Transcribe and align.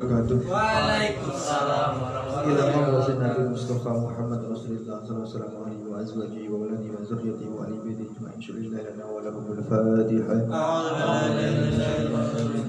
wabarakatuh. 0.00 0.44
Waalaikumsalam 0.44 1.92
warahmatullahi 2.04 2.52
Ila 2.52 2.68
wabarakatuh. 2.68 3.00
mawlid 3.00 3.16
Nabi 3.16 3.48
Mustafa 3.48 3.90
Muhammad 3.96 4.44
Rasulullah 4.44 5.00
sallallahu 5.00 5.56
alaihi 5.64 5.88
wa 5.88 5.96
azwajihi 6.04 6.52
wa 6.52 6.68
waladihi 6.68 6.92
wa 6.92 7.00
zurriyyatihi 7.00 7.48
wa 7.48 7.64
ali 7.64 7.80
baitihi 7.80 8.12
ajma'in. 8.12 8.36
Syukurillah 8.44 8.84
lana 8.92 9.08
wa 9.08 9.24
lahum 9.24 9.56
al-Fatihah. 9.56 10.36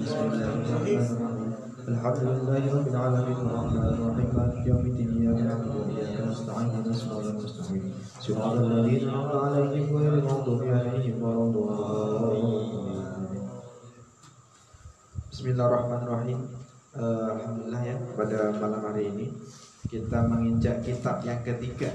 Bismillahirrahmanirrahim. 0.08 1.04
Alhamdulillahi 1.88 2.68
rabbil 2.71 2.96
alamin 2.96 3.38
arrahmanir 3.44 4.00
rahim 4.07 4.30
maliki 4.32 4.68
yaumiddin 4.71 5.09
iyyaka 5.20 5.44
na'budu 5.52 5.84
wa 5.84 5.88
iyyaka 5.91 6.32
nasta'in 6.32 6.68
ihdinas 6.80 7.00
siratal 7.04 7.36
mustaqim 7.44 7.84
siratal 8.23 8.71
ladzina 8.71 9.12
an'amta 9.12 9.36
'alaihim 9.52 9.84
ghairil 9.91 10.23
maghdubi 10.23 10.68
'alaihim 10.71 11.16
waladdallin. 11.20 12.39
Bismillahirrahmanirrahim. 15.28 16.66
Eh, 16.98 17.29
Alhamdulillah 17.29 17.84
ya 17.86 17.93
pada 18.18 18.50
malam 18.57 18.82
hari 18.89 19.13
ini 19.13 19.30
kita 19.85 20.17
menginjak 20.26 20.81
kitab 20.81 21.22
yang 21.22 21.45
ketiga. 21.45 21.94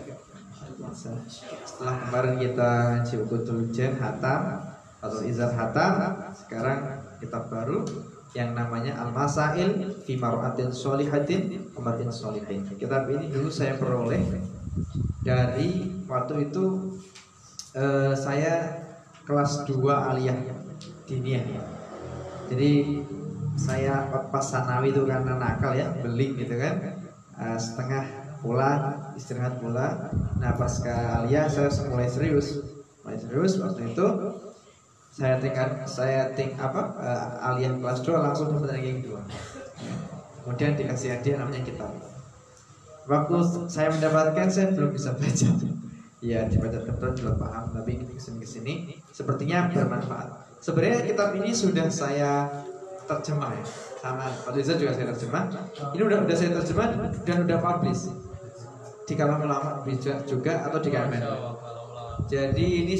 Setelah 0.94 2.06
kemarin 2.06 2.38
kita 2.38 2.70
Jibukutul 3.02 3.74
Jen 3.74 3.98
Hatam 3.98 4.62
atau 5.02 5.18
Izar 5.26 5.50
Hatam, 5.58 6.22
sekarang 6.38 7.02
kitab 7.18 7.50
baru 7.50 7.82
yang 8.30 8.54
namanya 8.54 9.02
Al-Masail 9.02 9.90
fi 10.06 10.14
Mar'atin 10.14 10.70
Solihatin 10.70 11.74
Umatin 11.74 12.14
Solihin. 12.14 12.62
Kitab 12.78 13.10
ini 13.10 13.26
dulu 13.26 13.50
saya 13.50 13.74
peroleh 13.74 14.22
dari 15.26 15.98
waktu 16.06 16.46
itu 16.46 16.94
eh, 17.74 18.14
saya 18.14 18.86
kelas 19.26 19.66
2 19.66 19.82
aliyah 19.82 20.38
diniyah 21.10 21.42
ya. 21.42 21.62
Jadi 22.54 23.02
saya 23.56 24.08
pas 24.32 24.44
sanawi 24.44 24.90
itu 24.92 25.04
karena 25.04 25.36
nakal 25.36 25.72
ya 25.76 25.92
beli 26.00 26.36
gitu 26.36 26.56
kan. 26.56 27.00
Eh, 27.32 27.58
setengah 27.58 28.04
pulang 28.42 29.12
istirahat 29.16 29.62
pula 29.62 30.12
nah 30.42 30.52
pas 30.58 30.72
ke 30.82 30.90
aliyah 30.92 31.46
saya 31.48 31.70
mulai 31.88 32.08
serius. 32.08 32.64
Mulai 33.04 33.18
serius 33.18 33.58
waktu 33.60 33.92
itu. 33.92 34.06
Saya 35.12 35.36
tingkat 35.36 35.84
saya 35.84 36.32
ting 36.32 36.56
apa 36.56 36.96
eh, 37.00 37.46
aliyah 37.52 37.76
kelas 37.76 38.00
2 38.00 38.16
langsung 38.16 38.48
dapat 38.52 38.80
ranking 38.80 39.04
2 39.04 39.62
kemudian 40.42 40.74
dikasih 40.74 41.18
hadiah 41.18 41.36
namanya 41.38 41.62
kitab 41.62 41.90
waktu 43.06 43.36
saya 43.70 43.88
mendapatkan 43.94 44.46
saya 44.50 44.74
belum 44.74 44.90
bisa 44.94 45.14
baca 45.14 45.48
ya 46.22 46.46
dibaca 46.46 46.78
teman 46.86 47.12
belum 47.18 47.36
paham 47.38 47.64
tapi 47.74 47.92
ke 47.98 48.18
sini 48.18 48.38
ke 48.42 48.46
sini 48.46 48.74
sepertinya 49.10 49.70
bermanfaat. 49.70 50.54
Sebenarnya 50.62 51.02
kitab 51.02 51.34
ini 51.34 51.50
sudah 51.50 51.90
saya 51.90 52.46
terjemah 53.06 53.50
ya. 53.54 53.64
Sama 54.02 54.24
Pak 54.26 54.52
Riza 54.54 54.74
juga 54.78 54.92
saya 54.94 55.10
terjemah. 55.14 55.42
Ini 55.94 56.02
udah 56.02 56.18
udah 56.26 56.36
saya 56.36 56.50
terjemah 56.58 56.88
dan 57.22 57.36
udah 57.46 57.58
publish. 57.58 58.02
Di 59.02 59.18
kalangan 59.18 59.44
ulama 59.44 59.70
bijak 59.82 60.24
juga 60.24 60.62
atau 60.66 60.78
di 60.78 60.88
KMN 60.88 61.22
jadi 62.30 62.66
ini 62.86 62.94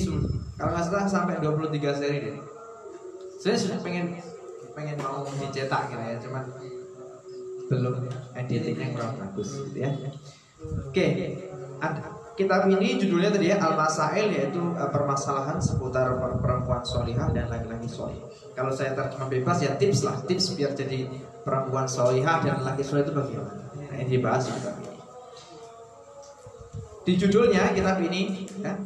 kalau 0.58 0.70
nggak 0.74 0.84
salah 0.84 1.06
sampai 1.08 1.38
23 1.40 1.72
seri 1.98 2.18
deh. 2.20 2.36
Saya 3.38 3.56
sudah 3.58 3.78
pengen 3.82 4.18
pengen 4.72 4.96
mau 5.02 5.26
dicetak 5.26 5.92
gitu 5.92 6.00
ya 6.00 6.16
cuman 6.16 6.44
belum 7.68 7.94
editingnya 8.36 8.92
kurang 8.96 9.16
bagus 9.20 9.68
gitu 9.68 9.78
ya. 9.84 9.90
Oke 10.88 11.06
ada 11.82 12.21
kitab 12.32 12.64
ini 12.68 12.96
judulnya 12.96 13.28
tadi 13.28 13.52
ya 13.52 13.60
Al 13.60 13.76
Masail 13.76 14.32
yaitu 14.32 14.62
eh, 14.76 14.90
permasalahan 14.90 15.60
seputar 15.60 16.16
per- 16.16 16.40
perempuan 16.40 16.80
solihah 16.80 17.28
dan 17.30 17.52
laki-laki 17.52 17.88
solih. 17.88 18.20
Kalau 18.52 18.72
saya 18.72 18.96
terjemah 18.96 19.28
bebas 19.28 19.58
ya 19.64 19.76
tips 19.76 20.04
lah 20.04 20.16
tips 20.24 20.56
biar 20.56 20.72
jadi 20.72 21.08
perempuan 21.44 21.84
solihah 21.88 22.40
dan 22.44 22.60
laki 22.64 22.82
solih 22.84 23.04
itu 23.04 23.12
bagaimana? 23.12 23.52
Nah, 23.76 23.96
ini 24.00 24.08
dibahas 24.16 24.48
di 24.48 24.52
kitab 24.56 24.74
ini. 24.80 24.90
Di 27.02 27.12
judulnya 27.18 27.62
kitab 27.74 27.98
ini 27.98 28.46
ya, 28.62 28.78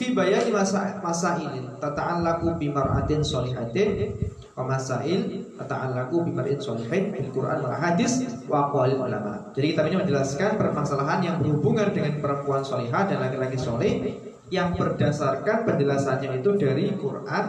fi 0.00 0.16
bayani 0.16 0.50
masa 0.50 0.98
masailin 1.04 1.76
tata'allaqu 1.76 2.56
bi 2.56 2.72
mar'atin 2.72 3.20
solihatin 3.20 4.10
wa 4.52 4.68
masail 4.68 5.48
tata'allaqu 5.56 6.28
bi 6.28 6.30
mar'atin 6.36 6.60
solihin 6.60 7.08
fil 7.08 7.30
Quran 7.32 7.64
wal 7.64 7.76
hadis 7.76 8.24
wa 8.44 8.68
aqwalil 8.68 9.00
ulama. 9.00 9.52
Jadi 9.56 9.72
kitab 9.72 9.88
ini 9.88 9.96
menjelaskan 10.04 10.60
permasalahan 10.60 11.20
yang 11.24 11.36
berhubungan 11.40 11.88
dengan 11.92 12.20
perempuan 12.20 12.60
solihah 12.60 13.08
dan 13.08 13.24
laki-laki 13.24 13.56
soleh 13.56 14.12
yang 14.52 14.76
berdasarkan 14.76 15.64
penjelasannya 15.64 16.44
itu 16.44 16.50
dari 16.60 16.92
Quran, 17.00 17.44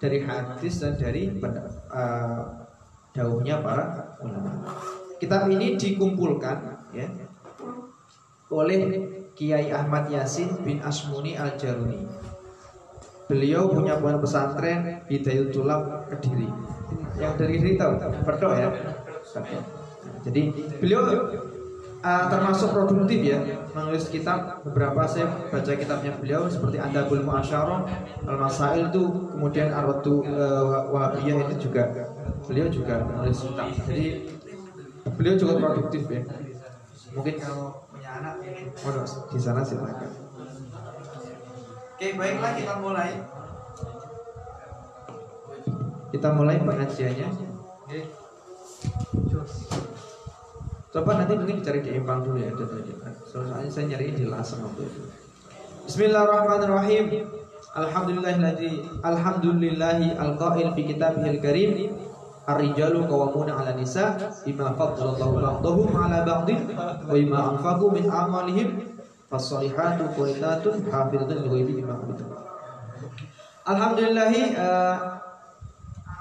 dari 0.00 0.18
hadis 0.24 0.80
dan 0.80 0.96
dari 0.96 1.28
eh, 1.36 2.40
dauhnya 3.12 3.60
para 3.60 4.16
ulama. 4.24 4.64
Kitab 5.20 5.48
ini 5.52 5.76
dikumpulkan 5.76 6.56
ya 6.96 7.08
oleh 8.52 8.80
Kiai 9.36 9.68
Ahmad 9.68 10.08
Yasin 10.08 10.64
bin 10.64 10.80
Asmuni 10.80 11.36
Al 11.36 11.60
Jaruni. 11.60 12.08
Beliau 13.26 13.66
punya 13.66 13.98
pondok 13.98 14.22
pesantren 14.22 15.02
Hidayat 15.10 15.50
Tulab 15.50 16.06
Kediri. 16.10 16.46
Yang 17.18 17.32
dari 17.42 17.52
Kediri 17.58 17.74
tahu? 17.74 17.92
Perdok 18.22 18.52
ya. 18.54 18.68
Jadi 20.22 20.42
beliau 20.78 21.02
uh, 22.06 22.24
termasuk 22.30 22.68
produktif 22.70 23.20
ya 23.26 23.38
menulis 23.74 24.06
kitab 24.08 24.62
beberapa 24.62 25.02
saya 25.10 25.26
baca 25.50 25.72
kitabnya 25.74 26.12
beliau 26.18 26.46
seperti 26.46 26.78
Adabul 26.78 27.22
Muasyarah 27.26 27.80
Al 28.26 28.36
Masail 28.38 28.88
itu 28.90 29.02
kemudian 29.34 29.74
Arwatu 29.74 30.22
uh, 30.26 30.90
Wahabiyah 30.94 31.50
itu 31.50 31.68
juga 31.68 31.90
beliau 32.46 32.66
juga 32.70 33.02
menulis 33.04 33.38
kitab 33.42 33.68
jadi 33.86 34.06
beliau 35.14 35.34
cukup 35.38 35.56
produktif 35.62 36.02
ya 36.10 36.22
mungkin 37.14 37.34
kalau 37.40 37.86
punya 37.88 38.10
anak 38.20 38.34
waduh 38.84 39.06
di 39.32 39.40
sana 39.40 39.62
silakan 39.64 40.25
oke 41.96 42.12
baiklah 42.20 42.52
kita 42.52 42.74
mulai. 42.84 43.10
Kita 46.12 46.28
mulai 46.36 46.60
pengajiannya. 46.60 47.28
Coba 50.92 51.10
nanti 51.16 51.32
mungkin 51.40 51.56
dicari 51.64 51.80
di 51.80 51.96
empang 51.96 52.20
dulu 52.24 52.40
ya 52.40 52.52
contohnya 52.56 52.96
soalnya 53.24 53.68
saya 53.68 53.96
nyari 53.96 54.12
di 54.12 54.28
lasem 54.28 54.60
waktu 54.60 54.84
itu. 54.84 55.00
Bismillahirrahmanirrahim. 55.88 57.32
Alhamdulillahilladzi 57.76 59.00
Alhamdulillahi 59.00 60.20
alqail 60.20 60.76
fi 60.76 60.82
kitabihil 60.84 61.40
karim. 61.40 61.96
Ar-rijalu 62.46 63.08
qawwamuna 63.10 63.58
'ala 63.58 63.74
nisa 63.74 64.14
bima 64.46 64.70
faddalallahu 64.76 65.42
ba'dahum 65.42 65.90
'ala 65.96 66.22
ba'din 66.22 66.70
wa 66.78 67.10
bima 67.10 67.38
anfaqu 67.56 67.90
min 67.90 68.06
amalihim 68.06 68.85
fas-solihatu 69.30 70.10
qanitatun 70.14 70.86
hafizatun 70.90 71.36
lil 71.44 71.48
ghaibi 71.50 71.72
bima. 71.82 71.94
Alhamdulillah 73.66 74.30
eh, 74.30 74.96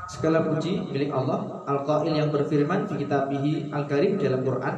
segala 0.09 0.45
puji 0.45 0.89
milik 0.89 1.13
Allah 1.13 1.65
Al-Qail 1.69 2.13
yang 2.13 2.29
berfirman 2.33 2.89
fi 2.89 2.97
kitabihi 2.97 3.69
Al-Karim 3.69 4.17
dalam 4.17 4.41
Quran 4.41 4.75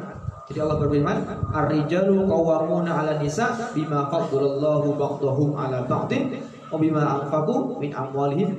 jadi 0.48 0.64
Allah 0.64 0.80
berfirman 0.80 1.18
Ar-rijalu 1.52 2.24
qawwamuna 2.24 2.92
'ala 2.92 3.20
nisa 3.20 3.52
bima 3.76 4.08
faddalallahu 4.08 4.96
ba'dahum 4.96 5.56
'ala 5.60 5.84
ba'din 5.84 6.40
wa 6.72 6.76
bima 6.80 7.04
anfaqu 7.20 7.80
min 7.80 7.92
amwalihim 7.92 8.56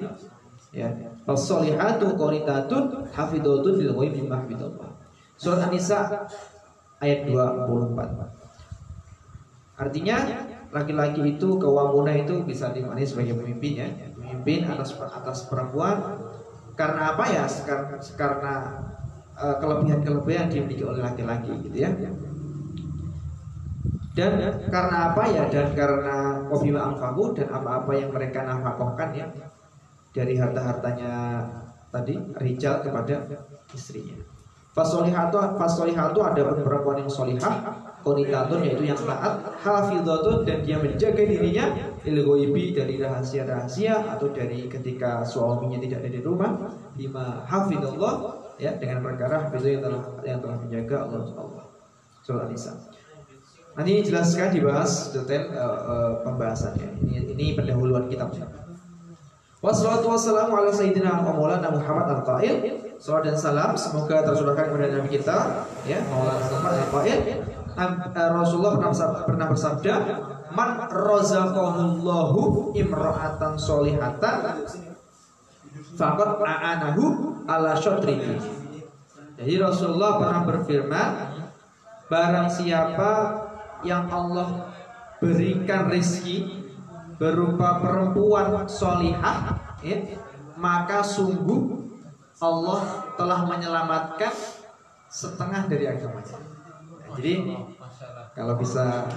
ya 0.73 0.89
Fasolihatu 1.28 2.17
qanitatun 2.17 3.05
hafidhatun 3.12 3.77
lil 3.77 3.93
bima 3.93 4.41
hafidallah. 4.41 4.89
Surat 5.37 5.69
An-Nisa 5.69 6.25
ayat 7.05 7.28
24. 7.28 8.38
Artinya 9.78 10.16
laki-laki 10.75 11.39
itu 11.39 11.56
kewamuna 11.56 12.12
itu 12.12 12.43
bisa 12.44 12.75
dimaknai 12.75 13.06
sebagai 13.06 13.39
pemimpin 13.39 13.72
ya, 13.78 13.89
pemimpin 14.19 14.66
atas 14.69 14.93
atas 14.99 15.47
perempuan 15.47 16.19
karena 16.75 17.15
apa 17.15 17.25
ya? 17.31 17.47
Karena, 18.19 18.53
eh, 19.39 19.56
kelebihan-kelebihan 19.62 20.50
dimiliki 20.50 20.83
oleh 20.83 21.00
laki-laki 21.03 21.54
gitu 21.71 21.78
ya. 21.78 21.91
Dan 24.19 24.33
karena 24.66 25.15
apa 25.15 25.22
ya? 25.30 25.47
Dan 25.47 25.78
karena 25.78 26.42
wabima 26.51 26.91
anfaku 26.91 27.39
dan 27.39 27.54
apa-apa 27.54 27.95
yang 27.95 28.10
mereka 28.10 28.42
nafkahkan 28.42 29.10
ya 29.15 29.27
dari 30.10 30.34
harta-hartanya 30.34 31.47
tadi 31.95 32.19
rijal 32.42 32.83
kepada 32.83 33.22
istrinya. 33.71 34.19
Fasolihatu 34.75 35.39
fasolihatu 35.59 36.19
ada 36.22 36.42
perempuan 36.63 37.03
yang 37.03 37.10
solihah, 37.10 37.88
konitatun 38.06 38.65
yaitu 38.65 38.84
yang 38.86 38.98
taat, 38.98 39.42
hafidhatun 39.60 40.47
dan 40.47 40.62
dia 40.62 40.77
menjaga 40.78 41.22
dirinya 41.22 41.74
ilgoibi 42.06 42.72
dari 42.72 42.98
rahasia-rahasia 42.98 44.16
atau 44.16 44.30
dari 44.30 44.71
ketika 44.71 45.27
suaminya 45.27 45.83
tidak 45.83 46.06
ada 46.06 46.10
di 46.15 46.21
rumah, 46.22 46.50
lima 46.95 47.42
hafidallah 47.45 48.15
ya 48.59 48.74
dengan 48.78 49.03
perkara 49.03 49.48
hafidhah 49.48 49.71
yang 49.71 49.83
telah 49.83 50.03
yang 50.24 50.39
telah 50.42 50.56
menjaga 50.62 50.97
Allah 51.04 51.22
Allah. 51.36 51.65
Surah 52.22 52.45
An-Nisa. 52.47 52.72
Nanti 53.78 53.91
dijelaskan 54.03 54.51
dibahas 54.51 55.15
detail 55.15 55.54
uh, 55.54 55.80
uh, 55.86 56.12
pembahasannya. 56.27 56.98
Ini 57.06 57.30
ini 57.34 57.47
pendahuluan 57.54 58.10
kitabnya. 58.10 58.51
Wassalatu 59.59 60.10
wassalamu 60.10 60.54
ala 60.54 60.71
sayyidina 60.71 61.22
wa 61.22 61.34
maulana 61.34 61.71
Muhammad 61.71 62.22
al-qail 62.22 62.86
Salam 62.98 63.22
dan 63.22 63.39
salam 63.39 63.78
semoga 63.78 64.27
tercurahkan 64.27 64.74
kepada 64.74 64.91
Nabi 64.91 65.22
kita 65.22 65.62
ya 65.86 66.03
Maulana 66.10 66.42
Muhammad 66.51 66.83
Al-Qaid 66.83 67.21
eh, 67.30 67.38
Rasulullah 67.78 68.75
pernah 68.75 68.91
bersabda, 68.91 69.21
pernah 69.22 69.47
bersabda 69.47 69.95
man 70.51 70.71
razaqahullahu 70.91 72.75
imra'atan 72.75 73.54
solihatan 73.54 74.66
faqad 75.95 76.30
a'anahu 76.42 77.03
ala 77.47 77.78
syadrihi 77.78 78.34
jadi 79.39 79.54
Rasulullah 79.63 80.19
pernah 80.19 80.42
berfirman 80.42 81.10
barang 82.10 82.48
siapa 82.51 83.10
yang 83.86 84.10
Allah 84.10 84.75
berikan 85.22 85.86
rezeki 85.86 86.66
berupa 87.19 87.78
perempuan 87.78 88.66
solihah 88.66 89.54
ya, 89.86 90.19
maka 90.59 91.07
sungguh 91.07 91.78
Allah 92.39 93.07
telah 93.19 93.47
menyelamatkan 93.51 94.30
setengah 95.10 95.66
dari 95.66 95.91
agamanya. 95.91 96.58
Jadi 97.16 97.33
kalau 98.37 98.55
bisa 98.60 99.09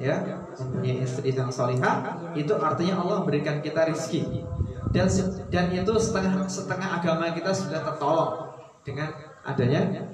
ya 0.00 0.42
mempunyai 0.58 1.06
istri 1.06 1.30
yang 1.30 1.54
solihah 1.54 2.18
itu 2.34 2.50
artinya 2.58 2.98
Allah 2.98 3.22
memberikan 3.22 3.62
kita 3.62 3.86
rizki 3.86 4.42
dan 4.90 5.06
dan 5.50 5.70
itu 5.70 5.92
setengah 5.98 6.46
setengah 6.50 6.98
agama 6.98 7.30
kita 7.30 7.54
sudah 7.54 7.82
tertolong 7.82 8.54
dengan 8.82 9.10
adanya 9.42 10.06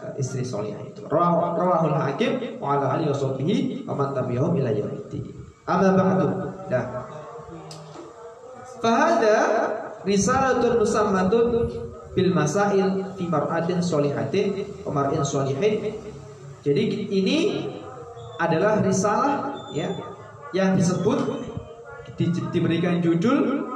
uh, 0.00 0.12
istri 0.16 0.44
solihah 0.44 0.80
itu. 0.84 1.04
Rawahul 1.08 1.96
Hakim 1.96 2.60
wa 2.60 2.76
ala 2.76 2.96
alihi 2.96 3.08
washabihi 3.12 3.56
wa 3.84 3.92
man 3.96 4.16
tabi'ahum 4.16 4.56
ila 4.56 4.70
yaumil 4.72 5.04
Amma 5.62 5.94
ba'du. 5.94 6.26
Dah. 6.66 7.06
Fahada 8.82 9.36
risalatun 10.02 10.82
musammatun 10.82 11.46
bil 12.18 12.30
masail 12.34 13.14
fi 13.14 13.24
mar'atin 13.30 13.78
solihatin 13.78 14.66
wa 14.82 14.90
mar'in 14.90 15.22
solihin. 15.22 15.94
Jadi 16.62 17.10
ini 17.10 17.38
adalah 18.38 18.78
risalah 18.82 19.66
ya 19.74 19.90
yang 20.54 20.78
disebut 20.78 21.18
di, 22.14 22.30
diberikan 22.54 23.02
judul 23.02 23.66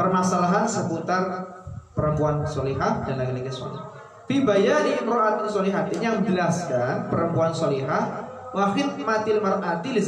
permasalahan 0.00 0.64
seputar 0.64 1.52
perempuan 1.92 2.44
solihah 2.48 3.04
dan 3.04 3.20
laki-laki 3.20 3.52
solih. 3.52 3.80
Fi 4.26 4.42
bayani 4.42 5.00
imra'atin 5.00 5.48
solihatin 5.48 5.98
yang 6.02 6.14
menjelaskan 6.20 7.12
perempuan 7.12 7.54
solihah 7.54 8.26
wahid 8.56 8.96
matil 9.04 9.38
mar'ati 9.38 9.96
li 9.96 10.02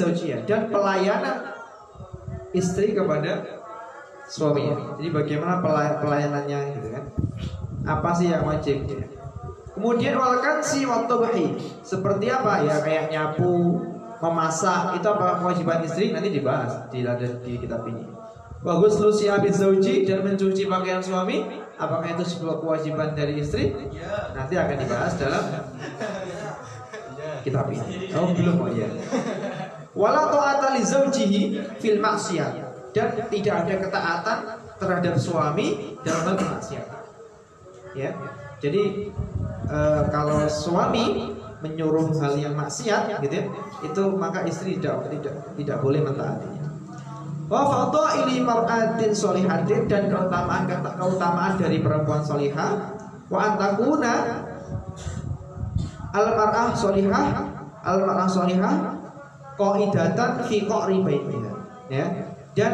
dan 0.48 0.72
pelayanan 0.72 1.52
istri 2.56 2.96
kepada 2.96 3.60
suami. 4.28 4.68
Jadi 5.00 5.08
bagaimana 5.12 5.60
pelayanannya 6.00 6.58
gitu 6.76 6.88
kan? 6.92 7.04
Apa 7.88 8.10
sih 8.16 8.28
yang 8.28 8.44
wajib? 8.44 8.84
Kemudian 9.78 10.19
walkan 10.19 10.58
si 10.58 10.82
waktu 10.82 11.14
bahi 11.14 11.46
seperti 11.86 12.26
apa 12.26 12.66
ya 12.66 12.82
kayak 12.82 13.14
nyapu, 13.14 13.78
memasak 14.19 14.98
itu 14.98 15.06
apa 15.06 15.38
kewajiban 15.38 15.86
istri 15.86 16.10
nanti 16.10 16.34
dibahas 16.34 16.90
di 16.90 17.06
di 17.46 17.52
kitab 17.62 17.86
ini. 17.86 18.02
Bagus 18.58 18.98
lu 18.98 19.14
siapin 19.14 19.54
zauji 19.54 20.02
dan 20.02 20.26
mencuci 20.26 20.66
pakaian 20.66 20.98
suami 20.98 21.46
apakah 21.78 22.10
itu 22.10 22.26
sebuah 22.26 22.58
kewajiban 22.58 23.14
dari 23.14 23.38
istri? 23.38 23.70
Nanti 24.34 24.58
akan 24.58 24.76
dibahas 24.82 25.14
dalam 25.14 25.44
kitab 27.46 27.70
ini. 27.70 28.10
Oh 28.19 28.34
belum 28.34 28.58
oh 28.58 28.70
ya. 28.75 28.90
Wala 29.94 30.26
ta'ata 30.26 30.75
li 30.75 30.82
zaujihi 30.82 31.40
fil 31.78 32.02
maksiat 32.02 32.52
dan 32.90 33.14
tidak 33.30 33.54
ada 33.62 33.75
ketaatan 33.78 34.38
terhadap 34.78 35.14
suami 35.14 35.94
dalam 36.02 36.34
hal 36.34 36.34
kemaksiatan. 36.34 37.02
Ya. 37.94 38.10
Jadi 38.58 39.14
e, 39.68 39.78
kalau 40.08 40.48
suami 40.48 41.36
menyuruh 41.60 42.14
hal 42.22 42.34
yang 42.38 42.54
maksiat 42.56 43.20
gitu 43.20 43.34
ya, 43.34 43.44
itu 43.84 44.02
maka 44.16 44.46
istri 44.48 44.78
tidak 44.80 45.10
tidak 45.12 45.34
tidak 45.58 45.78
boleh 45.84 46.00
mentaatinya. 46.02 46.66
Wa 47.48 47.88
ini 48.28 48.44
mar'atin 48.44 49.12
solihatin 49.12 49.88
dan 49.88 50.12
keutamaan 50.12 50.68
keutamaan 50.68 51.56
dari 51.56 51.80
perempuan 51.80 52.20
solihah 52.20 52.92
wa 53.28 53.38
antakuna 53.40 54.44
al 56.12 56.26
mar'ah 56.36 56.76
solihah 56.76 57.24
al 57.80 57.98
mar'ah 58.04 58.28
solihah 58.28 58.76
qaidatan 59.56 60.30
fi 60.44 60.68
qa'ri 60.68 61.00
baitiha 61.00 61.52
ya 61.88 62.06
dan 62.52 62.72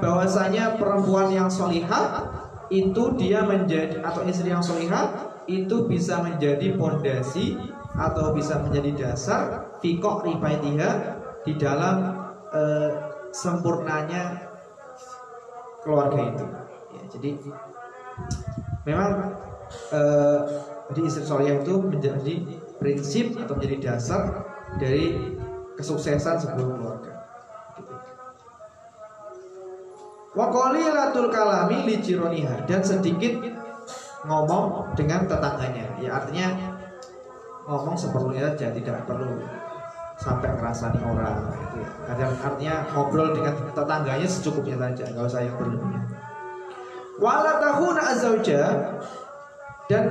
bahwasanya 0.00 0.80
perempuan 0.80 1.28
yang 1.28 1.50
solihah 1.50 2.24
itu 2.72 3.12
dia 3.20 3.44
menjadi 3.44 4.00
atau 4.00 4.24
istri 4.24 4.48
yang 4.48 4.64
solihah 4.64 5.33
itu 5.46 5.84
bisa 5.88 6.24
menjadi 6.24 6.76
pondasi 6.76 7.58
atau 7.94 8.34
bisa 8.34 8.58
menjadi 8.64 8.90
dasar 9.06 9.70
fikok 9.78 10.26
ribaitiha 10.26 10.90
di 11.44 11.52
dalam 11.60 11.96
eh, 12.50 12.90
sempurnanya 13.30 14.50
keluarga 15.84 16.20
itu. 16.32 16.46
Ya, 16.94 17.02
jadi 17.12 17.30
memang 18.88 19.10
eh, 19.92 20.40
di 20.92 21.00
istri 21.04 21.24
itu 21.24 21.74
menjadi 21.80 22.34
prinsip 22.80 23.36
atau 23.40 23.56
menjadi 23.56 23.94
dasar 23.94 24.44
dari 24.76 25.36
kesuksesan 25.78 26.36
sebuah 26.40 26.66
keluarga. 26.76 27.12
Wa 30.34 30.50
qalilatul 30.50 31.30
kalami 31.30 31.86
li 31.86 31.96
jironiha 32.02 32.66
dan 32.66 32.82
sedikit 32.82 33.38
ngomong 34.24 34.96
dengan 34.96 35.28
tetangganya. 35.28 35.84
Ya 36.00 36.10
artinya 36.16 36.46
ngomong 37.68 37.96
seperlunya 37.96 38.52
saja 38.52 38.72
tidak 38.72 39.04
perlu 39.08 39.40
sampai 40.14 40.46
ngerasani 40.46 41.00
orang 41.02 41.50
gitu 41.58 41.76
ya. 41.82 41.90
artinya 42.38 42.74
ngobrol 42.94 43.34
dengan 43.34 43.54
tetangganya 43.74 44.28
secukupnya 44.28 44.76
saja, 44.78 45.04
nggak 45.10 45.26
usah 45.26 45.40
yang 45.42 45.56
berlebihan. 45.58 46.04
Wala 47.18 47.62
tahuna 47.62 48.02
azauja 48.14 48.62
dan 49.90 50.04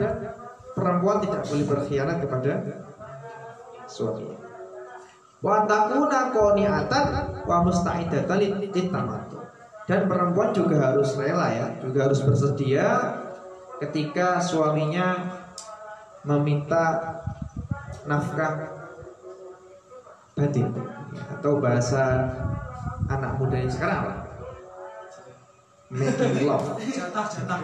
perempuan 0.75 1.24
tidak 1.24 1.44
boleh 1.48 1.65
berkhianat 1.68 2.18
kepada 2.19 2.51
suaminya. 3.88 4.39
Wa 5.44 5.68
takuna 5.68 6.31
qoni'atan 6.31 7.06
wa 7.44 7.57
musta'idatan. 7.68 8.39
Dan 9.83 10.07
perempuan 10.07 10.56
juga 10.56 10.80
harus 10.80 11.19
rela 11.19 11.51
ya, 11.51 11.68
juga 11.83 12.07
harus 12.07 12.24
bersedia 12.24 13.19
ketika 13.81 14.37
suaminya 14.37 15.39
meminta 16.23 17.17
nafkah 18.05 18.83
batin 20.33 20.74
ya, 20.74 20.83
atau 21.38 21.62
bahasa 21.62 22.25
anak 23.07 23.38
muda 23.38 23.57
yang 23.57 23.71
sekarang 23.71 23.98
apa? 24.05 24.15
Making 25.93 26.50
love. 26.50 26.74
Jatah 26.81 27.25
jatah 27.29 27.59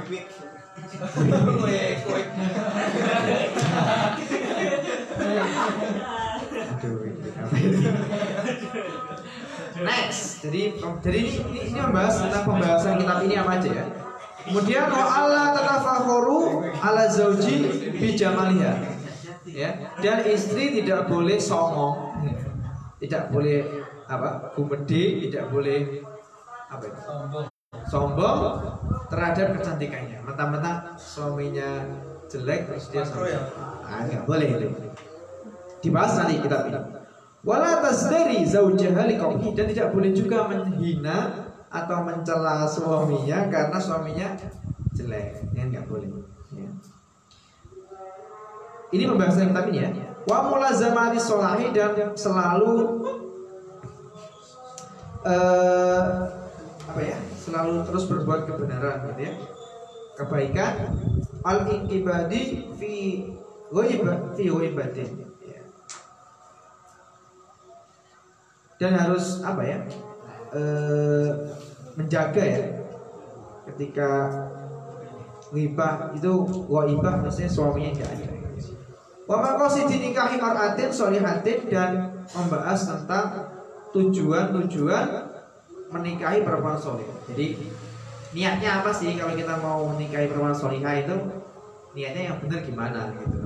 Next. 9.80 10.44
Jadi 10.44 10.62
jadi 10.78 11.18
ini, 11.20 11.32
ini, 11.40 11.60
ini 11.72 11.80
membahas 11.80 12.16
tentang 12.22 12.44
pembahasan 12.46 13.00
kitab 13.00 13.20
ini 13.26 13.36
apa 13.40 13.52
aja 13.60 13.70
ya. 13.72 13.86
Kemudian 14.48 14.88
wa 14.88 15.06
Allah 15.06 15.46
tatafakhuru 15.52 16.64
ala 16.80 17.04
zauji 17.12 17.92
bi 17.96 18.16
jamaliha. 18.16 18.74
Ya. 19.50 19.92
Dan 20.00 20.24
istri 20.30 20.80
tidak 20.80 21.10
boleh 21.12 21.36
songong. 21.42 22.16
Tidak 23.00 23.32
boleh 23.32 23.64
apa? 24.08 24.54
Gumede, 24.56 25.28
tidak 25.28 25.52
boleh 25.52 26.04
apa 26.70 26.84
itu? 26.86 27.02
Sombong 27.90 28.40
terhadap 29.10 29.58
kecantikannya. 29.58 30.22
Mentang-mentang 30.24 30.94
suaminya 30.96 31.86
jelek 32.30 32.70
terus 32.70 32.92
dia 32.94 33.04
sombong. 33.04 33.34
Ya? 33.34 33.42
Ah, 33.84 34.06
enggak 34.06 34.24
boleh 34.30 34.48
itu. 34.56 34.68
Dibahas 35.80 36.14
nanti 36.20 36.44
kitab 36.44 36.68
ini. 36.70 36.80
Wala 37.40 37.80
tasdari 37.80 38.44
zaujaha 38.44 39.08
liqaumihi 39.08 39.56
dan 39.56 39.66
tidak 39.72 39.96
boleh 39.96 40.12
juga 40.12 40.44
menghina 40.52 41.49
atau 41.70 41.98
mencela 42.02 42.66
suaminya 42.66 43.46
karena 43.48 43.78
suaminya 43.78 44.28
jelek. 44.94 45.54
Ya 45.54 45.64
enggak 45.70 45.86
boleh. 45.86 46.10
Ya. 46.54 46.70
Ini 48.90 49.04
pembahasan 49.06 49.54
yang 49.54 49.70
ini 49.70 49.80
ya. 49.86 49.90
Wa 50.26 50.50
mulazamati 50.50 51.22
solahi 51.22 51.70
dan 51.70 52.18
selalu 52.18 53.06
uh, 55.26 56.02
apa 56.90 57.02
ya? 57.06 57.18
Selalu 57.38 57.86
terus 57.86 58.04
berbuat 58.10 58.50
kebenaran 58.50 59.14
gitu 59.14 59.22
ya. 59.30 59.34
Kebaikan 60.18 60.74
al 61.46 61.70
inkibadi 61.70 62.68
fi 62.76 62.94
fi 64.36 64.46
ghaibatin 64.50 65.30
dan 68.80 68.96
harus 68.96 69.44
apa 69.44 69.62
ya 69.68 69.78
e, 70.54 70.62
menjaga 71.98 72.44
ya 72.44 72.64
ketika 73.70 74.10
Ghibah 75.50 76.14
itu 76.14 76.32
ghaibah 76.70 77.26
maksudnya 77.26 77.50
suaminya 77.50 77.90
enggak 77.98 78.12
ada. 78.14 78.28
Wa 79.26 79.38
maqasidi 79.42 79.98
nikahi 79.98 80.38
mar'atin 80.38 80.94
sholihatin 80.94 81.66
dan 81.70 82.22
membahas 82.34 82.86
tentang 82.86 83.50
tujuan-tujuan 83.90 85.06
menikahi 85.90 86.46
perempuan 86.46 86.78
soleh. 86.78 87.06
Jadi 87.26 87.58
niatnya 88.38 88.86
apa 88.86 88.94
sih 88.94 89.18
kalau 89.18 89.34
kita 89.34 89.58
mau 89.58 89.90
menikahi 89.90 90.30
perempuan 90.30 90.54
solihah 90.54 91.02
itu 91.02 91.18
niatnya 91.98 92.30
yang 92.30 92.38
benar 92.38 92.62
gimana 92.62 93.00
gitu. 93.18 93.40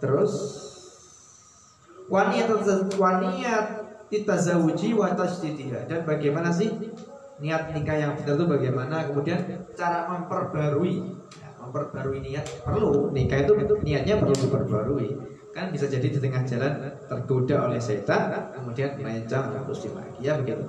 Terus 0.00 0.32
dan 5.88 6.00
bagaimana 6.04 6.52
sih 6.52 6.68
niat 7.40 7.72
nikah 7.72 7.96
yang 7.96 8.12
benar 8.20 8.36
itu 8.36 8.44
bagaimana? 8.44 8.96
Kemudian 9.08 9.40
cara 9.72 10.06
memperbarui 10.12 10.94
ya, 11.40 11.48
memperbarui 11.56 12.20
niat 12.20 12.44
perlu. 12.62 13.08
Nikah 13.16 13.48
itu 13.48 13.52
niatnya 13.80 14.20
perlu 14.20 14.36
diperbarui. 14.36 15.08
Kan 15.56 15.72
bisa 15.72 15.88
jadi 15.88 16.08
di 16.08 16.20
tengah 16.20 16.44
jalan 16.44 17.00
tergoda 17.08 17.68
oleh 17.68 17.80
setan 17.80 18.52
kemudian 18.56 18.96
melenceng 18.96 19.52
terus 19.52 19.84
dimaki 19.84 20.24
ya 20.24 20.40
begitu 20.40 20.64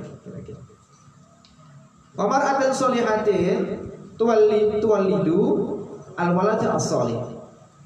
Omar 2.19 2.43
adan 2.43 2.75
solihatin 2.75 3.79
tuwali 4.19 4.83
tuwalidu 4.83 5.39
al 6.19 6.35
walad 6.35 6.62
as 6.67 6.91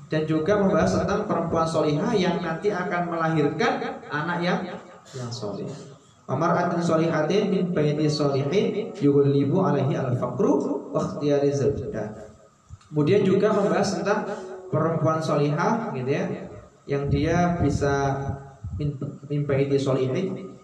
dan 0.08 0.24
juga 0.24 0.56
membahas 0.56 1.04
tentang 1.04 1.28
perempuan 1.28 1.68
solihah 1.68 2.16
yang 2.16 2.40
nanti 2.40 2.72
akan 2.72 3.12
melahirkan 3.12 4.04
anak 4.08 4.40
yang 4.40 4.60
yang 5.16 5.32
solih. 5.32 5.68
Omar 6.28 6.52
adan 6.60 6.84
solihatin 6.84 7.48
min 7.48 7.72
baiti 7.72 8.08
solihin 8.12 8.92
yughlibu 9.00 9.64
alaihi 9.64 9.96
al 9.96 10.12
faqru 10.20 10.92
wa 10.92 11.00
ikhtiyari 11.00 11.52
Kemudian 12.88 13.24
juga 13.24 13.52
membahas 13.56 14.00
tentang 14.00 14.28
perempuan 14.68 15.20
solihah 15.24 15.92
gitu 15.96 16.08
ya 16.12 16.24
yang 16.88 17.08
dia 17.12 17.60
bisa 17.60 18.16
mimpi 19.28 19.68
di 19.72 19.80
solihin 19.80 20.56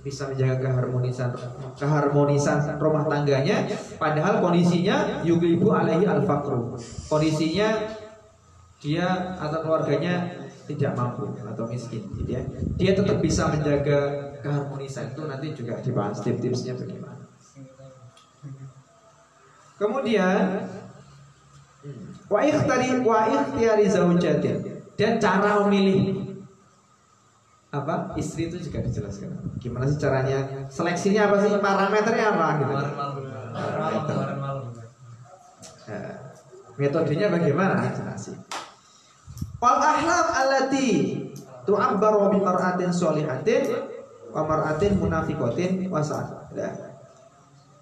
bisa 0.00 0.30
menjaga 0.32 0.64
keharmonisan 0.64 1.28
keharmonisan 1.76 2.78
rumah 2.78 3.04
tangganya. 3.10 3.66
Padahal 3.98 4.38
kondisinya 4.38 5.22
yuglibu 5.26 5.74
alaihi 5.74 6.06
al 6.06 6.22
faqru 6.22 6.78
kondisinya 7.10 7.97
dia 8.78 9.34
atau 9.38 9.58
keluarganya 9.66 10.30
tidak 10.70 10.94
mampu 10.94 11.26
atau 11.42 11.64
miskin 11.66 12.06
gitu 12.14 12.30
ya 12.30 12.42
dia 12.78 12.92
tetap 12.94 13.18
bisa 13.18 13.50
menjaga 13.50 14.30
keharmonisan 14.38 15.10
itu 15.10 15.22
nanti 15.26 15.46
juga 15.56 15.82
dibahas 15.82 16.22
tips-tipsnya 16.22 16.78
bagaimana 16.78 17.26
kemudian 19.78 20.62
wa 22.28 22.40
ikhtari 22.44 23.02
wa 23.02 23.18
ikhtiyari 23.26 23.86
zaujatin 23.88 24.56
dan 24.98 25.18
cara 25.22 25.62
memilih 25.66 26.28
apa 27.68 28.16
istri 28.16 28.48
itu 28.48 28.56
juga 28.64 28.80
dijelaskan. 28.80 29.60
Gimana 29.60 29.84
sih 29.84 30.00
caranya? 30.00 30.64
Seleksinya 30.72 31.28
apa 31.28 31.36
sih? 31.44 31.52
Parameternya 31.60 32.26
apa 32.32 32.46
gitu? 32.64 32.72
Nah, 35.88 36.12
metodenya 36.80 37.28
bagaimana? 37.28 37.92
Jelasin. 37.92 38.40
Wal 39.58 39.78
ahlam 39.82 40.26
allati 40.30 41.18
tu'abbaru 41.66 42.30
bi 42.30 42.38
mar'atin 42.38 42.94
sholihatin 42.94 43.74
wa 44.30 44.46
mar'atin 44.46 44.94
munafiqatin 45.02 45.90
wa 45.90 45.98
nah. 46.54 46.74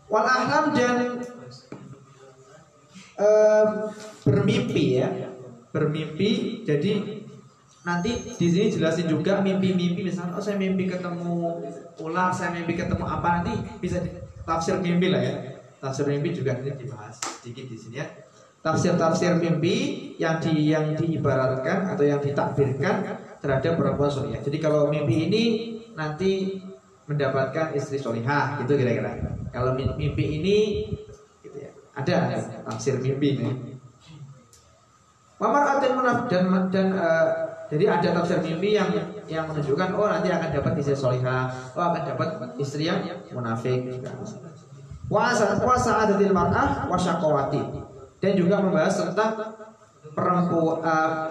Wal 0.08 0.24
ahlam 0.24 0.64
dan 0.72 1.20
uh, 3.20 3.92
bermimpi 4.24 5.04
ya. 5.04 5.08
Bermimpi 5.68 6.64
jadi 6.64 7.20
nanti 7.84 8.10
di 8.40 8.46
sini 8.48 8.72
jelasin 8.72 9.12
juga 9.12 9.44
mimpi-mimpi. 9.44 10.00
Misalnya 10.00 10.40
oh 10.40 10.40
saya 10.40 10.56
mimpi 10.56 10.88
ketemu 10.88 11.60
ular 12.00 12.32
saya 12.32 12.56
mimpi 12.56 12.72
ketemu 12.72 13.04
apa 13.04 13.44
nanti 13.44 13.52
bisa 13.84 14.00
tafsir 14.48 14.80
mimpi 14.80 15.12
lah 15.12 15.20
ya. 15.20 15.34
Tafsir 15.76 16.08
mimpi 16.08 16.32
juga 16.32 16.56
nanti 16.56 16.72
dibahas 16.72 17.20
sedikit 17.20 17.68
di 17.68 17.76
sini 17.76 18.00
ya 18.00 18.08
tafsir-tafsir 18.66 19.38
mimpi 19.38 20.10
yang 20.18 20.42
di 20.42 20.74
yang 20.74 20.98
diibaratkan 20.98 21.94
atau 21.94 22.02
yang 22.02 22.18
ditakbirkan 22.18 23.14
terhadap 23.38 23.78
perempuan 23.78 24.10
solihah. 24.10 24.42
Jadi 24.42 24.58
kalau 24.58 24.90
mimpi 24.90 25.30
ini 25.30 25.44
nanti 25.94 26.58
mendapatkan 27.06 27.78
istri 27.78 28.02
solihah 28.02 28.58
gitu 28.58 28.74
kira-kira. 28.74 29.22
Kalau 29.54 29.78
mimpi 29.78 30.42
ini 30.42 30.58
gitu 31.46 31.54
ya. 31.62 31.70
Ada, 31.94 32.14
ada 32.26 32.38
tafsir 32.66 32.98
mimpi 32.98 33.38
nih. 33.38 33.54
Mamar 35.38 35.78
atin 35.78 35.94
munaf 35.94 36.26
dan 36.26 36.50
dan 36.74 36.86
uh, 36.98 37.28
jadi 37.70 37.86
ada 37.86 38.08
tafsir 38.18 38.42
mimpi 38.42 38.74
yang 38.74 38.90
yang 39.30 39.46
menunjukkan 39.46 39.94
oh 39.94 40.10
nanti 40.10 40.26
akan 40.34 40.50
dapat 40.50 40.72
istri 40.82 40.98
solihah, 40.98 41.54
oh 41.78 41.84
akan 41.94 42.02
dapat 42.02 42.28
istri 42.58 42.90
yang 42.90 42.98
munafik. 43.30 44.02
Wasa 45.06 45.54
wasa 45.62 46.02
adatil 46.02 46.34
mar'ah 46.34 46.90
wasyakawati 46.90 47.85
dan 48.26 48.34
juga 48.34 48.58
membahas 48.58 48.90
tentang 48.90 49.54
perempuan 50.18 50.82
uh, 50.82 51.30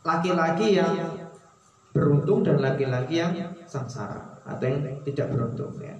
laki-laki 0.00 0.80
yang 0.80 0.96
beruntung 1.92 2.40
dan 2.40 2.64
laki-laki 2.64 3.20
yang 3.20 3.36
sengsara 3.68 4.40
atau 4.48 4.64
yang 4.64 4.80
tidak 5.04 5.28
beruntung 5.28 5.76
ya. 5.76 5.92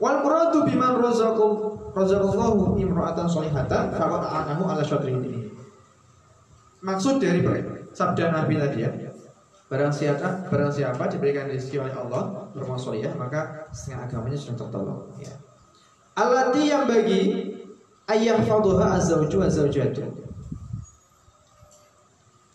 Wal 0.00 0.24
muradu 0.24 0.64
biman 0.64 1.04
razaqum 1.04 1.52
razaqallahu 1.92 2.80
imra'atan 2.80 3.28
solihatan 3.28 3.92
faqad 3.92 4.22
a'anahu 4.24 4.68
ala 4.68 4.80
syatri 4.80 5.12
ini 5.12 5.52
maksud 6.84 7.20
dari 7.20 7.40
sabda 7.92 8.32
Nabi 8.32 8.56
tadi 8.56 8.80
ya 8.84 8.92
Barang 9.66 9.90
siapa, 9.90 10.46
barang 10.46 10.70
siapa 10.70 11.10
diberikan 11.10 11.50
rezeki 11.50 11.82
oleh 11.82 11.94
Allah 11.98 12.46
ya 12.94 13.10
maka 13.18 13.66
setengah 13.74 14.06
agamanya 14.06 14.38
sudah 14.38 14.62
tertolong 14.62 15.10
ya. 15.18 15.34
Alati 16.14 16.70
yang 16.70 16.86
bagi 16.86 17.50
ayah 18.10 18.38
faduha 18.42 18.96
azawju 18.98 19.38
azawjatu 19.42 20.04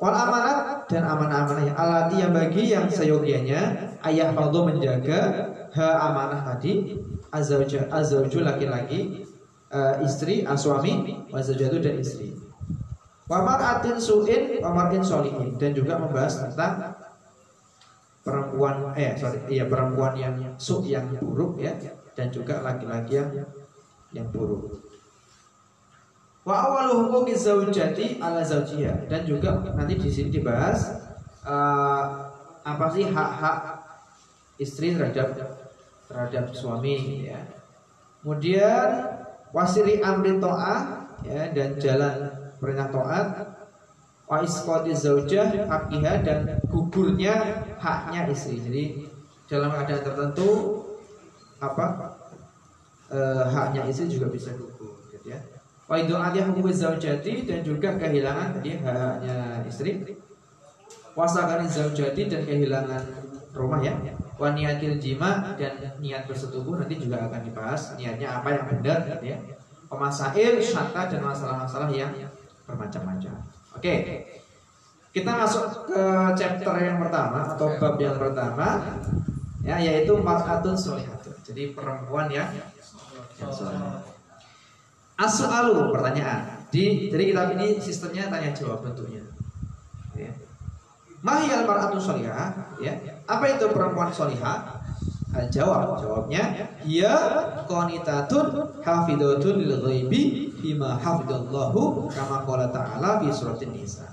Wal 0.01 0.17
amanat 0.17 0.89
dan 0.89 1.05
amanah-amanah 1.05 1.77
Alati 1.77 2.25
yang 2.25 2.33
bagi 2.33 2.73
yang 2.73 2.89
seyogianya 2.89 3.93
Ayah 4.01 4.33
fadu 4.33 4.65
menjaga 4.65 5.53
Ha 5.77 6.09
amanah 6.09 6.41
tadi 6.41 6.97
Azawju, 7.29 7.85
azawju 7.85 8.41
laki-laki 8.41 9.23
uh, 9.69 10.01
Istri, 10.01 10.43
suami 10.57 11.23
Wazawjatu 11.31 11.79
dan 11.79 11.95
istri. 12.01 12.35
Atin 13.31 13.95
su'in 13.95 14.59
wamarin 14.59 14.99
solihin. 14.99 15.55
Dan 15.55 15.71
juga 15.71 15.95
membahas 15.95 16.43
tentang 16.43 16.91
perempuan 18.21 18.93
eh 18.93 19.17
sorry 19.17 19.41
iya 19.49 19.65
perempuan 19.65 20.13
yang 20.13 20.35
su 20.61 20.85
yang 20.85 21.09
buruk 21.17 21.57
ya 21.57 21.73
dan 22.13 22.29
juga 22.29 22.61
laki-laki 22.61 23.17
yang 23.17 23.31
yang 24.13 24.27
buruk. 24.29 24.90
Wa 26.41 26.55
awalu 26.65 27.05
hukuki 27.05 27.37
zaujati 27.37 28.17
ala 28.17 28.41
zaujiyah 28.41 29.05
dan 29.05 29.21
juga 29.29 29.61
nanti 29.77 29.93
di 29.93 30.09
sini 30.09 30.33
dibahas 30.33 30.89
uh, 31.45 32.33
apa 32.65 32.85
sih 32.89 33.05
hak-hak 33.05 33.59
istri 34.57 34.97
terhadap 34.97 35.37
terhadap 36.09 36.49
suami 36.49 37.29
ya. 37.29 37.37
Kemudian 38.21 38.89
wasiri 39.53 40.01
amri 40.01 40.41
to'ah 40.41 41.09
ya 41.21 41.53
dan 41.53 41.77
jalan 41.77 42.15
perintah 42.57 42.89
taat 42.89 43.27
wa 44.25 44.37
isqati 44.41 44.93
zaujah 44.97 45.69
hakiha 45.69 46.25
dan 46.25 46.57
gugurnya 46.69 47.65
haknya 47.77 48.29
istri. 48.29 48.61
Jadi 48.61 48.83
dalam 49.45 49.73
keadaan 49.73 50.01
tertentu 50.05 50.49
apa 51.61 52.17
e, 53.11 53.19
haknya 53.51 53.85
istri 53.89 54.07
juga 54.07 54.29
bisa 54.29 54.53
gugur 54.55 55.05
gitu 55.11 55.33
ya. 55.33 55.41
Wa 55.91 55.99
idu'ati 55.99 56.39
hukum 56.47 56.71
zaujati 56.71 57.43
dan 57.43 57.59
juga 57.67 57.99
kehilangan 57.99 58.55
tadi 58.55 58.79
haknya 58.79 59.59
istri. 59.67 59.99
Wasakani 61.19 61.67
zaujati 61.67 62.31
dan 62.31 62.47
kehilangan 62.47 63.03
rumah 63.51 63.83
ya. 63.83 63.91
Wa 64.39 64.55
niatil 64.55 64.95
jima 65.03 65.51
dan 65.59 65.75
niat 65.99 66.31
bersetubuh 66.31 66.79
nanti 66.79 66.95
juga 66.95 67.27
akan 67.27 67.43
dibahas 67.43 67.99
niatnya 67.99 68.39
apa 68.39 68.55
yang 68.55 68.63
benar 68.71 69.03
gitu 69.03 69.35
ya. 69.35 69.37
Pemasail, 69.91 70.63
syata 70.63 71.11
dan 71.11 71.27
masalah-masalah 71.27 71.91
yang 71.91 72.15
bermacam-macam. 72.63 73.43
Oke. 73.75 74.23
Kita 75.11 75.43
masuk 75.43 75.91
ke 75.91 76.03
chapter 76.39 76.71
yang 76.79 77.03
pertama 77.03 77.51
atau 77.51 77.67
bab 77.75 77.99
yang 77.99 78.15
pertama 78.15 78.79
ya 79.59 79.75
yaitu 79.75 80.15
mar'atun 80.15 80.71
solihatun. 80.71 81.35
Jadi 81.43 81.75
perempuan 81.75 82.31
yang 82.31 82.47
yang. 82.55 82.71
As'alu 85.19 85.91
pertanyaan. 85.91 86.61
Di 86.71 87.11
jadi 87.11 87.23
kitab 87.35 87.51
ini 87.59 87.75
sistemnya 87.83 88.31
tanya 88.31 88.55
jawab 88.55 88.79
bentuknya. 88.87 89.19
Ya. 90.15 90.31
Mahiyal 91.19 91.67
mar'atun 91.67 91.99
solihah 91.99 92.79
ya. 92.79 92.95
Apa 93.27 93.59
itu 93.59 93.67
perempuan 93.75 94.07
solihah? 94.07 94.79
Al 95.31 95.47
jawab 95.47 95.95
jawabnya 95.95 96.75
ya 96.83 97.15
qanitatun 97.63 98.51
hafidhatun 98.83 99.63
lil 99.63 99.79
ghaibi 99.79 100.51
bima 100.59 100.99
hafidallahu 100.99 102.11
kama 102.11 102.43
qala 102.43 102.67
ta'ala 102.67 103.23
fi 103.23 103.31
suratin 103.31 103.71
nisa. 103.71 104.07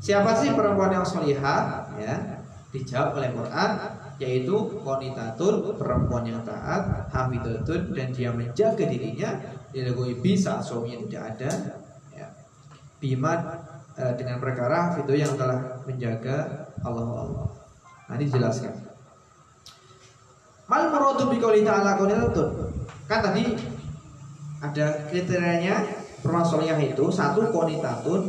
Siapa 0.00 0.32
sih 0.36 0.56
perempuan 0.56 0.92
yang 0.92 1.04
salihah 1.04 1.88
ya? 2.00 2.14
Dijawab 2.68 3.16
oleh 3.16 3.32
Quran 3.32 3.70
yaitu 4.20 4.56
qanitatun 4.84 5.76
perempuan 5.76 6.24
yang 6.24 6.40
taat 6.44 7.08
hafidhatun 7.12 7.92
dan 7.96 8.08
dia 8.12 8.30
menjaga 8.32 8.84
dirinya 8.84 9.30
lil 9.74 9.88
ghaibi 9.92 10.32
saat 10.38 10.64
suaminya 10.64 11.04
tidak 11.04 11.22
ada 11.36 11.50
ya. 12.14 12.26
Bima 12.98 13.32
eh, 13.98 14.12
dengan 14.16 14.40
perkara 14.40 14.96
itu 14.96 15.12
yang 15.14 15.34
telah 15.36 15.82
menjaga 15.84 16.68
Allah 16.84 17.04
Allah. 17.04 17.46
Nanti 18.08 18.24
dijelaskan. 18.28 18.74
Mal 20.68 20.92
muradu 20.92 21.32
bi 21.32 21.40
qouli 21.40 21.64
ta'ala 21.64 21.96
qanitatun. 21.96 22.48
Kan 23.08 23.20
tadi 23.24 23.56
ada 24.60 24.86
kriterianya 25.08 25.84
permasalahan 26.20 26.82
itu 26.82 27.08
satu 27.08 27.48
qanitatun 27.48 28.28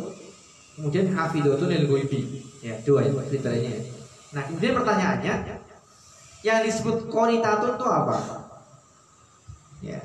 kemudian 0.80 1.12
hafidhatun 1.12 1.68
lil 1.68 1.86
ghaibi. 1.88 2.44
Ya, 2.60 2.76
dua 2.84 3.08
itu 3.08 3.16
kriterianya. 3.16 3.88
Nah, 4.36 4.44
kemudian 4.48 4.76
pertanyaannya 4.76 5.36
yang 6.44 6.60
disebut 6.64 7.12
qanitatun 7.12 7.76
itu 7.76 7.86
apa? 7.88 8.18
Ya. 9.80 10.00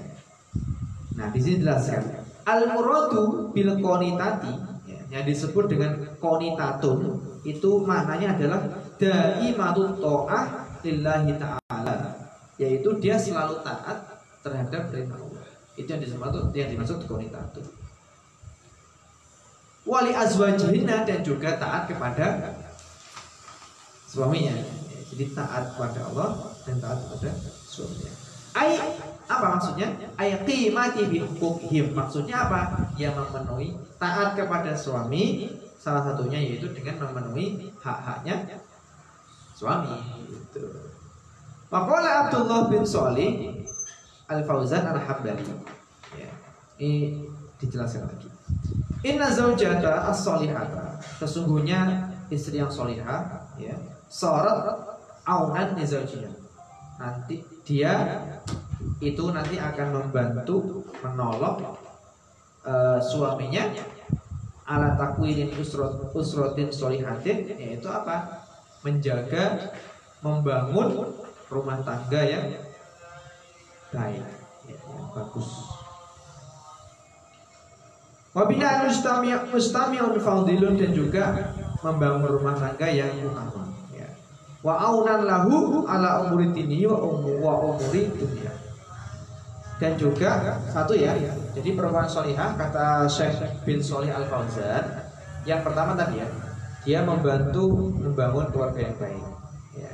Nah, 1.15 1.31
di 1.31 1.39
sini 1.39 1.63
jelaskan. 1.63 2.03
Al 2.45 2.69
muradu 2.69 3.55
bil 3.57 3.73
qanitati 3.81 4.53
ya, 4.85 5.01
yang 5.09 5.25
disebut 5.25 5.65
dengan 5.71 5.97
qanitatun 6.21 7.17
itu 7.47 7.71
maknanya 7.81 8.37
adalah 8.37 8.61
daimatut 9.01 9.97
ta'ah 9.97 10.45
lillahi 10.85 11.33
ta'ala 11.41 11.97
yaitu 12.61 12.89
dia 13.03 13.17
selalu 13.19 13.65
taat 13.65 14.21
terhadap 14.45 14.93
perintah 14.93 15.19
Allah. 15.19 15.45
Itu 15.75 15.89
yang 15.89 16.03
dimaksud 16.05 16.45
yang 16.55 16.69
dimaksud 16.71 16.99
konitatu. 17.09 17.65
Wali 19.85 20.13
azwajihina 20.17 21.05
dan 21.05 21.21
juga 21.21 21.57
taat 21.61 21.91
kepada 21.91 22.57
suaminya. 24.09 24.55
Jadi 25.13 25.25
taat 25.37 25.75
kepada 25.75 26.01
Allah 26.13 26.29
dan 26.65 26.77
taat 26.81 26.99
kepada 27.05 27.31
suaminya. 27.69 28.13
Ay 28.55 28.79
apa 29.25 29.47
maksudnya? 29.57 29.89
Ayat 30.21 30.45
qimati 30.45 31.09
bi 31.09 31.19
hukukihim. 31.25 31.97
Maksudnya 31.97 32.49
apa? 32.49 32.61
Yang 33.01 33.25
memenuhi 33.25 33.69
taat 33.97 34.37
kepada 34.37 34.77
suami 34.77 35.49
salah 35.81 36.01
satunya 36.01 36.41
yaitu 36.41 36.73
dengan 36.73 37.09
memenuhi 37.09 37.73
hak-haknya 37.81 38.61
suami. 39.57 39.93
Maqala 41.69 42.29
Abdullah 42.29 42.69
bin 42.71 42.85
Salih 42.87 43.65
Al 44.29 44.41
Fauzan 44.45 44.85
Al 44.89 45.01
Hambali. 45.01 45.45
Ya. 46.15 46.31
Ini 46.79 47.25
dijelaskan 47.61 48.07
lagi. 48.09 48.29
Inna 49.05 49.29
zaujata 49.29 50.09
as-solihata 50.09 50.97
Sesungguhnya 51.21 52.09
istri 52.33 52.57
yang 52.57 52.73
solihah 52.73 53.53
ya, 53.61 53.77
Sorat 54.09 54.81
aunan 55.29 55.77
nizaujiya 55.77 56.33
Nanti 56.97 57.45
dia 57.69 58.21
itu 59.01 59.25
nanti 59.33 59.61
akan 59.61 59.89
membantu 60.01 60.85
menolong 61.05 61.77
uh, 62.65 62.99
suaminya 63.01 63.69
ala 64.65 64.97
takwinin 64.97 65.53
usrot, 65.61 66.13
usrotin 66.17 66.73
solihatin 66.73 67.53
yaitu 67.53 67.89
apa 67.89 68.45
menjaga 68.81 69.73
membangun 70.25 71.13
rumah 71.53 71.85
tangga 71.85 72.21
yang 72.25 72.49
baik, 73.93 74.25
ya, 74.65 74.77
yang 74.81 75.09
bagus. 75.13 75.49
Mustami' 78.35 79.37
mustami'un 79.55 80.19
fadilun 80.19 80.75
dan 80.75 80.91
juga 80.91 81.55
membangun 81.85 82.41
rumah 82.41 82.57
tangga 82.59 82.89
yang 82.91 83.13
utama. 83.23 83.69
Ya. 83.95 84.11
Wa 84.65 84.75
aunan 84.91 85.29
lahu 85.29 85.87
ala 85.87 86.27
umuri 86.27 86.51
dini 86.51 86.83
wa 86.89 86.99
umuri 87.05 88.11
dunia. 88.11 88.64
Dan 89.83 89.99
juga 89.99 90.59
satu 90.71 90.95
ya, 90.95 91.19
jadi 91.51 91.75
perempuan 91.75 92.07
solihah 92.07 92.55
kata 92.55 93.11
Syekh 93.11 93.43
bin 93.67 93.83
Solih 93.83 94.15
Al 94.15 94.23
Fauzan, 94.31 94.87
yang 95.43 95.67
pertama 95.67 95.99
tadi 95.99 96.23
ya, 96.23 96.29
dia 96.87 97.01
membantu 97.03 97.91
membangun 97.99 98.47
keluarga 98.55 98.81
yang 98.87 98.97
baik. 98.97 99.25
Ya. 99.75 99.91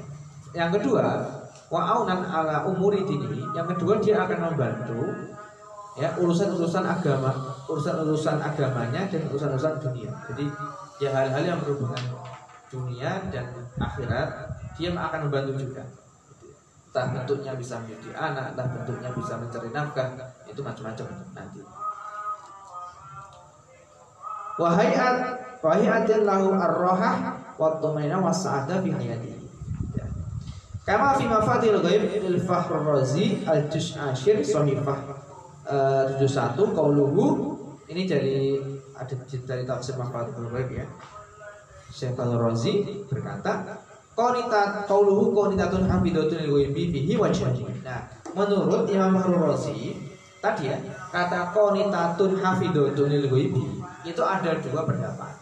Yang 0.52 0.70
kedua, 0.78 1.04
wa'aunan 1.70 2.26
ala 2.26 2.66
umuri 2.66 3.06
dini 3.06 3.46
yang 3.54 3.64
kedua 3.70 4.02
dia 4.02 4.26
akan 4.26 4.52
membantu 4.52 5.06
ya 5.94 6.10
urusan-urusan 6.18 6.82
agama 6.82 7.30
urusan-urusan 7.70 8.42
agamanya 8.42 9.06
dan 9.06 9.22
urusan-urusan 9.30 9.78
dunia 9.78 10.10
jadi 10.26 10.44
ya 10.98 11.10
hal-hal 11.14 11.42
yang 11.46 11.58
berhubungan 11.62 12.02
dunia 12.70 13.22
dan 13.30 13.54
akhirat 13.78 14.28
dia 14.74 14.90
akan 14.90 15.30
membantu 15.30 15.62
juga 15.62 15.86
entah 16.90 17.06
bentuknya 17.14 17.54
bisa 17.54 17.78
menjadi 17.78 18.18
anak 18.18 18.46
entah 18.50 18.66
bentuknya 18.66 19.10
bisa 19.14 19.38
mencari 19.38 19.70
nafkah 19.70 20.08
itu 20.50 20.58
macam-macam 20.58 21.06
nanti. 21.38 21.62
Wahaiat 24.58 25.16
wahiatin 25.62 26.26
lahu 26.26 26.50
ar-rohah 26.50 27.14
wa 27.54 27.78
tumaina 27.78 28.18
wa 28.18 28.34
sa'ada 28.34 28.82
fi 28.82 28.90
hayati. 28.90 29.38
Kama 30.82 31.14
fi 31.14 31.30
mafadil 31.30 31.78
ghaib 31.78 32.10
il 32.26 32.42
Fahr 32.42 32.66
Razi 32.82 33.46
al 33.46 33.70
juz 33.70 33.94
ashir 33.94 34.42
sahifah 34.42 34.98
uh, 35.70 36.18
71 36.18 36.74
qauluhu. 36.74 37.54
Ini 37.86 38.02
dari 38.10 38.58
ada 38.98 39.14
dari 39.46 39.62
tafsir 39.62 39.94
mafadil 39.94 40.50
ghaib 40.50 40.74
ya. 40.74 40.90
Syekh 41.94 42.18
Al 42.18 42.34
Razi 42.34 43.06
berkata 43.06 43.78
qanitat 44.20 44.84
qauluhu 44.84 45.32
qanitatun 45.32 45.88
hafidatun 45.88 46.36
lil 46.44 46.50
ghaibi 46.60 46.92
fihi 46.92 47.16
wajhain. 47.16 47.56
Nah, 47.80 48.04
menurut 48.36 48.84
Imam 48.92 49.16
Al 49.16 49.32
Razi 49.40 49.96
tadi 50.44 50.68
ya 50.68 50.76
kata 51.08 51.56
qanitatun 51.56 52.36
hafidatun 52.36 53.08
lil 53.08 53.26
ghaibi 53.32 53.64
itu 54.04 54.20
ada 54.20 54.52
dua 54.60 54.84
pendapat. 54.84 55.32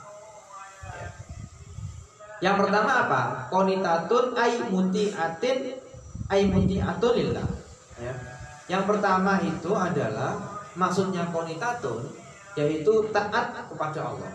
Yang 2.38 2.56
pertama 2.62 2.92
apa? 3.06 3.22
Konitatun 3.50 4.38
ay 4.38 4.62
mutiatin 4.70 5.58
ay 6.30 6.46
mutiatun 6.46 7.12
lillah. 7.18 7.48
Ya. 7.98 8.14
Yang 8.70 8.94
pertama 8.94 9.42
itu 9.42 9.74
adalah 9.74 10.38
maksudnya 10.78 11.26
konitatun 11.34 12.06
yaitu 12.54 13.10
taat 13.10 13.66
kepada 13.66 14.14
Allah. 14.14 14.30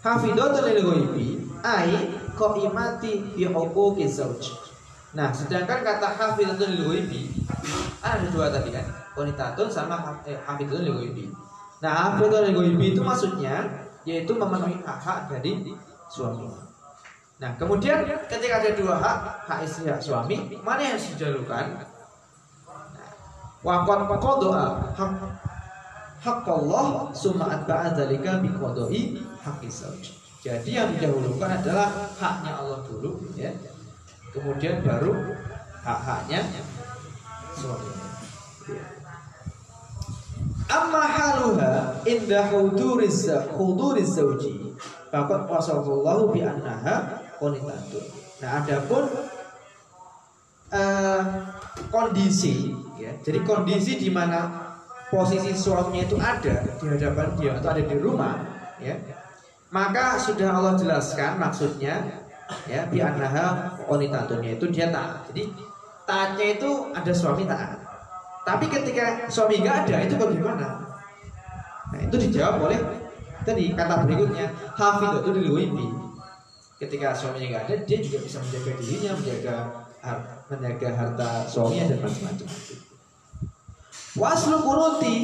Hafidhatul 0.00 0.64
lil 0.72 0.80
ghaibi 0.80 1.28
ay 1.60 2.16
qaimati 2.34 3.32
bi 3.36 3.44
huquqi 3.48 4.08
zauj. 4.08 4.52
Nah, 5.12 5.28
sedangkan 5.28 5.84
kata 5.84 6.08
hafidhatul 6.16 6.72
lil 6.72 6.82
ghaibi 6.88 7.28
ada 8.00 8.26
dua 8.32 8.48
tadi 8.48 8.72
kan, 8.72 8.88
konitatun 9.12 9.68
sama 9.68 10.20
eh, 10.24 10.40
hafidhatul 10.42 10.88
lil. 10.88 11.28
Nah, 11.84 12.16
hafidhatul 12.16 12.48
lil 12.48 12.54
ghaibi 12.56 12.96
itu 12.96 13.00
maksudnya 13.04 13.68
yaitu 14.02 14.34
memenuhi 14.34 14.82
hak-hak 14.82 15.30
dari 15.30 15.76
suami. 16.10 16.48
Nah, 17.42 17.58
kemudian 17.58 18.06
ketika 18.30 18.62
ada 18.62 18.70
dua 18.78 18.94
hak, 19.02 19.18
hak 19.50 19.58
istri, 19.66 19.90
hak 19.90 19.98
suami, 19.98 20.58
mana 20.62 20.94
yang 20.94 20.98
dijalukan? 20.98 21.90
Wakon 23.62 24.10
doa 24.42 24.90
hak 24.94 25.12
hak 26.22 26.46
Allah 26.46 27.10
summa 27.14 27.50
atba'a 27.50 27.94
dzalika 27.94 28.42
bi 28.42 28.50
qada'i 28.50 29.22
haqqi 29.42 29.70
Jadi 30.42 30.74
yang 30.74 30.90
didahulukan 30.98 31.62
adalah 31.62 32.10
haknya 32.18 32.58
Allah 32.58 32.82
dulu 32.82 33.30
ya. 33.38 33.54
Kemudian 34.34 34.82
baru 34.82 35.14
hak-haknya 35.86 36.42
suami. 37.54 37.90
Amma 40.66 41.04
haluha 41.06 42.02
inda 42.02 42.50
huduriz 42.50 43.30
huduriz 43.54 44.18
zauji 44.18 44.74
faqad 45.14 45.46
wasallallahu 45.46 46.34
bi 46.34 46.42
annaha 46.42 47.22
qanitatun. 47.38 48.04
Nah, 48.42 48.50
adapun 48.66 49.04
uh, 50.74 51.22
kondisi 51.86 52.74
ya. 52.98 53.14
Jadi 53.22 53.46
kondisi 53.46 53.94
di 53.94 54.10
mana 54.10 54.50
posisi 55.06 55.54
suaminya 55.54 56.02
itu 56.02 56.16
ada 56.18 56.66
di 56.66 56.84
hadapan 56.90 57.28
dia 57.38 57.62
atau 57.62 57.68
ada 57.70 57.82
di 57.86 57.96
rumah 58.00 58.42
ya. 58.82 58.98
Maka 59.72 60.20
sudah 60.20 60.52
Allah 60.52 60.76
jelaskan 60.76 61.40
maksudnya 61.40 62.20
ya 62.68 62.84
bi 62.92 63.00
annaha 63.00 63.72
qanitatun 63.88 64.44
itu 64.44 64.68
dia 64.68 64.92
taat. 64.92 65.24
Jadi 65.32 65.48
taatnya 66.04 66.46
itu 66.60 66.70
ada 66.92 67.12
suami 67.16 67.48
taat. 67.48 67.80
Tapi 68.44 68.68
ketika 68.68 69.32
suami 69.32 69.64
nggak 69.64 69.88
ada 69.88 69.96
itu 70.04 70.14
bagaimana? 70.20 70.68
Nah, 71.88 72.00
itu 72.04 72.16
dijawab 72.28 72.68
oleh 72.68 72.80
tadi 73.48 73.72
kata 73.72 74.04
berikutnya 74.04 74.52
hafidatu 74.76 75.32
lil 75.32 75.56
ketika 76.76 77.14
suaminya 77.14 77.46
nggak 77.56 77.64
ada 77.64 77.74
dia 77.86 77.98
juga 78.02 78.18
bisa 78.26 78.42
menjaga 78.42 78.70
dirinya 78.76 79.10
menjaga 79.14 79.56
menjaga 80.50 80.88
harta 80.98 81.30
suaminya 81.48 81.96
dan 81.96 81.98
macam-macam. 82.04 82.48
Waslu 84.12 84.56
kunuti 84.60 85.14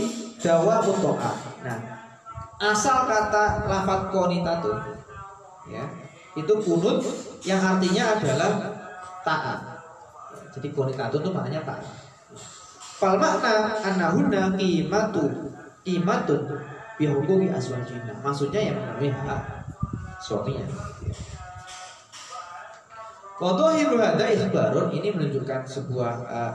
dawa 0.40 0.80
mutoa. 0.80 1.32
Nah, 1.66 1.97
asal 2.58 3.06
kata 3.06 3.70
lafat 3.70 4.10
konitatu 4.10 4.74
ya 5.70 5.86
itu 6.38 6.54
kunut 6.62 7.02
yang 7.42 7.58
artinya 7.58 8.14
adalah 8.18 8.50
taat. 9.26 9.60
Jadi 10.54 10.68
konitatu 10.70 11.18
itu 11.18 11.30
maknanya 11.34 11.62
taat. 11.66 11.86
Fal 12.98 13.18
makna 13.18 13.78
anahuna 13.82 14.54
qimatu 14.58 15.54
qimatun 15.82 16.46
bihukumi 16.98 17.50
aswajina. 17.50 18.14
Maksudnya 18.22 18.70
yang 18.70 18.76
memenuhi 18.78 19.10
hak 19.14 19.42
suaminya. 20.22 20.66
Wadohiru 23.38 24.02
hada 24.02 24.26
isbarun 24.34 24.90
ini 24.90 25.14
menunjukkan 25.14 25.62
sebuah 25.62 26.14
uh, 26.26 26.52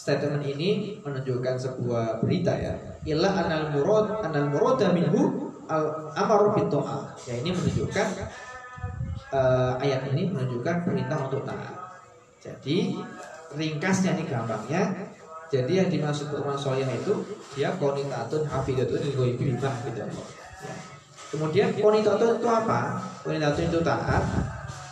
statement 0.00 0.40
ini 0.40 0.96
menunjukkan 1.04 1.60
sebuah 1.60 2.24
berita 2.24 2.56
ya. 2.56 2.72
Illa 3.04 3.36
anal 3.36 3.68
murad 3.76 4.24
anal 4.24 4.48
murada 4.48 4.96
minhu 4.96 5.52
al 5.68 6.08
amaru 6.16 6.56
bitoa. 6.56 7.12
Ya 7.28 7.36
ini 7.36 7.52
menunjukkan 7.52 8.08
uh, 9.28 9.76
ayat 9.76 10.08
ini 10.16 10.32
menunjukkan 10.32 10.88
perintah 10.88 11.28
untuk 11.28 11.44
taat. 11.44 12.00
Jadi 12.40 12.96
ringkasnya 13.52 14.16
ini 14.16 14.24
gampangnya. 14.24 15.12
Jadi 15.52 15.82
yang 15.82 15.90
dimaksud 15.92 16.32
Quran 16.32 16.56
Solihah 16.56 16.94
itu 16.94 17.20
dia 17.58 17.74
konitatun 17.76 18.48
hafidatun 18.48 19.02
goibimah 19.12 19.74
gitu. 19.84 20.00
Ya. 20.00 20.74
Kemudian 21.28 21.68
konitatun 21.76 22.40
itu 22.40 22.48
apa? 22.48 23.04
Konitatun 23.26 23.68
itu 23.68 23.80
taat 23.84 24.24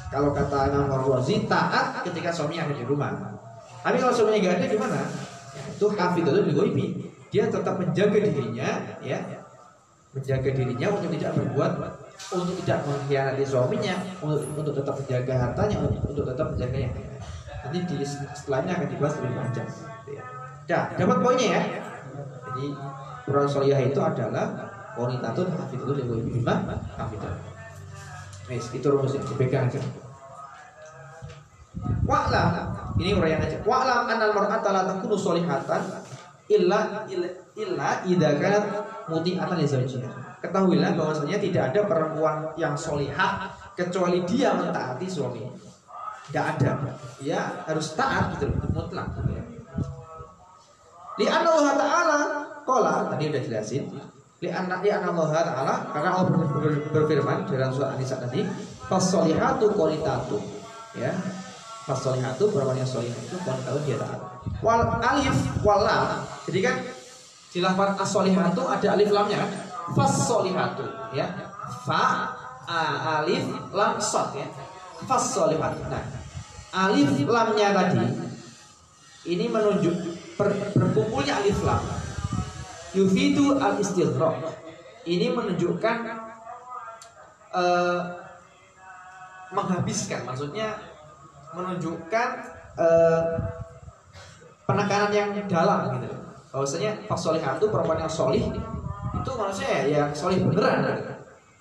kalau 0.08 0.36
kata 0.36 0.72
Imam 0.72 0.88
Razi 0.88 1.46
taat 1.48 2.02
ketika 2.04 2.28
suaminya 2.34 2.68
ada 2.68 2.74
di 2.74 2.84
rumah. 2.84 3.37
Tapi 3.82 3.96
kalau 3.98 4.12
suaminya 4.14 4.38
nggak 4.42 4.54
ada 4.58 4.66
gimana? 4.66 4.98
Itu 5.74 5.86
hafidatul 5.94 6.50
ghaibi. 6.50 6.86
Dia 7.28 7.44
tetap 7.52 7.76
menjaga 7.76 8.18
dirinya, 8.24 8.68
ya, 9.04 9.18
menjaga 10.16 10.48
dirinya 10.48 10.86
untuk 10.96 11.12
tidak 11.12 11.36
berbuat, 11.36 11.72
untuk 12.32 12.54
tidak 12.64 12.78
mengkhianati 12.88 13.44
suaminya, 13.44 13.94
untuk, 14.24 14.48
untuk 14.56 14.72
tetap 14.72 14.94
menjaga 14.96 15.34
hartanya, 15.36 15.76
untuk, 15.84 16.02
untuk 16.08 16.24
tetap 16.24 16.46
menjaganya. 16.56 16.90
Nanti 17.58 17.78
di 17.84 18.06
setelahnya 18.06 18.72
akan 18.80 18.88
dibahas 18.88 19.14
lebih 19.20 19.34
panjang. 19.36 19.68
Ya. 20.08 20.22
Dah, 20.64 20.84
dapat 20.96 21.16
poinnya 21.20 21.48
ya. 21.52 21.62
Jadi 22.48 22.64
Quran 23.28 23.48
Soliyah 23.48 23.80
itu 23.84 24.00
adalah 24.00 24.46
Qonitatun 24.96 25.52
hafidatul 25.52 26.00
ghaibi 26.00 26.40
bima 26.40 26.64
hafidatul 26.96 27.48
Wes, 28.48 28.72
itu 28.72 28.86
rumusnya, 28.88 29.20
dipegang 29.28 29.68
aja. 29.68 29.76
Wa'lam, 32.08 32.50
ini 32.98 33.14
uraian 33.14 33.42
aja. 33.42 33.60
Wa'lam 33.62 34.08
anal 34.08 34.32
mar'ata 34.32 34.68
la 34.72 34.82
takunu 34.88 35.14
solihatan 35.14 35.82
illa 36.48 37.04
illa, 37.58 37.88
idza 38.06 38.30
kanat 38.40 38.64
muti'atan 39.12 39.56
li 39.60 39.66
zawjiha. 39.68 40.10
Ketahuilah 40.38 40.94
bahwasanya 40.94 41.36
tidak 41.42 41.74
ada 41.74 41.80
perempuan 41.90 42.54
yang 42.54 42.78
solihah 42.78 43.50
kecuali 43.74 44.22
dia 44.22 44.54
mentaati 44.54 45.06
suami. 45.10 45.42
Tidak 46.30 46.44
ada. 46.44 46.94
Ya 47.18 47.66
harus 47.66 47.98
taat 47.98 48.38
gitu 48.38 48.46
mutlak 48.70 49.10
gitu 49.18 49.34
ya. 49.34 49.42
Allah 51.42 51.74
Ta'ala 51.74 52.18
Kola 52.62 53.10
tadi 53.10 53.26
udah 53.26 53.42
jelasin 53.42 53.90
Li 54.38 54.46
anak 54.54 54.86
li 54.86 54.90
Allah 54.94 55.26
Taala 55.34 55.74
karena 55.90 56.10
Allah 56.14 56.30
berfirman 56.94 57.42
dalam 57.50 57.74
surat 57.74 57.98
An-Nisa 57.98 58.22
tadi, 58.22 58.46
fasolihatu 58.86 59.74
kualitatu, 59.74 60.38
ya. 60.94 61.10
Fasolihatu 61.88 62.52
perempuan 62.52 62.76
yang 62.76 62.84
solihah 62.84 63.16
itu 63.16 63.40
kualitatu 63.40 63.80
dia 63.88 63.96
taat. 63.96 64.20
Wal 64.60 64.84
alif 65.00 65.38
wal 65.64 65.80
lam. 65.88 66.20
Jadi 66.44 66.60
kan 66.60 66.76
di 67.48 67.64
lafaz 67.64 67.96
as-solihatu 67.96 68.60
ada 68.68 68.88
alif 68.92 69.08
lamnya 69.08 69.40
kan? 69.40 69.50
Fasolihatu, 69.96 70.84
ya. 71.16 71.32
Fa 71.88 72.36
a, 72.68 72.80
alif 73.24 73.40
lam 73.72 73.96
sod 73.96 74.36
ya. 74.36 74.44
Fasolihatu. 75.08 75.80
Nah, 75.88 76.04
alif 76.76 77.08
lamnya 77.24 77.72
tadi 77.72 78.04
ini 79.32 79.48
menunjuk 79.48 79.96
ber, 80.36 80.52
berkumpulnya 80.76 81.40
alif 81.40 81.56
lam 81.64 81.80
yufidu 82.92 83.56
al 83.60 83.80
istighraq 83.80 84.44
ini 85.08 85.32
menunjukkan 85.32 85.98
uh, 87.52 88.00
menghabiskan 89.52 90.28
maksudnya 90.28 90.76
menunjukkan 91.54 92.28
uh, 92.76 93.22
penekanan 94.68 95.10
yang 95.12 95.30
dalam 95.48 95.98
gitu. 96.00 96.16
Bahwasanya 96.48 97.04
pas 97.04 97.20
itu 97.20 97.66
perempuan 97.68 98.00
yang 98.00 98.10
solih 98.10 98.44
itu 99.18 99.30
ya 99.60 99.80
yang 99.86 100.08
solih 100.12 100.48
beneran. 100.48 100.96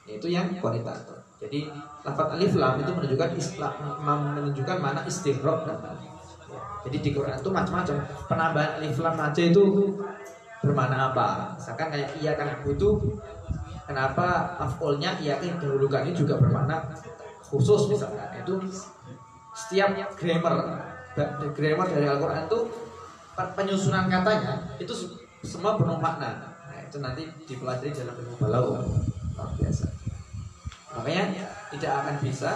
Itu 0.08 0.28
yang 0.32 0.56
kualitatif 0.60 1.18
jadi 1.38 1.70
lafaz 2.02 2.34
alif 2.34 2.58
lam 2.58 2.82
itu 2.82 2.92
menunjukkan 2.98 3.30
islam 3.38 3.74
menunjukkan 4.02 4.78
mana 4.82 5.06
istighraq 5.06 5.70
jadi 6.88 6.98
di 7.04 7.12
Quran 7.12 7.36
itu 7.36 7.52
macam-macam. 7.52 7.96
Penambahan 8.32 8.72
alif 8.80 8.98
lam 9.04 9.20
aja 9.20 9.42
itu 9.44 9.64
bermana 10.64 11.12
apa? 11.12 11.52
Misalkan 11.60 11.92
kayak 11.92 12.16
iya 12.24 12.32
kan 12.40 12.64
butuh 12.64 12.96
kenapa 13.84 14.56
maf'ulnya 14.56 15.20
iya 15.20 15.36
kan 15.36 16.08
ini 16.08 16.16
juga 16.16 16.40
bermakna 16.40 16.88
khusus 17.44 17.92
misalkan. 17.92 18.32
Itu 18.40 18.56
setiap 19.58 19.90
grammar 20.14 20.54
grammar 21.58 21.88
dari 21.90 22.06
Al-Quran 22.06 22.46
itu 22.46 22.60
penyusunan 23.58 24.06
katanya 24.06 24.54
itu 24.78 24.94
semua 25.42 25.78
penuh 25.78 25.98
makna 25.98 26.54
nah, 26.70 26.78
itu 26.78 26.98
nanti 27.02 27.26
dipelajari 27.50 27.90
dalam 27.90 28.14
ilmu 28.22 28.36
balau 28.38 28.78
luar 28.78 29.50
biasa 29.58 29.86
makanya 30.94 31.50
tidak 31.74 31.92
akan 32.06 32.16
bisa 32.22 32.50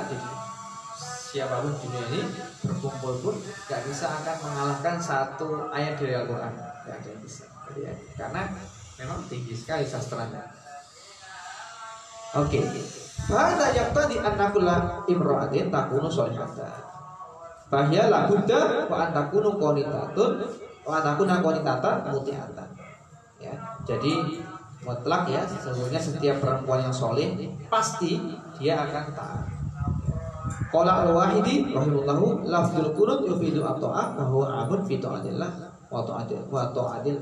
siapa 1.32 1.64
pun 1.64 1.74
di 1.78 1.88
dunia 1.90 2.06
ini 2.12 2.22
berkumpul 2.66 3.14
pun 3.24 3.36
gak 3.70 3.82
bisa 3.88 4.10
akan 4.10 4.36
mengalahkan 4.46 4.96
satu 5.02 5.70
ayat 5.74 5.98
dari 5.98 6.14
Al-Quran 6.18 6.54
gak 6.86 6.96
ada 7.02 7.08
yang 7.08 7.22
bisa 7.22 7.46
ya. 7.78 7.94
karena 8.18 8.52
memang 9.02 9.26
tinggi 9.26 9.58
sekali 9.58 9.82
sastranya. 9.82 10.46
Oke. 12.38 12.62
Hada 13.28 13.74
tadi 13.92 14.16
anakula 14.22 15.04
imro'atin 15.10 15.74
takunu 15.74 16.08
solihata. 16.08 16.91
Bahya 17.72 18.12
lahuda 18.12 18.92
wa 18.92 19.08
antakunu 19.08 19.56
konitatun 19.56 20.44
wa 20.84 20.92
antakuna 21.00 21.40
konitata 21.40 22.04
mutiatan. 22.12 22.68
Ya, 23.40 23.56
jadi 23.88 24.28
mutlak 24.84 25.32
ya 25.32 25.42
sesungguhnya 25.48 25.98
setiap 25.98 26.44
perempuan 26.44 26.84
yang 26.84 26.92
soleh 26.92 27.32
pasti 27.72 28.20
dia 28.60 28.76
akan 28.84 29.06
taat. 29.16 29.42
Qala 30.72 31.08
al-wahidi 31.08 31.72
rahimahullahu 31.72 32.48
lafzul 32.48 32.92
qunut 32.96 33.28
yufidu 33.28 33.64
at-ta'ah 33.64 34.20
wa 34.20 34.24
huwa 34.28 34.68
amun 34.68 34.84
fi 34.84 35.00
ta'atillah 35.00 35.52
wa 35.92 36.04
ta'atil 36.04 36.44
wa 36.48 36.68
ta'atil 36.72 37.20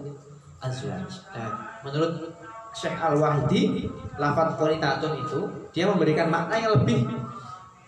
azwaj. 0.62 1.10
Nah, 1.34 1.50
menurut 1.82 2.30
Syekh 2.70 2.94
Al-Wahidi, 3.02 3.90
lafaz 4.22 4.54
qanitatun 4.54 5.18
itu 5.18 5.40
dia 5.74 5.90
memberikan 5.90 6.30
makna 6.30 6.62
yang 6.62 6.78
lebih 6.78 7.10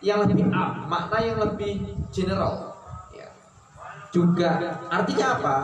yang 0.02 0.26
lebih 0.26 0.50
am, 0.50 0.90
makna 0.90 1.18
yang 1.22 1.38
lebih 1.38 1.86
general. 2.10 2.74
Ya. 3.14 3.30
Juga 4.10 4.82
artinya 4.90 5.38
apa? 5.38 5.58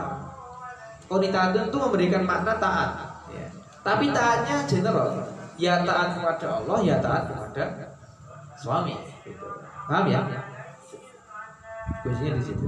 Qanitatun 1.10 1.68
itu 1.68 1.78
memberikan 1.78 2.22
makna 2.22 2.54
taat. 2.62 2.90
Ya. 3.34 3.46
Tapi 3.82 4.14
taatnya 4.14 4.62
general. 4.70 5.26
Ya 5.58 5.82
taat 5.82 6.14
kepada 6.14 6.62
Allah, 6.62 6.78
ya 6.86 6.96
taat 7.02 7.26
kepada 7.26 7.64
suami. 8.54 8.94
Gitu. 9.26 9.46
Paham 9.90 10.06
ya? 10.06 10.22
Kuncinya 12.06 12.38
di 12.38 12.44
situ. 12.46 12.66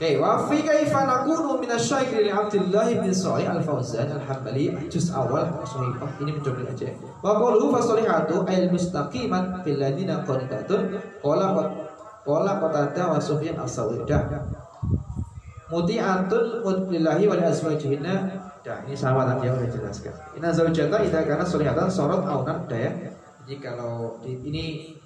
Oke, 0.00 0.16
wa 0.16 0.48
fi 0.48 0.64
kaifa 0.64 1.04
nakunu 1.04 1.60
min 1.60 1.76
asy-syaikh 1.76 2.24
li 2.24 2.32
Abdullah 2.32 2.88
bin 2.88 3.12
Shalih 3.12 3.52
Al-Fauzan 3.52 4.08
Al-Hambali 4.08 4.72
juz 4.88 5.12
awal 5.12 5.44
sahifah 5.60 6.08
ini 6.24 6.40
mencoba 6.40 6.64
aja. 6.72 6.88
Wa 7.20 7.36
qawluhu 7.36 7.68
fasolihatu 7.68 8.48
ayil 8.48 8.72
mustaqimat 8.72 9.60
fil 9.60 9.76
ladina 9.76 10.24
qanitatun 10.24 10.96
qala 11.20 11.52
qala 12.24 12.52
qatada 12.64 13.12
wa 13.12 13.20
Sufyan 13.20 13.60
as-Sawidah. 13.60 14.40
Muti'atun 15.68 16.64
lillahi 16.88 17.28
wa 17.28 17.36
li 17.36 17.44
azwajihinna. 17.44 18.14
Dah, 18.64 18.80
ini 18.88 18.96
sama 18.96 19.28
tadi 19.28 19.52
yang 19.52 19.60
sudah 19.60 19.68
jelaskan. 19.68 20.16
Inna 20.32 20.48
zaujata 20.48 20.96
idza 21.04 21.28
kana 21.28 21.44
solihatan 21.44 21.92
sorot 21.92 22.24
aunan 22.24 22.64
ya. 22.72 22.88
Jadi 23.44 23.60
kalau 23.60 24.16
di, 24.24 24.32
ini 24.48 24.96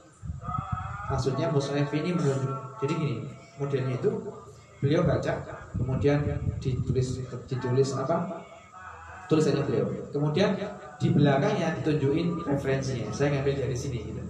maksudnya 1.10 1.50
musnaf 1.50 1.90
ini 1.90 2.14
menunjuk. 2.14 2.78
Jadi 2.78 2.92
gini, 2.94 3.16
modelnya 3.58 3.98
itu 3.98 4.43
beliau 4.84 5.00
baca 5.08 5.32
kemudian 5.72 6.20
ditulis 6.60 7.24
ditulis 7.48 7.88
apa? 7.96 8.44
Tulisannya 9.24 9.64
beliau. 9.64 9.88
Kemudian 10.12 10.52
di 11.00 11.08
belakangnya 11.16 11.80
ditunjukin 11.80 12.44
referensinya. 12.44 13.08
Saya 13.08 13.40
ngambil 13.40 13.64
dari 13.64 13.76
sini 13.76 13.98
gitu. 14.04 14.22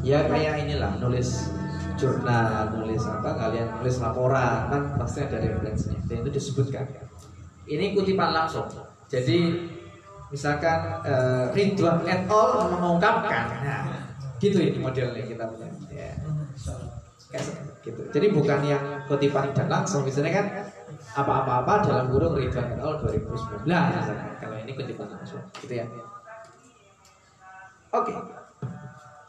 Ya 0.00 0.24
kayak 0.24 0.64
inilah 0.64 0.96
nulis 1.04 1.52
jurnal 1.94 2.74
nulis 2.74 3.04
apa 3.06 3.30
kalian 3.38 3.68
nulis 3.80 3.96
laporan 4.00 4.72
kan 4.72 4.82
pasti 4.96 5.20
ada 5.20 5.36
referensinya. 5.36 6.00
Dan 6.08 6.24
itu 6.24 6.40
disebutkan. 6.40 6.88
Ini 7.68 7.92
kutipan 7.92 8.32
langsung. 8.32 8.72
Jadi 9.12 9.68
misalkan 10.32 11.04
uh, 11.04 11.52
Ridwan 11.52 12.08
et 12.08 12.24
al. 12.24 12.72
mengungkapkan. 12.72 13.44
Nah 13.60 13.84
gitu 14.40 14.60
ini 14.60 14.80
modelnya 14.80 15.24
kita 15.28 15.44
punya. 15.48 15.68
Ya. 15.92 16.12
Gitu 17.84 18.02
jadi 18.14 18.26
bukan 18.32 18.60
yang 18.64 18.84
kutipan 19.10 19.50
dan 19.52 19.66
langsung 19.68 20.06
misalnya 20.06 20.32
kan 20.40 20.46
apa-apa-apa 21.14 21.84
dalam 21.84 22.06
kurung 22.10 22.34
Ridwan 22.34 22.74
et 22.74 22.80
al 22.80 22.98
2019 23.02 23.66
misalkan. 23.66 24.32
kalau 24.40 24.56
ini 24.58 24.72
kutipan 24.72 25.08
langsung 25.10 25.42
gitu 25.60 25.74
ya 25.74 25.86
oke 27.92 28.08
okay. 28.08 28.16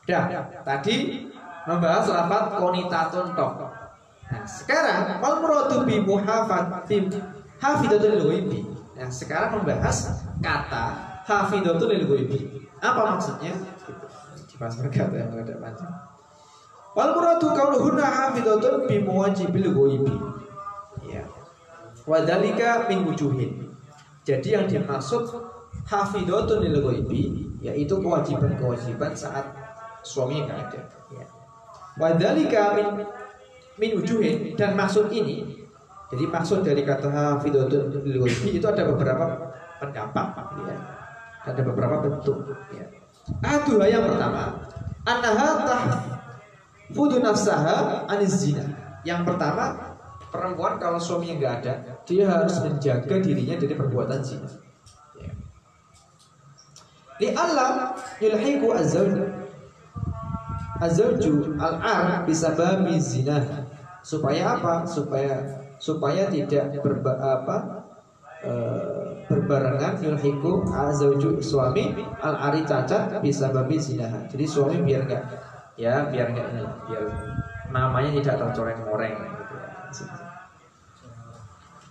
Dah, 0.05 0.29
tadi 0.61 1.25
membahas 1.65 2.05
lafaz 2.05 2.61
qonitatun 2.61 3.33
tok. 3.33 3.57
Nah, 4.29 4.45
sekarang 4.45 5.17
wal 5.17 5.41
muradu 5.41 5.81
bi 5.81 5.97
muhafat 5.97 6.85
bi 6.85 7.09
hafidatul 7.57 8.29
ghaibi. 8.29 8.61
Nah, 8.93 9.09
sekarang 9.09 9.57
membahas 9.61 10.29
kata 10.45 10.85
hafidatul 11.25 11.89
ghaibi. 11.89 12.69
Apa 12.77 13.17
maksudnya? 13.17 13.57
Di 14.45 14.55
pasar 14.61 14.93
kata 14.93 15.15
yang 15.17 15.33
ada 15.33 15.57
panjang. 15.57 15.93
Wal 16.95 17.12
muradu 17.12 17.51
qauluhunna 17.51 18.05
hafidatul 18.08 18.88
bi 18.88 19.03
muwajibil 19.03 19.69
ghaibi. 19.75 20.15
Ya. 21.05 21.27
Wadalika 22.08 22.88
min 22.88 23.03
wujuhin. 23.03 23.75
Jadi 24.23 24.55
yang 24.55 24.65
dimaksud 24.65 25.27
hafidatul 25.86 26.63
ghaibi 26.63 27.51
yaitu 27.60 27.99
kewajiban-kewajiban 27.99 29.12
saat 29.12 29.45
suaminya 30.01 30.55
nggak 30.55 30.60
ada. 30.71 30.81
Ya. 31.12 31.25
Wadalika 31.99 32.79
min 32.79 32.88
min 33.75 33.91
wujuhin 33.99 34.55
dan 34.55 34.79
maksud 34.79 35.12
ini 35.12 35.65
jadi 36.15 36.31
maksud 36.31 36.62
dari 36.62 36.86
kata 36.86 37.10
hafidotun 37.10 37.89
itu 38.47 38.63
ada 38.63 38.84
beberapa 38.88 39.25
pendapat 39.81 40.27
ya. 40.63 40.77
Ada 41.45 41.62
beberapa 41.62 41.95
bentuk 42.01 42.38
ya. 42.71 42.88
Aduh 43.41 43.81
yang 43.84 44.05
pertama 44.05 44.63
Anaha 45.05 45.49
tahfudu 46.89 47.21
nafsaha 47.21 48.05
aniz 48.05 48.37
zina. 48.37 48.65
Yang 49.05 49.21
pertama 49.33 49.95
Perempuan 50.35 50.75
kalau 50.75 50.99
suaminya 50.99 51.39
nggak 51.39 51.53
ada 51.63 51.73
Dia 52.03 52.27
harus 52.27 52.59
menjaga 52.59 53.15
dirinya 53.23 53.55
dari 53.55 53.71
perbuatan 53.71 54.19
zina. 54.19 54.49
Ya. 55.15 55.31
Li 57.23 57.31
Allah 57.31 57.95
yulhiku 58.19 58.75
azawja 58.75 59.25
azauju 60.83 61.55
al-ar 61.55 62.27
bisa 62.27 62.51
babi 62.51 62.99
zina. 62.99 63.39
Supaya 64.03 64.59
apa? 64.59 64.83
Supaya 64.83 65.63
supaya 65.79 66.27
tidak 66.27 66.83
berba, 66.83 67.15
apa 67.15 67.57
e, 68.43 68.51
berbarengan 69.31 70.03
yulhiku 70.03 70.67
azauju 70.67 71.39
suami 71.39 71.95
al-ari 72.19 72.67
cacat 72.67 73.23
bisa 73.23 73.55
babi 73.55 73.79
zina. 73.79 74.27
Jadi 74.27 74.43
suami 74.43 74.83
biar 74.83 75.07
enggak 75.07 75.23
ya 75.75 76.07
biar 76.07 76.31
enggak 76.31 76.47
ini 76.55 76.63
biar 76.88 77.03
namanya 77.71 78.09
tidak 78.15 78.35
tercoreng-coreng 78.39 79.15
gitu. 79.19 79.55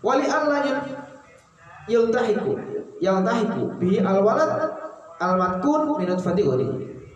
Wali 0.05 0.27
Allah 0.29 0.85
yultahiku 1.89 2.53
yultahiku 3.01 3.63
bi 3.77 4.01
al-walad 4.01 4.73
al-matkun 5.21 6.01
minut 6.01 6.21
fatihuri 6.21 6.69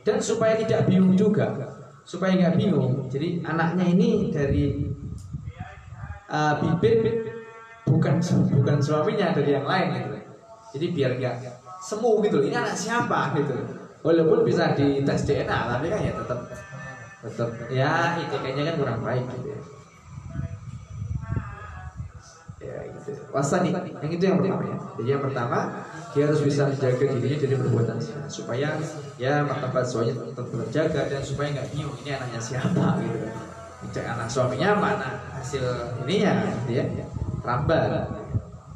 dan 0.04 0.20
supaya 0.20 0.56
tidak 0.60 0.88
bingung 0.88 1.16
juga 1.16 1.52
supaya 2.04 2.36
nggak 2.36 2.56
bingung 2.56 3.08
jadi 3.12 3.44
anaknya 3.44 3.84
ini 3.84 4.32
dari 4.32 4.64
uh, 6.32 6.56
bibit 6.60 7.28
bukan 7.88 8.20
bukan 8.52 8.76
suaminya 8.80 9.32
dari 9.32 9.56
yang 9.56 9.64
lain 9.64 9.88
gitu. 9.96 10.16
Jadi 10.76 10.86
biar 10.92 11.12
nggak 11.16 11.36
semu 11.80 12.20
gitu 12.24 12.44
ini 12.44 12.52
anak 12.52 12.76
siapa 12.76 13.32
gitu 13.38 13.56
walaupun 14.04 14.46
bisa 14.46 14.72
di 14.78 15.02
tes 15.02 15.26
DNA 15.26 15.58
tapi 15.74 15.86
kan 15.90 16.00
ya 16.00 16.12
tetap 16.14 16.40
tetap 17.18 17.50
ya 17.66 18.14
kayaknya 18.30 18.62
kan 18.72 18.74
kurang 18.78 19.00
baik 19.02 19.26
gitu 19.34 19.48
ya. 19.50 19.60
Ya 22.58 22.78
gitu. 22.90 23.10
Yang 24.02 24.12
itu 24.18 24.24
yang 24.26 24.38
pertama 24.38 24.62
ya. 24.66 24.76
Jadi 24.98 25.08
yang 25.14 25.22
pertama 25.22 25.58
dia 26.14 26.22
harus 26.26 26.42
bisa 26.42 26.66
menjaga 26.66 27.04
dirinya 27.14 27.38
dari 27.38 27.56
perbuatan 27.58 27.98
supaya 28.26 28.68
ya 29.18 29.46
martabat 29.46 29.86
suaminya 29.86 30.26
tetap 30.26 30.46
terjaga 30.50 31.00
dan 31.06 31.22
supaya 31.22 31.54
nggak 31.54 31.68
bingung 31.74 31.94
ini 32.02 32.10
anaknya 32.18 32.40
siapa 32.42 32.98
gitu. 33.02 33.18
Cek 33.94 34.06
anak 34.10 34.26
suaminya 34.26 34.74
mana 34.74 35.08
hasil 35.38 35.62
ininya 36.02 36.50
dia 36.66 36.82
gitu 36.86 37.02
ya. 37.02 37.06
Ramban 37.46 38.10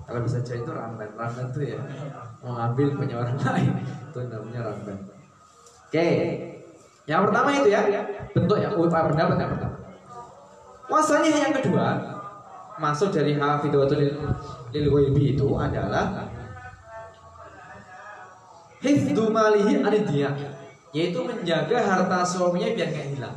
kalau 0.06 0.20
bisa 0.22 0.38
cari 0.46 0.62
itu 0.62 0.72
ramban 0.74 1.10
ramban 1.18 1.46
itu 1.50 1.74
ya. 1.74 1.80
Mau 2.42 2.54
ngambil 2.58 2.86
punya 2.98 3.14
orang 3.22 3.38
lain 3.38 3.72
itu 3.82 4.18
namanya 4.30 4.60
ramban 4.70 4.98
oke 5.92 6.08
yang 7.04 7.20
pertama 7.28 7.48
itu 7.52 7.68
ya 7.68 7.80
bentuk 8.32 8.56
yang 8.56 8.72
upaya 8.80 9.12
pendapat 9.12 9.36
yang 9.36 9.52
pertama 9.52 9.76
Wasanya 10.92 11.32
yang 11.48 11.54
kedua 11.56 11.86
masuk 12.76 13.12
dari 13.12 13.36
hafidatul 13.36 14.00
lil 14.72 14.86
itu 15.16 15.46
adalah 15.56 16.28
hifdu 18.82 19.24
malihi 19.32 19.80
anidiyah 19.80 20.34
yaitu 20.92 21.24
menjaga 21.24 21.80
harta 21.80 22.20
suaminya 22.28 22.76
biar 22.76 22.88
nggak 22.92 23.08
hilang. 23.16 23.36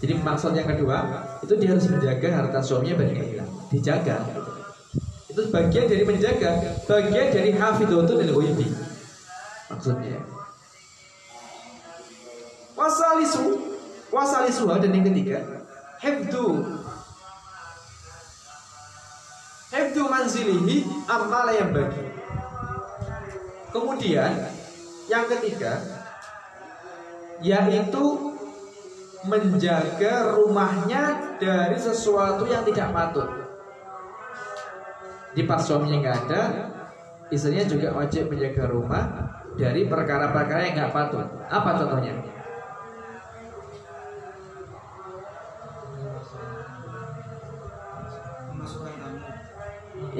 Jadi 0.00 0.14
maksud 0.20 0.56
yang 0.56 0.68
kedua 0.68 0.96
itu 1.44 1.52
dia 1.60 1.68
harus 1.76 1.86
menjaga 1.92 2.28
harta 2.32 2.58
suaminya 2.64 2.94
biar 3.04 3.08
nggak 3.12 3.28
hilang, 3.36 3.50
dijaga. 3.68 4.16
Itu 5.28 5.52
bagian 5.52 5.84
dari 5.90 6.04
menjaga, 6.08 6.50
bagian 6.88 7.26
dari 7.28 7.50
hafidotun 7.52 8.16
lil 8.24 8.32
ghaibi. 8.32 8.68
Maksudnya. 9.68 10.33
Wasalisu, 12.74 13.62
wasalisu 14.10 14.66
dan 14.66 14.90
yang 14.90 15.06
ketiga, 15.06 15.38
hifdu 16.02 16.46
hifdu 19.70 20.02
manzilihi 20.06 20.86
amala 21.06 21.50
yang 21.54 21.70
bagi 21.74 22.02
Kemudian 23.74 24.30
yang 25.10 25.26
ketiga 25.26 25.82
yaitu 27.42 28.34
menjaga 29.26 30.38
rumahnya 30.38 31.34
dari 31.42 31.74
sesuatu 31.74 32.46
yang 32.46 32.62
tidak 32.62 32.94
patut. 32.94 33.26
Di 35.34 35.42
pas 35.42 35.58
suaminya 35.58 35.98
nggak 35.98 36.18
ada, 36.30 36.42
istrinya 37.34 37.66
juga 37.66 37.90
wajib 37.98 38.30
menjaga 38.30 38.70
rumah 38.70 39.04
dari 39.58 39.90
perkara-perkara 39.90 40.70
yang 40.70 40.74
nggak 40.78 40.94
patut. 40.94 41.26
Apa 41.50 41.74
contohnya? 41.74 42.33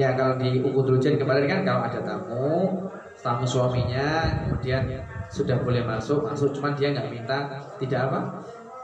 Ya 0.05 0.13
kalau 0.13 0.37
di 0.37 0.61
Ukut 0.61 1.01
kemarin 1.01 1.49
kan 1.49 1.61
kalau 1.65 1.81
ada 1.89 2.01
tamu 2.05 2.77
tamu 3.25 3.49
suaminya 3.49 4.29
kemudian 4.45 4.85
sudah 5.33 5.57
boleh 5.65 5.81
masuk 5.81 6.29
masuk 6.29 6.53
cuman 6.53 6.77
dia 6.77 6.93
nggak 6.93 7.09
minta 7.09 7.49
tidak 7.81 8.13
apa 8.13 8.21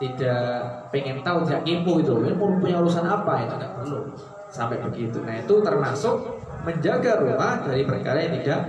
tidak 0.01 0.65
pengen 0.89 1.21
tahu 1.21 1.45
tidak 1.45 1.61
kepo 1.61 2.01
itu 2.01 2.15
ini 2.25 2.33
punya 2.41 2.81
urusan 2.81 3.05
apa? 3.05 3.45
Itu 3.45 3.55
nggak 3.61 3.73
perlu 3.77 4.01
sampai 4.49 4.81
begitu. 4.81 5.21
Nah 5.21 5.37
itu 5.45 5.55
termasuk 5.61 6.41
menjaga 6.65 7.21
rumah 7.21 7.61
dari 7.61 7.85
perkara 7.85 8.17
yang 8.17 8.41
tidak 8.41 8.61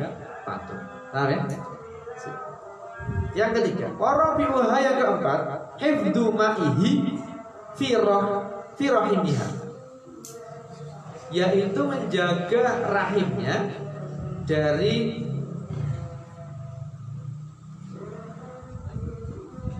patut 0.44 0.80
paham 1.16 1.32
ya? 1.32 1.40
Yang 3.32 3.52
ketiga 3.64 3.88
warabiuha 3.96 4.76
yang 4.84 4.96
keempat 5.00 5.40
hifdu 5.80 6.36
ma'ihi 6.36 7.16
firah 7.80 8.44
firahimiha 8.76 9.61
yaitu 11.32 11.82
menjaga 11.84 12.86
rahimnya 12.92 13.72
dari 14.46 15.28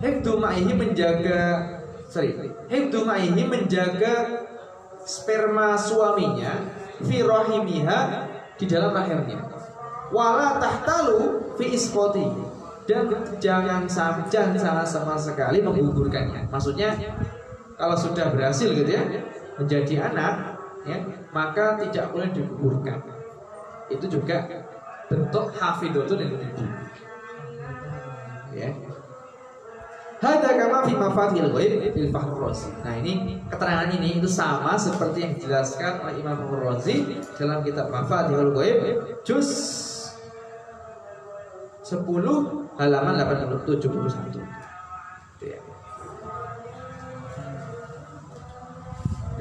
Hifdu 0.02 0.34
ma'ihi 0.34 0.74
menjaga 0.74 1.62
sorry, 2.10 2.34
hifdu 2.66 3.06
ma'ihi 3.06 3.46
menjaga 3.46 4.44
sperma 5.06 5.78
suaminya 5.78 6.52
fi 7.06 7.22
di 8.58 8.64
dalam 8.66 8.90
rahimnya. 8.90 9.40
Wala 10.12 10.60
tahtalu 10.60 11.54
fi 11.54 11.72
isqati 11.72 12.26
dan 12.84 13.08
jangan 13.38 13.86
jangan 14.28 14.58
salah 14.58 14.84
sama 14.84 15.14
sekali 15.14 15.64
menggugurkannya. 15.64 16.50
Maksudnya 16.52 16.98
kalau 17.78 17.96
sudah 17.96 18.28
berhasil 18.34 18.74
gitu 18.74 18.90
ya 18.90 19.06
menjadi 19.56 20.12
anak 20.12 20.51
ya 20.86 20.98
maka 21.30 21.78
tidak 21.82 22.10
boleh 22.10 22.28
digugurkan. 22.34 22.98
Itu 23.92 24.06
juga 24.08 24.66
bentuk 25.10 25.52
hafidotun 25.56 26.24
ibu. 26.24 26.64
Ya, 28.52 28.68
Hada 30.22 30.54
kama 30.54 30.86
fi 30.86 30.94
mafatihil 30.94 31.50
ghaib 31.50 31.82
fil 31.98 32.10
Fahr 32.14 32.30
Razi. 32.38 32.70
Nah, 32.86 32.94
ini 32.94 33.42
keterangan 33.50 33.90
ini 33.90 34.22
itu 34.22 34.30
sama 34.30 34.78
seperti 34.78 35.26
yang 35.26 35.34
dijelaskan 35.34 35.98
oleh 35.98 36.22
Imam 36.22 36.46
Fahr 36.46 36.62
Razi 36.62 37.18
dalam 37.34 37.58
kitab 37.66 37.90
Mafatihul 37.90 38.54
Ghaib 38.54 38.78
juz 39.26 39.50
10 41.82 42.06
halaman 42.78 43.18
871. 43.18 44.14
Itu 44.30 44.40
ya. 45.42 45.58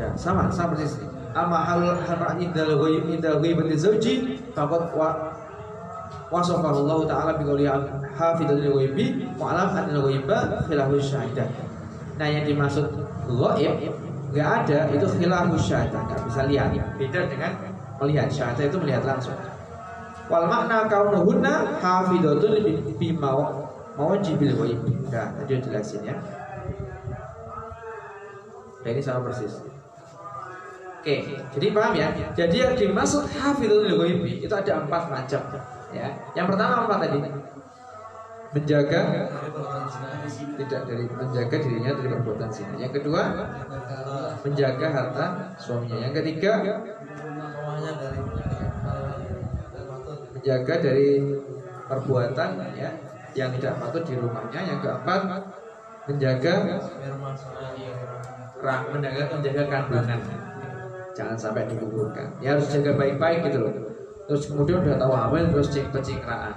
Ya, 0.01 0.07
sama, 0.17 0.49
sama 0.49 0.73
persis. 0.73 0.97
Amma 1.31 1.63
hal 1.63 1.95
hal 1.95 2.35
indal 2.43 2.75
ghaib 2.75 3.07
indal 3.07 3.39
ghaibati 3.39 3.75
zawji 3.79 4.13
faqad 4.51 4.91
wa 4.91 5.31
wasafahu 6.27 6.83
Allah 6.83 6.99
taala 7.07 7.31
bi 7.39 7.47
qouli 7.47 7.67
hafidzatul 8.15 8.75
ghaibi 8.75 9.31
wa 9.39 9.55
alam 9.55 9.71
anil 9.79 10.11
ghaiba 10.11 10.59
khilafu 10.67 10.99
syahidah. 10.99 11.47
Nah, 12.19 12.27
yang 12.27 12.43
dimaksud 12.43 12.83
ghaib 13.31 13.95
enggak 14.31 14.47
ada 14.63 14.79
itu 14.91 15.07
khilafu 15.07 15.55
syahidah, 15.55 15.99
enggak 16.03 16.19
bisa 16.27 16.41
lihat. 16.51 16.69
Beda 16.99 17.21
dengan 17.31 17.51
melihat 18.03 18.27
syahidah 18.27 18.65
itu 18.67 18.77
melihat 18.83 19.03
langsung. 19.07 19.35
Wal 20.27 20.51
makna 20.51 20.91
kaunuhunna 20.91 21.79
hafidzatul 21.79 22.59
bi 22.99 23.07
mau 23.15 23.71
mawajibil 23.95 24.51
ghaib. 24.59 24.79
Nah, 25.07 25.31
tadi 25.39 25.63
jelasin 25.63 26.11
ya. 26.11 26.15
Nah, 28.83 28.89
ini 28.91 28.99
sama 28.99 29.31
persis. 29.31 29.70
Oke, 31.01 31.33
jadi 31.57 31.73
paham 31.73 31.97
ya? 31.97 32.13
Jadi 32.37 32.61
yang 32.61 32.77
dimaksud 32.77 33.25
hafidzatul 33.25 34.05
ghaibi 34.05 34.45
itu 34.45 34.53
ada 34.53 34.85
empat 34.85 35.09
macam. 35.09 35.41
Ya, 35.89 36.13
yang 36.37 36.45
pertama 36.45 36.85
apa 36.85 37.01
tadi? 37.01 37.17
Menjaga 38.53 39.01
tidak 40.61 40.81
dari 40.85 41.09
menjaga 41.09 41.57
dirinya 41.57 41.97
dari 41.97 42.07
perbuatan 42.13 42.49
zina. 42.53 42.77
Yang 42.77 43.01
kedua, 43.01 43.33
menjaga 44.45 44.87
harta 44.93 45.25
suaminya. 45.57 46.05
Yang 46.05 46.13
ketiga, 46.21 46.51
menjaga 50.37 50.73
dari 50.85 51.09
perbuatan 51.89 52.49
ya 52.77 52.93
yang 53.33 53.49
tidak 53.57 53.73
patut 53.81 54.05
di 54.05 54.21
rumahnya. 54.21 54.61
Yang 54.69 54.79
keempat, 54.85 55.21
menjaga 56.05 56.53
menjaga 58.93 59.23
menjaga 59.33 59.63
kandungan. 59.65 60.40
Jangan 61.11 61.35
sampai 61.35 61.67
digugurkan. 61.67 62.39
Ya 62.39 62.55
harus 62.55 62.71
jaga 62.71 62.95
baik-baik 62.95 63.51
gitu 63.51 63.67
loh. 63.67 63.73
Terus 64.31 64.47
kemudian 64.47 64.79
udah 64.85 64.95
tahu 64.95 65.11
hamil 65.11 65.43
terus 65.51 65.67
cek 65.75 65.91
pencikraan. 65.91 66.55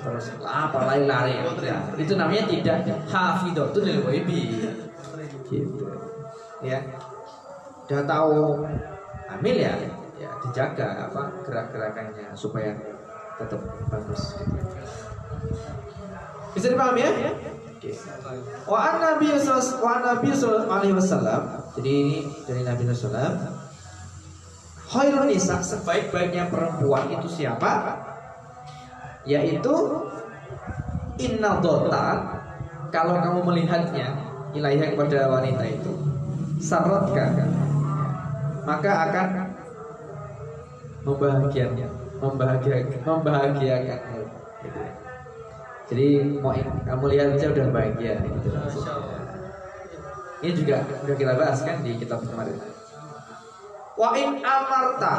Terus 0.00 0.26
apa 0.40 0.78
lari-lari 0.88 1.42
ya. 1.60 1.76
Itu 1.98 2.14
namanya 2.16 2.48
tidak 2.48 2.88
hafidatul 3.10 3.84
lil 3.84 4.00
ghaibi. 4.06 4.64
Gitu. 5.50 5.84
Ya. 6.64 6.80
Udah 7.88 8.04
tahu 8.04 8.64
hamil 9.28 9.56
ya, 9.56 9.72
ya 10.16 10.30
dijaga 10.44 11.08
apa 11.08 11.28
gerak-gerakannya 11.44 12.32
supaya 12.32 12.72
tetap 13.36 13.60
bagus. 13.92 14.36
Bisa 16.56 16.72
dipahami 16.72 17.00
ya? 17.04 17.12
Oke. 17.78 17.92
Wa 18.66 18.78
an 18.90 18.94
Nabi 18.98 19.30
sallallahu 19.38 20.66
alaihi 20.72 20.94
wasallam. 20.96 21.42
Jadi 21.78 21.90
ini 21.90 22.16
dari 22.48 22.62
Nabi 22.66 22.82
sallallahu 22.90 23.57
Khairun 24.88 25.28
nisa 25.28 25.60
sebaik-baiknya 25.60 26.48
perempuan 26.48 27.12
itu 27.12 27.28
siapa? 27.28 28.00
Yaitu 29.28 29.74
Inna 31.20 31.60
dota 31.60 32.06
Kalau 32.88 33.20
kamu 33.20 33.44
melihatnya 33.44 34.16
Ilaiha 34.56 34.96
kepada 34.96 35.28
wanita 35.28 35.64
itu 35.68 35.92
Saratka 36.56 37.36
Maka 38.64 38.92
akan 39.12 39.28
Membahagiakan 41.04 41.90
Membahagiakan 42.24 42.98
Membahagiakan 43.04 44.00
gitu. 44.64 44.80
Jadi 45.88 46.08
mau 46.40 46.52
kamu 46.84 47.04
lihat 47.12 47.28
aja 47.36 47.48
udah 47.52 47.66
bahagia 47.72 48.20
gitu. 48.24 48.48
Ini 50.44 50.50
juga 50.52 50.76
udah 50.84 51.16
kita 51.16 51.32
bahas 51.36 51.60
kan 51.64 51.80
di 51.84 51.96
kitab 51.96 52.24
kemarin 52.24 52.77
wa 53.98 54.08
in 54.14 54.38
amarta. 54.40 55.12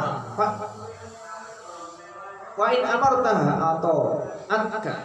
Wa 2.56 2.66
in 2.72 2.82
amarta 2.82 3.34
atau 3.76 4.24
anka 4.48 4.96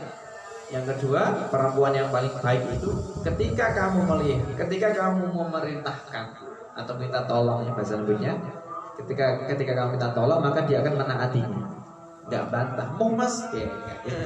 yang 0.73 0.81
kedua 0.81 1.45
perempuan 1.53 1.93
yang 1.93 2.09
paling 2.09 2.33
baik 2.41 2.65
itu 2.73 2.89
ketika 3.21 3.69
kamu 3.77 4.01
melihat 4.01 4.65
ketika 4.65 4.97
kamu 4.97 5.29
memerintahkan 5.29 6.33
atau 6.73 6.93
minta 6.97 7.21
tolong 7.29 7.69
ya 7.69 7.71
bahasa 7.77 8.01
lebihnya 8.01 8.33
ketika 8.97 9.45
ketika 9.45 9.77
kamu 9.77 9.93
minta 9.93 10.09
tolong 10.17 10.41
maka 10.41 10.65
dia 10.65 10.81
akan 10.81 11.05
menaatinya 11.05 11.75
nggak 12.25 12.45
bantah 12.49 12.87
mau 12.97 13.13
mas? 13.13 13.45
Ya, 13.53 13.69
ya. 14.09 14.25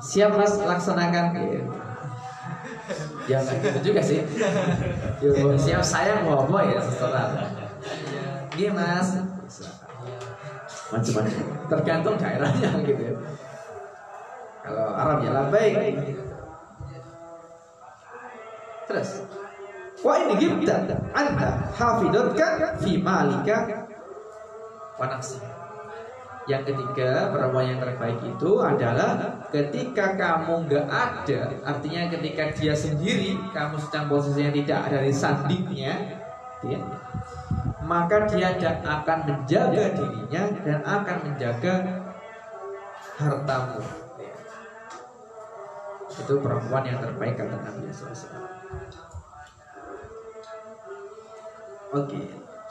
siap 0.00 0.32
mas 0.40 0.56
laksanakan. 0.56 1.24
Ya. 1.36 1.60
ya 3.28 3.36
nggak 3.44 3.56
gitu 3.60 3.78
juga 3.92 4.00
sih. 4.00 4.24
Yo, 5.20 5.52
siap 5.60 5.84
saya 5.84 6.24
mau 6.24 6.48
apa 6.48 6.58
ya 6.64 6.80
setelah 6.80 7.24
Iya 8.56 8.70
mas. 8.72 9.08
Macam-macam 10.88 11.44
Tergantung 11.68 12.16
daerahnya 12.16 12.70
gitu 12.88 13.02
ya. 13.04 13.14
Kalau 14.64 14.86
Arab 14.96 15.18
ya 15.22 15.44
baik. 15.52 15.76
Terus. 18.88 19.10
Wa 20.00 20.14
ini 20.24 20.34
gibta. 20.40 20.76
Anta 21.12 21.50
hafidatka 21.76 22.80
Fi 22.80 22.96
malika. 22.96 23.86
Wa 24.96 25.06
yang 26.46 26.62
ketiga, 26.62 27.34
perempuan 27.34 27.74
yang 27.74 27.82
terbaik 27.82 28.22
itu 28.22 28.62
adalah 28.62 29.18
ketika 29.50 30.14
kamu 30.14 30.70
nggak 30.70 30.86
ada, 30.86 31.40
artinya 31.66 32.06
ketika 32.06 32.54
dia 32.54 32.70
sendiri, 32.70 33.34
kamu 33.50 33.74
sedang 33.82 34.06
posisinya 34.06 34.54
tidak 34.54 34.78
ada 34.86 34.98
di 35.02 35.10
sandingnya, 35.10 36.22
ya, 36.62 36.78
maka 37.86 38.26
dia 38.26 38.52
akan 38.82 39.18
menjaga 39.24 39.94
dirinya 39.94 40.42
dan 40.66 40.78
akan 40.82 41.16
menjaga 41.22 41.74
hartamu. 43.16 43.80
Itu 46.16 46.34
perempuan 46.42 46.82
yang 46.84 46.98
terbaik 46.98 47.38
kata 47.38 47.56
Nabi 47.62 47.92
SAW. 47.92 48.30
Oke. 51.94 52.20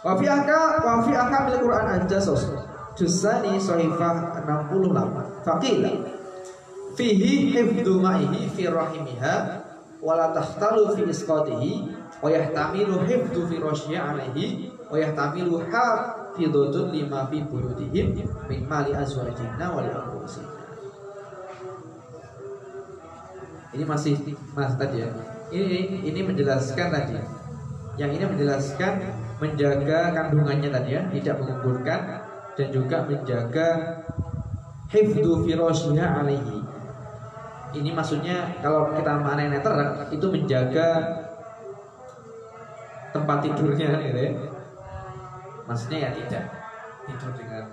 Wafi 0.05 0.25
aka 0.29 0.59
wafi 0.85 1.11
aka 1.15 1.37
bil 1.49 1.59
Quran 1.65 1.85
anja 1.97 2.19
sos. 2.19 2.51
Jusani 2.99 3.57
sohifah 3.57 4.43
68. 4.43 5.45
Fakila 5.45 5.93
fihi 6.95 7.51
hifdu 7.51 7.99
ma'ihi 7.99 8.47
fi 8.55 8.71
rahimiha 8.71 9.35
wala 9.99 10.31
tahtalu 10.31 10.95
fi 10.95 11.01
isqatihi 11.09 11.71
wa 12.23 12.27
yahtamilu 12.31 13.03
hifdu 13.03 13.49
fi 13.51 13.55
alaihi 13.99 14.74
wa 14.95 15.03
yahtamilu 15.03 15.59
hafidhatun 15.67 16.95
lima 16.95 17.27
fi 17.27 17.43
buyutihim 17.43 18.15
min 18.47 18.59
mali 18.63 18.95
azwajina 18.95 19.67
wa 19.67 19.83
li 19.83 19.91
Ini 23.75 23.83
masih 23.83 24.15
mas 24.55 24.71
tadi 24.79 25.03
ya. 25.03 25.11
Ini 25.51 26.07
ini 26.07 26.19
menjelaskan 26.23 26.95
tadi. 26.95 27.19
Yang 27.99 28.11
ini 28.15 28.23
menjelaskan 28.23 29.03
menjaga 29.43 30.15
kandungannya 30.15 30.71
tadi 30.71 30.95
ya, 30.95 31.03
tidak 31.11 31.43
menguburkan 31.43 32.23
dan 32.55 32.67
juga 32.71 33.03
menjaga 33.03 33.99
hifdu 34.95 35.43
firasyiha 35.43 36.07
alaihi. 36.23 36.63
Ini 37.75 37.91
maksudnya 37.91 38.47
kalau 38.63 38.95
kita 38.95 39.11
maknanya 39.19 39.59
terang 39.59 40.07
itu 40.07 40.23
menjaga 40.23 40.87
tempat 43.11 43.43
tidurnya 43.43 43.91
gitu 44.07 44.19
ya 44.23 44.54
maksudnya 45.65 45.97
ya 46.05 46.09
tidak 46.13 46.43
tidur 47.05 47.31
dengan 47.37 47.63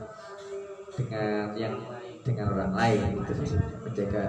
dengan 0.92 1.36
yang 1.56 1.74
dengan 2.22 2.46
orang 2.52 2.72
lain 2.76 3.22
itu 3.24 3.32
menjaga 3.80 4.24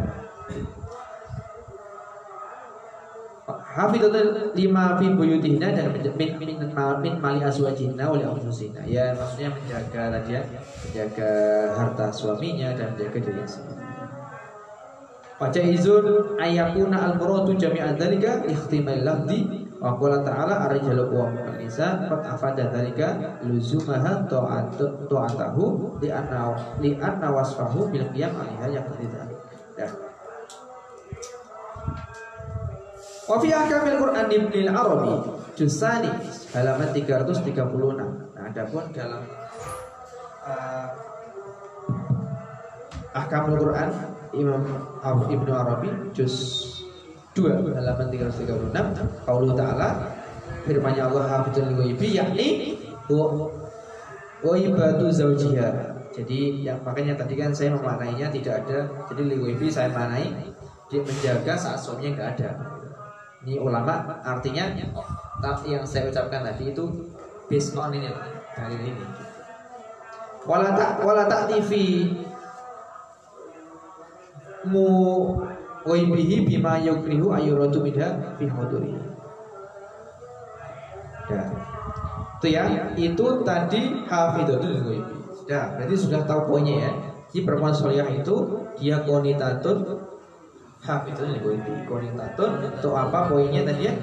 Hafidhatul 3.43 4.55
lima 4.55 4.95
fi 5.01 5.11
buyutihna 5.11 5.73
dan 5.75 5.91
min 6.15 6.31
min 6.37 6.61
min 6.63 7.13
mali 7.19 7.41
azwajina 7.43 8.05
oleh 8.07 8.23
anfusina. 8.23 8.79
Ya 8.87 9.11
maksudnya 9.17 9.51
menjaga 9.51 10.13
tadi 10.15 10.37
ya, 10.37 10.41
menjaga 10.85 11.31
harta 11.75 12.07
suaminya 12.13 12.71
dan 12.77 12.95
menjaga 12.95 13.17
dirinya 13.19 13.43
sendiri. 13.43 13.83
Wajah 15.41 15.65
izun 15.65 16.37
ayakuna 16.39 17.11
al-muradu 17.11 17.57
jami'an 17.57 17.99
dzalika 17.99 18.45
ihtimal 18.47 19.01
lafzi 19.03 19.62
Wa 19.83 19.99
qala 19.99 20.23
ta'ala 20.23 20.63
ar-rijalu 20.71 21.11
qawwamun 21.11 21.59
nisa 21.59 22.07
qad 22.07 22.23
afada 22.23 22.71
dzalika 22.71 23.35
luzumaha 23.43 24.23
ta'atu 24.31 25.11
ta'atahu 25.11 25.99
li 25.99 26.07
anna 26.07 26.55
li 26.79 26.95
anna 27.03 27.27
wasfahu 27.27 27.91
bil 27.91 28.07
qiyam 28.15 28.31
'alaiha 28.31 28.79
dzalik. 28.79 29.39
Ya. 29.75 29.91
Wa 33.27 33.35
fi 33.43 33.49
ahkamil 33.51 33.99
Quran 33.99 34.25
Ibnu 34.31 34.71
Arabi 34.71 35.13
Jusani 35.59 36.11
halaman 36.55 36.89
336. 36.95 37.59
Nah, 38.33 38.43
adapun 38.49 38.87
dalam 38.95 39.23
uh, 40.47 40.87
Ahkamul 43.13 43.61
Quran 43.61 43.89
Imam 44.33 44.63
Ibnu 45.29 45.51
Arabi 45.53 45.89
juz 46.17 46.33
2 47.33 47.73
halaman 47.73 48.07
336 48.13 49.25
qaulu 49.25 49.57
ta'ala 49.57 50.13
firman-Nya 50.63 51.09
Allah 51.09 51.25
hafizul 51.27 51.73
ghaibi 51.73 52.13
yakni 52.13 52.77
wa 54.43 54.53
ibadu 54.53 55.09
zaujiha. 55.09 55.91
Jadi 56.13 56.61
yang 56.61 56.77
makanya 56.85 57.17
tadi 57.17 57.33
kan 57.33 57.49
saya 57.49 57.73
memaknainya 57.73 58.29
tidak 58.29 58.61
ada. 58.63 58.85
Jadi 59.09 59.21
li 59.33 59.69
saya 59.73 59.89
maknai 59.89 60.29
dia 60.85 61.01
menjaga 61.01 61.57
saat 61.57 61.81
suaminya 61.81 62.13
enggak 62.13 62.29
ada. 62.37 62.49
Ini 63.43 63.57
ulama 63.57 64.21
artinya 64.21 64.69
yang 65.65 65.83
saya 65.83 66.13
ucapkan 66.13 66.45
tadi 66.45 66.69
itu 66.69 66.85
based 67.49 67.73
on 67.73 67.97
ini 67.97 68.13
dari 68.53 68.77
ini. 68.77 69.03
Wala 70.45 70.77
tak 70.77 71.01
wala 71.01 71.25
tak 71.25 71.49
TV 71.49 71.71
mu 74.69 74.85
waibihi 75.83 76.47
bima 76.47 76.79
yukrihu 76.79 77.31
ayuratu 77.31 77.83
minha 77.83 78.35
fi 78.39 78.45
huduri. 78.47 78.95
Ya. 81.31 81.43
Itu 82.39 82.47
ya, 82.51 82.63
itu 82.99 83.25
tadi 83.47 84.03
hafidatul 84.03 84.83
ghaibi. 84.83 85.15
Ya, 85.47 85.75
berarti 85.75 85.95
sudah 85.95 86.27
tahu 86.27 86.51
poinnya 86.51 86.75
ya. 86.87 86.91
Jadi 87.31 87.47
perempuan 87.47 87.71
solihah 87.71 88.07
itu 88.11 88.35
dia 88.75 88.99
konitatun 89.07 89.87
hafidatul 90.83 91.39
ghaibi. 91.39 91.87
Konitatun 91.87 92.51
itu 92.67 92.89
apa 92.91 93.31
poinnya 93.31 93.63
tadi 93.63 93.87
ya? 93.87 93.93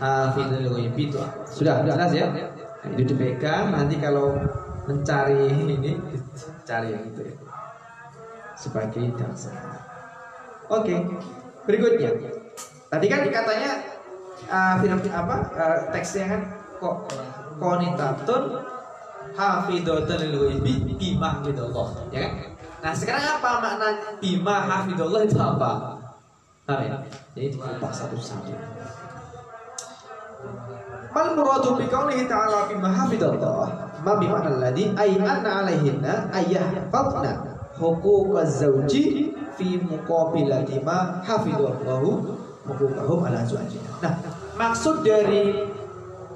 Hafidatul 0.00 0.80
ghaibi 0.80 1.12
itu 1.12 1.20
Sudah 1.44 1.84
jelas 1.84 2.12
ya? 2.16 2.32
Nah, 2.80 2.88
itu 2.96 3.12
dipegang 3.12 3.76
nanti 3.76 4.00
kalau 4.00 4.32
mencari 4.88 5.52
ini 5.52 5.76
cari 6.68 6.96
yang 6.96 7.04
itu 7.04 7.20
ya. 7.28 7.36
Sebagai 8.56 9.12
dasar. 9.20 9.89
Oke, 10.70 10.94
berikutnya. 11.66 12.10
Tadi 12.90 13.06
kan 13.10 13.20
katanya 13.26 13.72
uh, 14.46 14.74
film 14.78 14.98
apa 15.10 15.36
uh, 15.54 15.78
teksnya 15.90 16.24
kan 16.30 16.40
kok 16.80 16.96
konitatun 17.60 18.42
hafidotun 19.36 20.20
lil 20.26 20.58
bima 20.96 21.38
hafidallah 21.38 21.86
ya 22.10 22.26
kan 22.26 22.50
nah 22.80 22.92
sekarang 22.96 23.22
apa 23.38 23.50
makna 23.60 23.88
bima 24.18 24.56
hafidallah 24.64 25.20
itu 25.22 25.38
apa 25.38 26.00
Paham 26.70 26.86
ya? 26.86 26.96
Jadi 27.34 27.58
dikupas 27.58 27.90
satu-satu. 27.90 28.54
Mal 31.10 31.26
muradu 31.34 31.74
bi 31.74 31.90
qaulihi 31.90 32.30
ta'ala 32.30 32.70
bima 32.70 32.86
hafidallah 32.94 33.90
ma 34.06 34.14
bi 34.14 34.30
ma'na 34.30 34.54
alladhi 34.54 34.94
ay 34.94 35.18
anna 35.18 35.66
alaihinna 35.66 36.30
ayyahfadna 36.30 37.58
huquqaz 37.74 38.62
zawji 38.62 39.34
fi 39.60 39.76
muqabilati 39.84 40.80
ma 40.80 41.20
hafidallahu 41.20 42.32
huquqahum 42.64 43.20
ala 43.28 43.44
azwajina. 43.44 43.92
Nah, 44.00 44.16
maksud 44.56 45.04
dari 45.04 45.68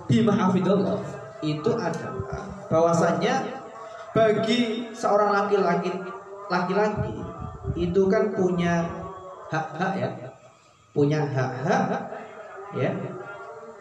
bima 0.04 0.36
hafidallah 0.36 1.00
itu 1.40 1.72
adalah 1.72 2.44
bahwasanya 2.68 3.64
bagi 4.12 4.92
seorang 4.92 5.32
laki-laki 5.32 5.90
laki-laki 6.52 7.16
itu 7.74 8.02
kan 8.12 8.36
punya 8.36 8.84
hak-hak 9.48 9.92
ya 9.96 10.08
punya 10.92 11.24
hak-hak 11.24 12.12
ya 12.76 12.92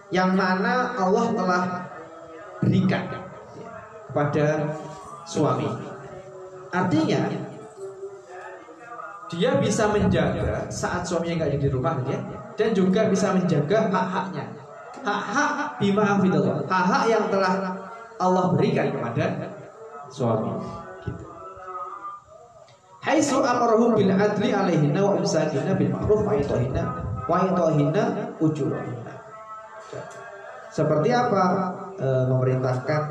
yang 0.10 0.34
mana 0.38 0.96
Allah 0.96 1.26
telah 1.34 1.64
berikan 2.62 3.06
kepada 4.08 4.78
suami. 5.26 5.68
Artinya 6.70 7.53
dia 9.32 9.56
bisa 9.60 9.88
menjaga 9.88 10.68
saat 10.68 11.08
suaminya 11.08 11.44
nggak 11.44 11.50
ada 11.56 11.60
di 11.60 11.70
rumah 11.72 11.96
ya, 12.08 12.20
dan 12.60 12.70
juga 12.76 13.08
bisa 13.08 13.32
menjaga 13.32 13.88
hak-haknya. 13.90 14.46
Hak-hak 15.04 15.84
bima 15.84 16.04
hafidallah, 16.08 16.64
hak-hak 16.64 17.04
yang 17.12 17.26
telah 17.28 17.76
Allah 18.20 18.46
berikan 18.56 18.88
kepada 18.94 19.52
suami. 20.08 20.54
Gitu. 21.04 21.26
Haitsu 23.04 23.44
amarahum 23.44 24.00
bil 24.00 24.14
adli 24.16 24.56
alaihinna 24.56 25.02
wa 25.04 25.20
imsakina 25.20 25.76
bil 25.76 25.92
ma'ruf 25.92 26.24
wa 26.24 26.34
itohina 26.38 26.84
wa 27.28 27.38
itohina 27.52 28.32
ujurahina. 28.40 29.14
Seperti 30.72 31.10
apa 31.12 31.44
e, 32.00 32.08
memerintahkan 32.32 33.02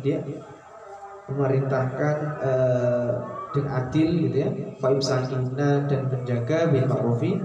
dia 0.00 0.18
memerintahkan 1.28 2.16
e, 2.40 2.52
dengan 3.50 3.72
adil 3.82 4.08
gitu 4.28 4.36
ya, 4.46 4.50
wa 4.78 4.88
imsakina 4.94 5.70
dan 5.90 6.00
menjaga 6.06 6.70
bil 6.70 6.86
ma'rufi 6.86 7.38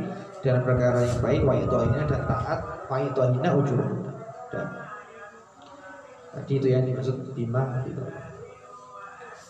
dalam 0.46 0.62
perkara 0.62 1.02
yang 1.02 1.20
baik 1.22 1.42
wa 1.42 1.54
itohina 1.58 2.02
dan 2.06 2.22
taat 2.30 2.60
wa 2.86 2.98
itohina 3.02 3.50
ujurahina. 3.58 4.12
Dan 4.54 4.66
tadi 6.36 6.54
itu 6.62 6.68
yang 6.70 6.86
dimaksud 6.86 7.34
bima 7.34 7.82
gitu. 7.90 8.06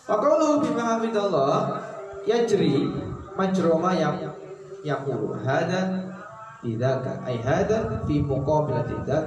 Waqauluhu 0.06 0.64
bima 0.64 0.96
hafidallah 0.96 1.82
yajri 2.24 2.88
majroma 3.36 3.92
yang 3.92 4.16
yaqulu 4.80 5.36
hada 5.44 6.08
bidzaka 6.62 7.20
ay 7.26 7.36
hada 7.42 8.00
fi 8.08 8.22
muqabilati 8.22 8.96
dzak 9.04 9.24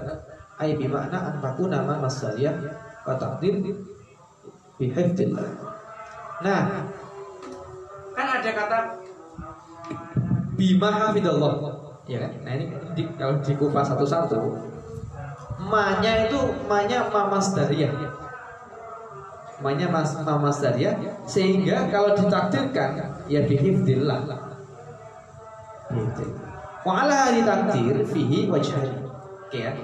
ay 0.57 0.73
bi 0.75 0.89
makna 0.89 1.29
an 1.29 1.35
takuna 1.43 1.85
ma 1.85 1.99
masaliyah 2.01 2.55
wa 3.05 3.13
taqdir 3.15 3.59
bi 4.79 4.85
hifdillah. 4.87 5.47
Nah, 6.39 6.87
ada 8.39 8.51
kata 8.55 8.79
bima 10.55 10.89
hafidallah. 10.91 11.79
Ya 12.09 12.25
kan? 12.25 12.31
Nah 12.41 12.51
ini 12.57 12.65
di, 12.97 13.05
kalau 13.21 13.37
dikupas 13.37 13.85
satu-satu 13.85 14.41
Manya 15.61 16.25
itu 16.25 16.41
manya 16.65 17.05
mamas 17.13 17.53
dariyah 17.53 17.93
Manya 19.61 19.93
mas, 19.93 20.17
mamas 20.25 20.57
dariyah 20.57 20.97
Sehingga 21.29 21.85
kalau 21.93 22.17
ditakdirkan 22.17 23.13
Ya 23.29 23.45
bihifdillah. 23.45 24.25
Wa'ala 26.81 27.29
ditakdir 27.37 28.01
Fihi 28.09 28.49
wajhari 28.49 28.89
Oke 29.45 29.59
ya. 29.61 29.77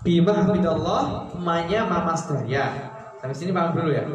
Bima 0.00 0.32
hafidallah 0.32 1.28
Manya 1.36 1.84
mamas 1.84 2.24
dariyah 2.24 2.96
Sampai 3.20 3.36
sini 3.36 3.52
paham 3.52 3.76
dulu 3.76 3.92
ya? 3.92 4.08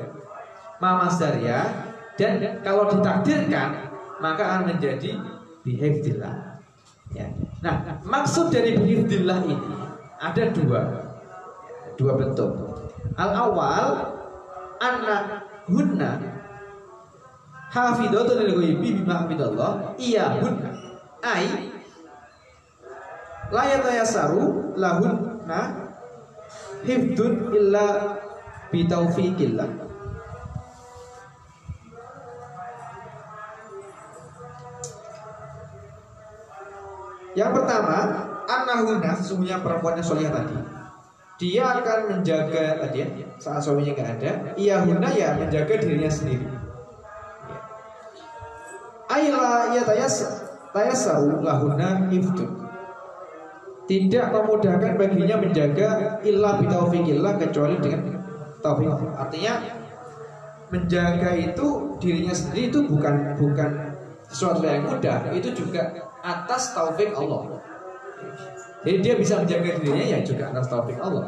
Mamas 0.82 1.22
dariyah 1.22 1.94
Dan 2.16 2.64
kalau 2.64 2.88
ditakdirkan 2.92 3.92
Maka 4.24 4.44
akan 4.44 4.76
menjadi 4.76 5.20
Bihifdillah 5.66 6.56
ya. 7.14 7.26
Nah 7.66 8.02
maksud 8.06 8.54
dari 8.54 8.78
bihifdillah 8.78 9.42
ini 9.50 9.74
ada 10.22 10.44
dua. 10.54 10.82
Dua 11.98 12.14
bentuk. 12.14 12.52
Al 13.18 13.32
awal 13.34 13.88
anak 14.78 15.48
hunna 15.66 16.22
hafidhatun 17.74 18.46
lil 18.46 18.54
ghaibi 18.62 19.02
bima 19.02 19.26
hafidallah 19.26 19.98
iya 19.98 20.38
hunna. 20.38 20.70
Ai 21.26 21.74
la 23.50 23.64
yatayasaru 23.66 24.78
lahunna 24.78 25.90
hifdun 26.86 27.50
illa 27.58 28.22
bi 28.70 28.86
Yang 37.36 37.52
pertama, 37.62 37.98
anahuna 38.48 39.12
sesungguhnya 39.20 39.60
perempuan 39.60 40.00
yang 40.00 40.08
soleh 40.08 40.32
tadi. 40.32 40.56
Dia 41.36 41.68
akan 41.84 42.00
menjaga 42.16 42.80
tadi 42.80 43.04
ya 43.04 43.08
saat 43.44 43.60
suaminya 43.60 43.92
nggak 43.92 44.10
ada 44.16 44.32
ia 44.56 44.80
huna 44.80 45.12
ya 45.12 45.36
menjaga 45.36 45.84
dirinya 45.84 46.08
sendiri. 46.08 46.48
Ayla 49.12 49.76
ya 49.76 49.84
tayas 49.84 50.24
tayasaru 50.72 51.44
lahuna 51.44 52.08
iftun. 52.08 52.64
Tidak 53.86 54.26
memudahkan 54.32 54.96
baginya 54.98 55.38
menjaga 55.38 56.18
illa 56.24 56.58
bitaufiqillah 56.58 57.34
kecuali 57.38 57.76
dengan 57.84 58.16
taufik 58.66 58.90
artinya 59.14 59.62
menjaga 60.74 61.38
itu 61.38 61.94
dirinya 62.02 62.34
sendiri 62.34 62.74
itu 62.74 62.80
bukan 62.90 63.38
bukan 63.38 63.94
sesuatu 64.36 64.68
yang 64.68 64.84
mudah 64.84 65.32
itu 65.32 65.56
juga 65.56 65.96
atas 66.20 66.76
taufik 66.76 67.16
Allah 67.16 67.64
jadi 68.86 68.98
dia 69.02 69.16
bisa 69.18 69.42
menjaga 69.42 69.82
dirinya 69.82 70.06
ya 70.06 70.20
juga 70.22 70.54
atas 70.54 70.70
taufik 70.70 71.02
Allah. 71.02 71.26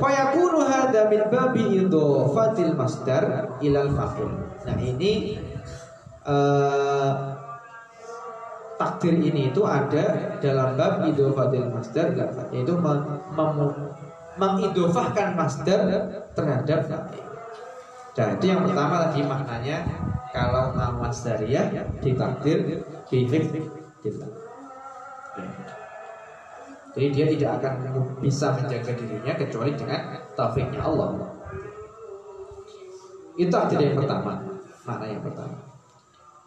Fayakunu 0.00 0.64
hadza 0.64 1.12
min 1.12 1.28
babi 1.28 1.84
idhafatil 1.84 2.72
masdar 2.72 3.52
ilal 3.60 3.92
fa'il. 3.92 4.32
Nah, 4.64 4.76
ini 4.80 5.36
uh, 6.24 7.36
takdir 8.80 9.12
ini 9.20 9.52
itu 9.52 9.60
ada 9.60 10.40
dalam 10.40 10.80
bab 10.80 11.04
idofatil 11.04 11.68
masdar 11.68 12.16
yaitu 12.48 12.72
mengidofahkan 14.40 15.36
masdar 15.36 15.80
terhadap 16.32 16.80
fa'il. 16.88 17.28
Nah 18.10 18.36
itu 18.36 18.44
yang 18.52 18.60
pertama 18.64 18.94
tadi 19.08 19.20
maknanya 19.24 19.76
kalau 20.30 20.74
nama 20.74 21.10
masdariyah 21.10 21.74
ditakdir 21.98 22.82
bihif 23.10 23.50
kita. 24.02 24.26
Jadi 26.90 27.06
dia 27.14 27.26
tidak 27.30 27.50
akan 27.62 27.74
bisa 28.18 28.50
menjaga 28.54 28.92
dirinya 28.98 29.34
kecuali 29.38 29.72
dengan 29.78 30.18
taufiknya 30.34 30.82
Allah. 30.82 31.14
Itu 33.38 33.54
artinya 33.54 33.86
yang 33.94 33.98
pertama, 34.02 34.32
makna 34.82 35.06
yang 35.06 35.22
pertama. 35.22 35.56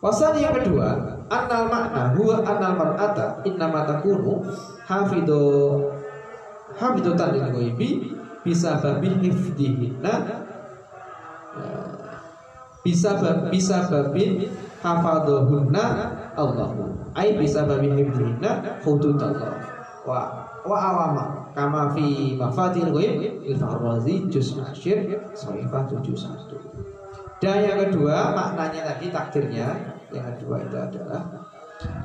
Pasal 0.04 0.36
yang 0.36 0.52
kedua, 0.52 1.00
anal 1.32 1.72
makna 1.72 2.12
huwa 2.12 2.44
anal 2.44 2.76
mar'ata 2.76 3.40
innama 3.48 3.88
takunu 3.88 4.44
hafidu 4.84 5.40
hafidutan 6.76 7.40
lil 7.40 7.48
ghaibi 7.56 8.12
bisa 8.44 8.84
babi 8.84 9.16
hifdihinna 9.24 10.44
bisa 12.84 13.16
bisa 13.50 13.88
babi 13.88 14.52
hafadhunna 14.84 15.86
Allahu. 16.36 16.92
Ai 17.16 17.40
bisa 17.40 17.64
babi 17.64 17.90
hifdihinna 17.96 18.84
hududallah. 18.84 19.56
Wa 20.04 20.44
wa 20.64 20.78
awama 20.80 21.24
kama 21.52 21.92
fi 21.92 22.36
mafatil 22.40 22.90
ghaib 22.96 23.44
il 23.44 23.56
farwazi 23.60 24.32
juz 24.32 24.56
asyir 24.64 25.20
saifah 25.36 25.84
71 25.92 27.44
dan 27.44 27.58
yang 27.60 27.80
kedua 27.88 28.32
maknanya 28.32 28.96
tadi 28.96 29.12
takdirnya 29.12 29.68
yang 30.16 30.26
kedua 30.36 30.64
itu 30.64 30.78
adalah 30.80 31.24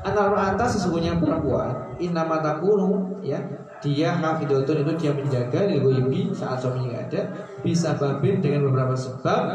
Anal 0.03 0.35
atas 0.35 0.74
sesungguhnya 0.74 1.22
perempuan 1.22 1.95
Innama 2.03 2.43
takunu 2.43 3.14
ya 3.22 3.39
Dia 3.79 4.11
hafidotun 4.11 4.83
itu 4.83 4.93
dia 4.99 5.12
menjaga 5.14 5.70
Lilgoibi 5.70 6.35
saat 6.35 6.59
suaminya 6.59 6.99
ada 6.99 7.31
Bisa 7.62 7.95
babin 7.95 8.43
dengan 8.43 8.66
beberapa 8.66 8.99
sebab 8.99 9.47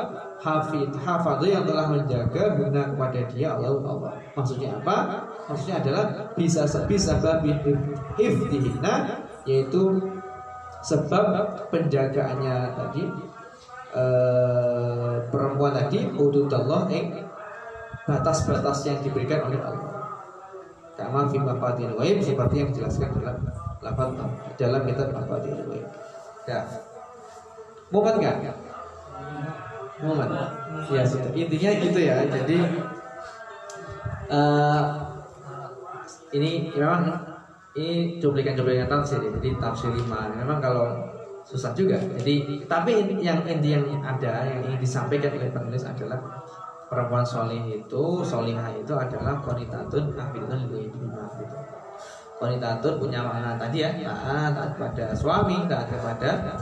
Hafid 0.44 0.92
hafadu 1.00 1.48
yang 1.48 1.64
telah 1.64 1.88
menjaga 1.88 2.60
Guna 2.60 2.92
kepada 2.92 3.20
dia 3.32 3.56
Allah 3.56 3.80
Allah 3.80 4.14
Maksudnya 4.36 4.76
apa? 4.76 5.24
Maksudnya 5.48 5.80
adalah 5.80 6.04
Bisa 6.36 6.68
bisa 6.84 7.16
babin 7.24 7.64
Hifdihina 8.20 9.24
Yaitu 9.48 10.04
Sebab 10.84 11.24
penjagaannya 11.72 12.76
tadi 12.76 13.04
eh, 13.96 15.16
Perempuan 15.32 15.72
tadi 15.80 16.12
Hududallah 16.12 16.92
eh, 16.92 17.24
batas-batas 18.04 18.84
yang 18.84 19.00
diberikan 19.00 19.48
oleh 19.48 19.60
Allah. 19.64 19.92
Kama 20.94 21.26
fi 21.32 21.42
mafatil 21.42 21.96
ghaib 21.98 22.22
seperti 22.22 22.56
yang 22.62 22.70
dijelaskan 22.70 23.10
dalam 23.18 23.38
lafaz 23.82 24.10
dalam 24.60 24.82
kitab 24.86 25.10
mafatil 25.10 25.58
ghaib. 25.66 25.86
Ya. 26.46 26.60
Muhammad 27.90 28.20
enggak? 28.22 28.58
Muhammad. 30.02 30.30
Ya. 30.90 31.04
Intinya 31.38 31.72
gitu 31.78 32.00
ya. 32.02 32.16
Jadi 32.26 32.58
uh, 34.34 34.84
ini 36.34 36.74
memang 36.74 37.02
ini 37.74 38.22
cuplikan-cuplikan 38.22 38.90
tafsir 38.90 39.22
jadi 39.22 39.50
tafsir 39.58 39.90
lima 39.94 40.30
memang 40.38 40.62
kalau 40.62 41.10
susah 41.44 41.74
juga 41.74 41.98
jadi 42.22 42.66
tapi 42.70 43.02
yang 43.20 43.42
inti 43.44 43.74
yang 43.74 43.86
ada 44.02 44.46
yang 44.46 44.62
ingin 44.64 44.80
disampaikan 44.80 45.34
oleh 45.36 45.50
penulis 45.50 45.84
adalah 45.84 46.22
perempuan 46.88 47.26
solih 47.26 47.62
itu 47.66 48.04
solihah 48.22 48.70
itu 48.78 48.94
adalah 48.94 49.42
konitatun 49.42 50.14
afidatun 50.14 50.60
itu 50.70 50.78
gitu. 50.94 50.98
Konitatun 52.38 53.00
punya 53.00 53.24
makna 53.24 53.56
tadi 53.56 53.82
ya 53.82 53.90
taat, 54.04 54.76
kepada 54.76 55.16
suami 55.16 55.66
taat 55.66 55.90
kepada 55.90 56.54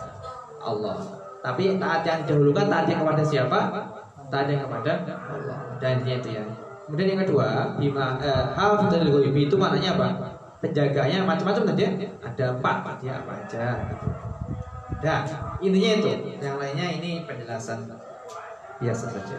Allah 0.62 1.21
tapi 1.42 1.82
taat 1.82 2.06
yang 2.06 2.22
dahulukan 2.26 2.66
taat 2.70 2.86
yang 2.86 3.00
kepada 3.02 3.24
siapa? 3.26 3.60
Taat 4.30 4.48
yang 4.48 4.62
kepada 4.66 4.92
Allah. 5.10 5.58
Dan 5.82 6.06
itu 6.06 6.30
ya. 6.30 6.44
Kemudian 6.86 7.18
yang 7.18 7.22
kedua 7.26 7.78
bima 7.78 8.18
eh, 8.22 8.46
hal 8.54 8.86
dari 8.90 9.10
itu 9.46 9.56
maknanya 9.58 9.98
apa? 9.98 10.08
Penjaganya 10.62 11.26
macam-macam 11.26 11.74
tadi 11.74 11.82
ya? 11.82 11.92
Ada 12.22 12.46
empat 12.62 12.98
ya 13.02 13.14
apa 13.26 13.32
aja? 13.42 13.66
Gitu. 13.90 14.08
Nah, 15.02 15.20
intinya 15.58 15.92
itu. 15.98 16.08
Yang 16.38 16.56
lainnya 16.62 16.88
ini 17.02 17.12
penjelasan 17.26 17.90
biasa 18.78 19.06
saja. 19.10 19.38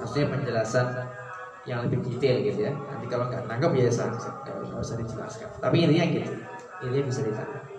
Maksudnya 0.00 0.26
penjelasan 0.32 0.86
yang 1.68 1.84
lebih 1.84 2.00
detail 2.08 2.40
gitu 2.40 2.60
ya. 2.68 2.72
Nanti 2.72 3.04
kalau 3.12 3.28
nggak 3.28 3.44
nangkep 3.44 3.70
biasa 3.72 4.00
nggak 4.08 4.80
usah 4.80 4.96
dijelaskan. 4.96 5.48
Tapi 5.60 5.76
intinya 5.84 6.04
gitu. 6.08 6.32
Intinya 6.80 7.04
bisa 7.04 7.20
ditanya 7.20 7.74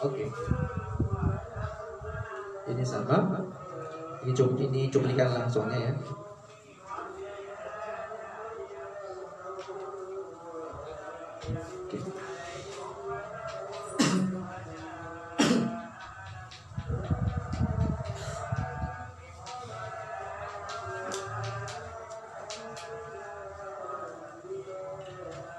oke. 0.00 0.16
okay. 0.16 0.28
Ini 2.70 2.84
sama. 2.86 3.42
Ini 4.22 4.32
ini 4.36 4.86
cuplikan 4.92 5.32
langsungnya 5.32 5.90
ya. 5.90 5.92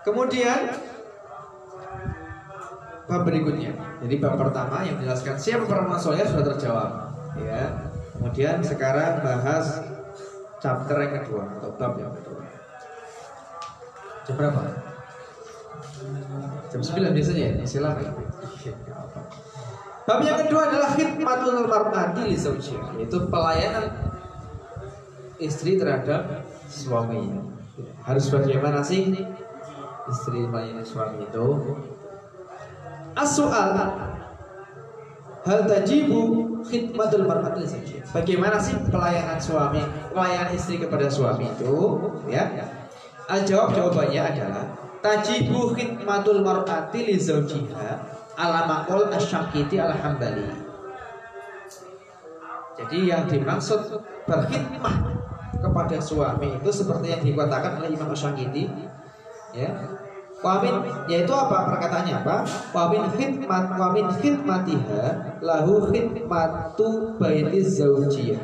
Kemudian 0.01 0.61
bab 3.05 3.21
berikutnya. 3.21 3.90
Jadi 4.01 4.15
bab 4.17 4.33
pertama 4.33 4.81
yang 4.81 4.97
menjelaskan 4.97 5.37
siapa 5.37 5.69
soleh 6.01 6.25
sudah 6.25 6.45
terjawab. 6.53 6.89
Ya. 7.37 7.89
Kemudian 8.17 8.57
sekarang 8.65 9.21
bahas 9.21 9.81
chapter 10.57 10.97
yang 11.01 11.13
kedua 11.21 11.43
atau 11.61 11.69
bab 11.77 11.93
yang 12.01 12.13
kedua. 12.17 12.41
Jam 14.25 14.33
berapa? 14.37 14.61
Jam 16.73 16.81
9 16.81 17.13
biasanya 17.13 17.43
ya? 17.45 17.65
Silakan. 17.65 18.13
Bab 20.01 20.19
yang 20.25 20.37
kedua 20.45 20.61
adalah 20.69 20.89
khidmatul 20.97 21.69
mar'ati 21.69 22.21
li 22.25 22.37
yaitu 22.97 23.17
pelayanan 23.29 23.85
istri 25.37 25.77
terhadap 25.77 26.45
suaminya. 26.65 27.41
Harus 28.05 28.29
bagaimana 28.33 28.81
sih 28.81 29.13
istri 30.09 30.41
melayani 30.49 30.85
suami 30.85 31.25
itu 31.25 31.45
as-soal 33.17 33.75
hal 35.41 35.59
tajibu 35.65 36.51
khidmatul 36.65 37.25
mar'atil 37.25 37.65
Bagaimana 38.11 38.59
sih 38.59 38.75
pelayanan 38.91 39.39
suami, 39.39 39.79
pelayanan 40.11 40.51
istri 40.51 40.77
kepada 40.77 41.07
suami 41.07 41.47
itu? 41.47 41.97
Ya. 42.27 42.43
Jawab 43.31 43.71
jawabannya 43.71 44.19
adalah 44.19 44.67
tajibu 44.99 45.71
khidmatul 45.71 46.43
mar'ati 46.43 47.07
li 47.07 47.15
zawjiha 47.15 47.89
ala 48.35 48.67
maqul 48.67 49.07
asyakiti 49.07 49.79
al 49.79 49.95
hambali. 49.95 50.43
Jadi 52.75 52.97
yang 53.07 53.29
dimaksud 53.29 54.03
berkhidmah 54.27 54.95
kepada 55.61 55.97
suami 56.01 56.57
itu 56.57 56.69
seperti 56.73 57.13
yang 57.13 57.21
dikatakan 57.21 57.77
oleh 57.77 57.93
Imam 57.93 58.09
Asyakiti 58.09 58.65
ya 59.53 59.69
Wamin 60.41 61.05
yaitu 61.05 61.29
apa 61.29 61.69
perkataannya 61.69 62.25
apa? 62.25 62.35
Wamin 62.73 63.05
khidmat 63.13 63.77
wamin 63.77 64.09
khidmatiha 64.09 65.37
lahu 65.37 65.85
khidmatu 65.93 67.13
baiti 67.21 67.61
zaujiyah. 67.61 68.41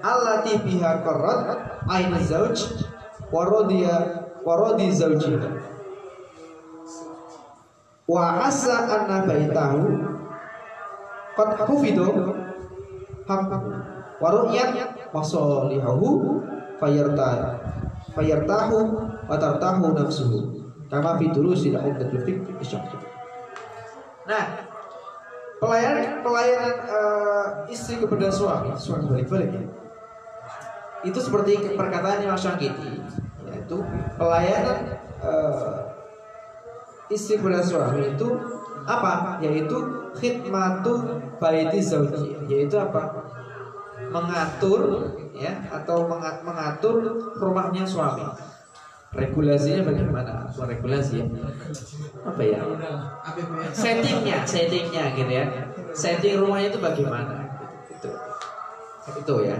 Allati 0.00 0.62
biha 0.62 1.02
qarrat 1.02 1.42
ain 1.90 2.14
zauj 2.22 2.86
warodiya 3.34 4.30
warodi 4.46 4.94
zaujiha. 4.94 5.50
Wa 8.06 8.46
asa 8.46 8.86
anna 8.86 9.26
baitahu 9.26 9.90
qad 11.34 11.50
hufidu 11.66 12.30
hamdahu 13.26 13.70
wa 14.22 14.28
ru'yat 14.34 14.74
masalihahu 15.14 16.38
fayarta 16.78 17.58
fayartahu 18.14 18.76
wa 19.30 19.34
tartahu 19.38 19.94
nafsuhu 19.94 20.59
kama 20.90 21.16
fi 21.16 21.30
durusil 21.30 21.78
umdatul 21.78 22.20
fiqh 22.26 22.42
Nah, 24.28 24.44
pelayanan 25.58 26.22
pelayanan 26.22 26.74
uh, 26.86 27.46
istri 27.66 27.98
kepada 27.98 28.30
suami, 28.30 28.74
suami 28.78 29.10
balik-balik 29.10 29.50
ya. 29.50 29.64
Itu 31.02 31.18
seperti 31.18 31.74
perkataan 31.74 32.22
Imam 32.22 32.38
Syangkiti, 32.38 33.00
yaitu 33.48 33.76
pelayanan 34.20 34.78
uh, 35.24 35.82
istri 37.10 37.40
kepada 37.40 37.64
suami 37.64 38.14
itu 38.14 38.28
apa? 38.86 39.42
Yaitu 39.42 39.78
khidmatu 40.14 41.22
baiti 41.42 41.80
zauji, 41.82 42.38
yaitu 42.46 42.78
apa? 42.78 43.24
Mengatur 44.10 45.10
ya 45.34 45.54
atau 45.70 46.06
mengatur 46.44 47.18
rumahnya 47.38 47.86
suami 47.86 48.26
regulasinya 49.10 49.82
bagaimana? 49.90 50.32
Bukan 50.54 50.68
regulasi 50.70 51.12
ya. 51.22 51.26
Apa 52.22 52.42
ya? 52.46 52.60
Settingnya, 53.74 54.38
settingnya 54.46 55.04
gitu 55.18 55.30
ya. 55.30 55.44
Setting 55.90 56.38
rumahnya 56.38 56.70
itu 56.70 56.78
bagaimana? 56.78 57.34
Itu, 57.90 58.10
itu 59.18 59.34
ya. 59.42 59.56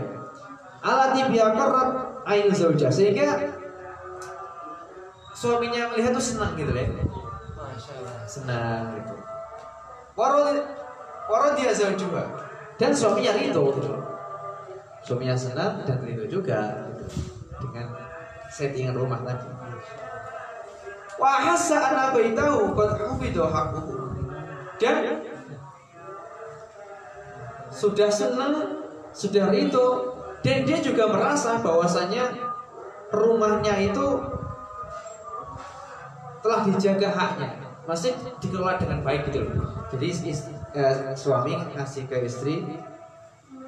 Alati 0.80 1.20
biaqarrat 1.28 1.88
ainu 2.24 2.53
zauja 2.55 2.88
sehingga 2.88 3.36
suaminya 5.34 5.92
melihat 5.92 6.14
tuh 6.14 6.24
senang 6.24 6.55
gitu 6.55 6.70
ya. 6.72 6.86
Senang 8.24 8.96
gitu. 8.96 9.14
Warod 10.14 10.62
warod 11.26 11.55
dia 11.59 11.74
zaujuha 11.74 12.24
dan 12.78 12.94
suaminya 12.94 13.34
itu 13.34 13.62
gitu. 13.76 13.90
Suaminya 15.01 15.34
senang 15.34 15.80
dan 15.88 15.98
ridho 16.05 16.28
juga 16.28 16.86
gitu. 16.92 17.07
dengan 17.66 18.10
settingan 18.51 18.98
rumah 18.98 19.22
tadi. 19.22 19.46
Wahasa 21.16 21.76
anak 21.78 22.18
baitahu 22.18 22.74
qad 22.74 22.90
hufidu 22.98 23.46
haqquhu. 23.46 23.94
Dan 24.80 25.22
sudah 27.70 28.11
senang, 28.11 28.82
sudah 29.14 29.53
itu 29.55 29.84
dan 30.40 30.64
dia 30.64 30.80
juga 30.80 31.07
merasa 31.12 31.61
bahwasanya 31.61 32.32
rumahnya 33.12 33.76
itu 33.92 34.07
telah 36.40 36.64
dijaga 36.64 37.12
haknya, 37.12 37.51
masih 37.84 38.16
dikelola 38.40 38.80
dengan 38.80 39.05
baik 39.05 39.28
gitu. 39.28 39.44
Jadi 39.92 40.07
istri, 40.09 40.32
eh, 40.72 41.12
suami 41.12 41.61
ngasih 41.76 42.09
ke 42.09 42.24
istri 42.24 42.64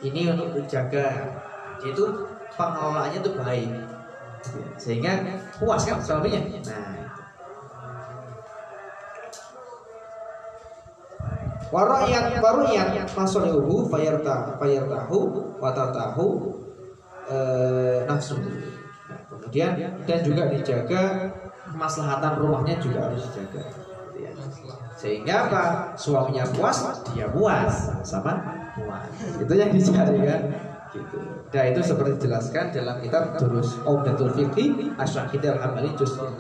ini 0.01 0.23
untuk 0.33 0.57
dijaga, 0.57 1.37
itu 1.85 2.33
pengelolaannya 2.57 3.21
itu 3.21 3.31
baik 3.37 3.71
sehingga 4.77 5.13
puas 5.57 5.87
kan 5.87 6.03
suaminya 6.03 6.41
nah 6.67 7.03
Warayat 11.73 12.37
warayat 12.45 13.09
masalihu 13.17 13.89
fayarta 13.89 14.61
fayartahu 14.61 15.19
watartahu 15.57 16.53
eh, 17.33 18.05
nafsu. 18.05 18.37
Nah, 18.37 19.21
kemudian 19.33 19.73
dan 20.05 20.21
juga 20.21 20.53
dijaga 20.53 21.33
kemaslahatan 21.73 22.45
rumahnya 22.45 22.77
juga 22.77 23.09
harus 23.09 23.25
dijaga. 23.33 23.73
Gitu 24.13 24.19
ya. 24.21 24.31
Sehingga 25.01 25.49
apa? 25.49 25.63
Suaminya 25.97 26.45
puas, 26.53 26.77
dia 27.17 27.33
puas, 27.33 27.89
sama 28.05 28.37
puas. 28.77 29.09
Itu 29.41 29.53
yang 29.57 29.73
dicari 29.73 30.21
kan 30.29 30.43
gitu. 30.93 31.17
Nah 31.25 31.65
itu 31.69 31.81
seperti 31.81 32.13
dijelaskan 32.21 32.73
dalam 32.73 32.97
kitab 33.01 33.37
Durus 33.41 33.81
Umdatul 33.83 34.31
Fiqhi 34.37 34.93
Asyahid 35.01 35.43
Al-Hamali 35.45 35.91
Juz 35.97 36.17
6 36.17 36.37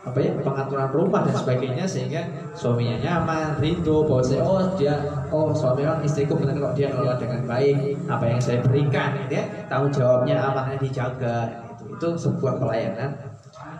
apa 0.00 0.16
ya 0.16 0.32
pengaturan 0.40 0.88
rumah 0.96 1.28
dan 1.28 1.36
sebagainya 1.36 1.84
sehingga 1.84 2.24
suaminya 2.56 2.96
nyaman, 3.04 3.60
rindu 3.60 4.08
bahwa 4.08 4.24
saya 4.24 4.40
oh 4.40 4.64
dia 4.80 4.96
oh 5.28 5.52
suami 5.52 5.84
orang 5.84 6.00
istriku 6.00 6.40
benar 6.40 6.56
kok 6.56 6.72
dia 6.72 6.88
kelola 6.88 7.20
dengan 7.20 7.44
baik 7.44 8.00
apa 8.08 8.24
yang 8.24 8.40
saya 8.40 8.64
berikan 8.64 9.12
gitu 9.24 9.36
ya 9.36 9.44
tanggung 9.68 9.92
jawabnya 9.92 10.40
amanah 10.40 10.80
dijaga 10.80 11.52
itu 11.76 11.84
itu 12.00 12.08
sebuah 12.16 12.56
pelayanan 12.56 13.12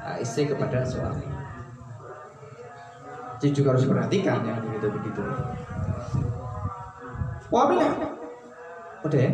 uh, 0.05 0.17
istri 0.21 0.45
kepada 0.45 0.85
suami. 0.85 1.25
Jadi 3.41 3.57
juga 3.57 3.73
harus 3.73 3.89
perhatikan 3.89 4.45
yang 4.45 4.61
begitu 4.61 4.87
begitu. 4.93 5.23
Wabilah, 7.49 7.93
udah 9.09 9.21
ya. 9.21 9.31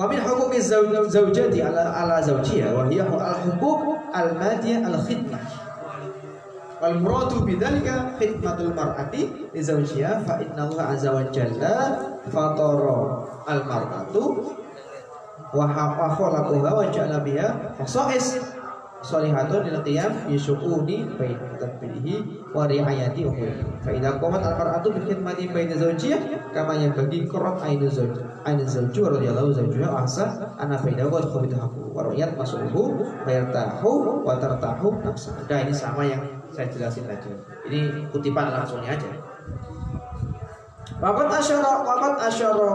Wa 0.00 0.08
min 0.08 0.16
huquqi 0.16 0.64
zawjati 0.64 1.60
ala 1.60 1.92
ala 1.92 2.24
zawjiha 2.24 2.72
wa 2.72 2.88
hiya 2.88 3.04
al-huquq 3.04 3.80
al-madiyah 4.16 4.88
al-khidmah. 4.88 5.44
Wal 6.80 6.96
muradu 7.04 7.44
bidzalika 7.44 8.16
khidmatul 8.16 8.72
mar'ati 8.72 9.52
li 9.52 9.60
zawjiha 9.60 10.24
fa 10.24 10.40
inna 10.40 10.72
Allah 10.72 10.96
azza 10.96 11.12
wa 11.12 11.28
jalla 11.28 12.00
fatara 12.32 13.28
al-mar'atu 13.44 14.56
wa 15.52 15.68
khalaqaha 15.68 16.72
wa 16.72 16.88
ja'ala 16.88 17.20
biha 17.20 17.76
khasa'is 17.76 18.40
salihatun 19.04 19.68
lil 19.68 19.84
qiyam 19.84 20.12
bi 20.24 20.40
syu'uni 20.40 21.08
bain 21.20 21.36
tadbirihi 21.60 22.48
wa 22.56 22.64
riayati 22.64 23.28
umuri 23.28 23.52
fa 23.84 23.90
idza 23.92 24.16
qamat 24.16 24.42
al 24.44 24.56
mar'atu 24.60 24.96
bi 24.96 25.00
khidmati 25.08 25.44
bain 25.52 25.68
zawjiha 25.72 26.52
kama 26.56 26.76
yang 26.80 26.96
bagi 26.96 27.28
qurrat 27.28 27.60
ainu 27.64 27.88
zawj 27.88 28.29
ainu 28.44 28.64
zawju 28.64 29.02
radhiyallahu 29.12 29.52
zawjuha 29.52 29.88
ahsa 29.92 30.56
ana 30.56 30.76
fa 30.78 30.88
idza 30.88 31.04
qad 31.08 31.24
khabitahu 31.28 31.92
wa 31.92 32.08
ra'yat 32.08 32.32
masuhu 32.36 33.04
fa 33.24 33.30
yartahu 33.30 34.24
wa 34.24 34.32
tartahu 34.40 34.96
nafsa. 35.04 35.36
Nah 35.44 35.60
ini 35.60 35.74
sama 35.74 36.08
yang 36.08 36.24
saya 36.48 36.66
jelasin 36.72 37.06
aja 37.06 37.30
ini 37.68 38.08
kutipan 38.10 38.48
langsungnya 38.50 38.96
aja. 38.96 39.10
Waqat 41.00 41.28
asyara 41.40 41.84
waqat 41.84 42.14
asyara 42.28 42.72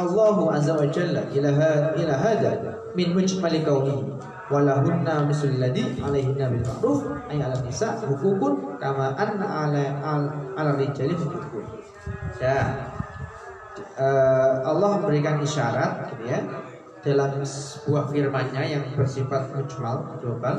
Allahu 0.00 0.48
azza 0.48 0.76
wa 0.76 0.86
jalla 0.88 1.24
ila 1.28 1.50
ila 1.96 2.14
hada 2.16 2.52
min 2.96 3.12
mujmali 3.12 3.60
kaunihi 3.60 4.02
walahunna 4.50 5.28
misul 5.28 5.54
ladhi 5.60 6.00
alaihinna 6.02 6.50
bil 6.50 6.64
ma'ruf 6.64 7.00
ay 7.30 7.38
ala 7.38 7.54
nisa 7.62 7.94
hukukun 8.02 8.80
kama 8.82 9.14
anna 9.14 9.46
ala 9.68 9.84
al, 10.02 10.22
ala 10.56 10.70
rijali 10.74 11.14
hukukun. 11.14 11.64
Ya 12.40 12.89
uh, 13.98 14.54
Allah 14.64 14.98
memberikan 14.98 15.40
isyarat 15.40 16.12
gitu 16.14 16.24
ya 16.28 16.40
dalam 17.00 17.40
sebuah 17.40 18.12
firman-Nya 18.12 18.62
yang 18.64 18.84
bersifat 18.92 19.56
mujmal 19.56 20.20
global 20.20 20.56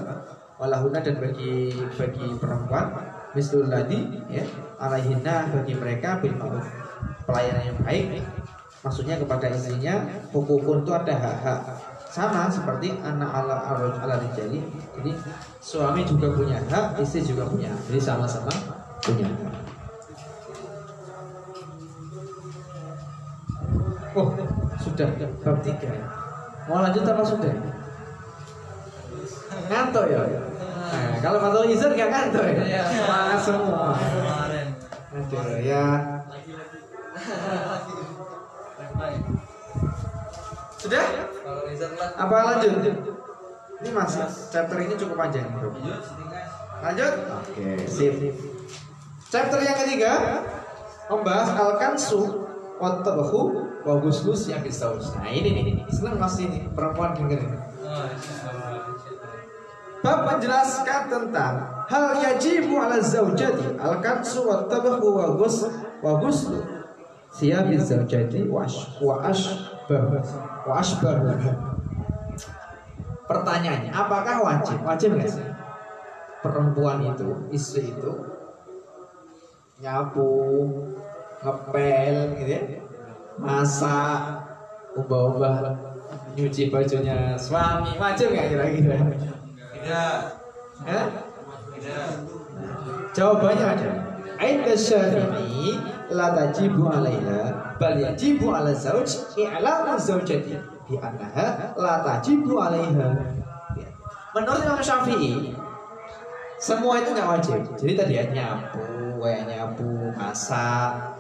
walahunna 0.58 1.02
dan 1.02 1.18
bagi 1.18 1.74
bagi 1.98 2.28
perempuan 2.38 2.94
misul 3.34 3.70
ladhi 3.70 4.10
ya 4.30 4.46
alaihinna 4.82 5.54
bagi 5.54 5.74
mereka 5.78 6.22
bil 6.22 6.34
pelayanan 7.26 7.74
yang 7.74 7.80
baik 7.86 8.22
maksudnya 8.82 9.18
kepada 9.22 9.54
istrinya 9.54 10.02
hukukun 10.34 10.82
itu 10.82 10.92
ada 10.94 11.14
hak-hak. 11.14 11.62
Sama 12.12 12.52
seperti 12.52 12.92
anak 13.00 13.30
ala 13.32 13.56
ala 14.04 14.20
rijali 14.20 14.60
jadi 15.00 15.16
suami 15.64 16.04
juga 16.04 16.28
punya 16.36 16.60
hak 16.68 17.00
istri 17.00 17.24
juga 17.24 17.48
punya 17.48 17.72
jadi 17.88 18.04
sama-sama 18.04 18.52
punya 19.00 19.32
hak 19.32 19.61
sudah 24.92 25.08
bab 25.40 25.58
tiga 25.64 25.92
mau 26.68 26.84
lanjut 26.84 27.04
apa 27.08 27.24
sudah? 27.26 27.54
Ngantuk 29.72 30.06
ya? 30.12 30.22
Nah, 30.22 31.18
kalau 31.24 31.40
matul 31.40 31.68
izin 31.72 31.96
gak 31.96 32.12
ngantuk 32.12 32.44
ya? 32.44 32.84
Semangat 32.86 33.40
semua. 33.40 33.96
Aduh 35.12 35.48
ya. 35.64 35.86
sudah? 40.82 41.06
Apa 42.20 42.36
lanjut? 42.52 42.72
Ini 43.82 43.90
masih 43.90 44.22
chapter 44.54 44.78
ini 44.78 44.94
cukup 44.94 45.18
panjang, 45.18 45.50
Bro. 45.58 45.74
Lanjut? 46.82 47.14
Oke, 47.42 47.70
sip. 47.90 48.14
Chapter 49.32 49.60
yang 49.64 49.78
ketiga 49.82 50.44
membahas 51.10 51.50
al-kansu 51.56 52.46
wa 52.78 53.02
tabahu 53.02 53.71
wa 53.82 53.96
ghuslu 53.98 54.34
yang 54.48 54.62
Nah, 54.62 55.30
ini 55.30 55.50
nih, 55.54 55.64
ini 55.74 55.84
senang 55.90 56.18
masih 56.22 56.50
nih 56.50 56.62
perempuan 56.74 57.18
dengerin. 57.18 57.58
Bab 60.02 60.26
menjelaskan 60.26 61.14
tentang 61.14 61.86
hal 61.86 62.18
yajibu 62.18 62.82
ala 62.82 62.98
zaujati 62.98 63.78
al-kansu 63.78 64.50
wa 64.50 64.66
tabahu 64.66 65.14
wa 65.14 65.38
ghuslu 65.38 65.70
wa 66.02 66.18
ghuslu 66.18 66.58
siyabi 67.30 67.78
zaujati 67.78 68.50
wa 68.50 68.66
ashbah 68.66 70.02
wa 70.66 70.74
ashbah 70.82 71.16
Pertanyaannya, 73.32 73.96
apakah 73.96 74.44
wajib? 74.44 74.84
Wajib 74.84 75.16
nggak 75.16 75.32
sih? 75.32 75.48
Perempuan 76.44 77.00
itu, 77.16 77.48
istri 77.56 77.96
itu 77.96 78.12
nyapu, 79.80 80.28
ngepel, 81.40 82.16
gitu 82.44 82.52
ya, 82.52 82.62
masak, 83.40 84.44
ubah-ubah, 84.98 85.76
nyuci 86.36 86.72
bajunya 86.72 87.36
suami, 87.40 87.96
wajib 87.96 88.32
nggak 88.36 88.48
kira-kira? 88.52 88.98
Tidak. 89.76 90.20
Hah? 90.88 91.08
Jawabannya 93.12 93.66
ada. 93.76 93.92
Inda 94.42 94.74
syafi'i 94.74 95.78
la 96.10 96.34
tajibu 96.34 96.90
alaiha 96.90 97.76
bal 97.78 97.94
yajibu 97.94 98.50
ala 98.52 98.74
zauj 98.74 99.38
i'lamu 99.38 99.94
zaujati 100.02 100.58
bi 100.90 100.96
annaha 100.98 101.76
la 101.78 102.02
tajibu 102.02 102.58
alaiha. 102.58 103.08
Ya. 103.78 103.90
Menurut 104.34 104.66
Imam 104.66 104.82
Syafi'i 104.82 105.54
semua 106.58 107.02
itu 107.02 107.14
nggak 107.14 107.30
wajib. 107.30 107.60
Jadi 107.78 107.94
tadi 107.98 108.14
ya 108.18 108.26
nyapu, 108.34 109.18
kayak 109.22 109.44
nyapu, 109.50 110.14
masak, 110.14 111.11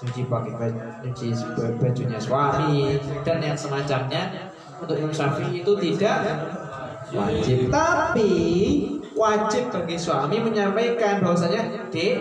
cuci 0.00 0.24
pakai 0.26 0.52
baju, 0.56 0.80
cuci 1.04 1.28
bajunya 1.76 2.18
suami 2.18 2.96
dan 3.22 3.38
yang 3.44 3.58
semacamnya. 3.58 4.48
Untuk 4.82 4.98
Imam 4.98 5.14
Syafi'i 5.14 5.62
itu 5.62 5.72
tidak 5.78 6.26
wajib. 7.14 7.70
Tapi 7.70 8.32
wajib 9.14 9.70
bagi 9.70 9.96
suami 10.00 10.42
menyampaikan 10.42 11.22
bahwasanya 11.22 11.86
di 11.92 12.18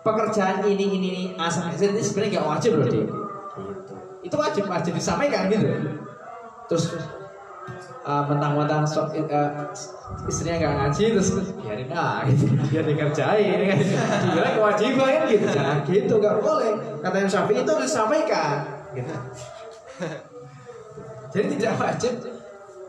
pekerjaan 0.00 0.64
ini 0.66 0.96
ini 0.96 1.08
ini 1.12 1.24
asal 1.36 1.68
ini 1.68 2.00
sebenarnya 2.00 2.40
nggak 2.40 2.48
wajib 2.48 2.72
loh 2.80 2.88
di 2.88 3.00
itu 4.20 4.36
wajib 4.36 4.64
wajib 4.66 4.92
disampaikan 4.96 5.46
gitu. 5.52 5.68
Terus 6.66 6.84
uh, 8.10 8.22
mentang-mentang 8.26 8.82
so, 8.82 9.06
uh, 9.06 9.48
istrinya 10.26 10.56
nggak 10.58 10.74
ngaji 10.74 11.04
terus 11.14 11.30
biarin 11.62 11.90
ah 11.94 12.26
gitu 12.26 12.44
biar 12.66 12.84
dikerjain 12.90 13.58
kan 13.70 13.78
bilang 14.34 14.54
kewajiban 14.58 15.08
kan 15.14 15.24
gitu 15.30 15.46
jangan 15.46 15.78
gitu 15.86 16.14
nggak 16.18 16.36
boleh 16.42 16.72
kata 16.98 17.16
yang 17.22 17.30
Syafi'i 17.30 17.62
itu 17.62 17.70
harus 17.70 17.86
disampaikan 17.86 18.56
gitu 18.98 19.14
jadi 21.30 21.46
tidak 21.54 21.74
wajib 21.78 22.12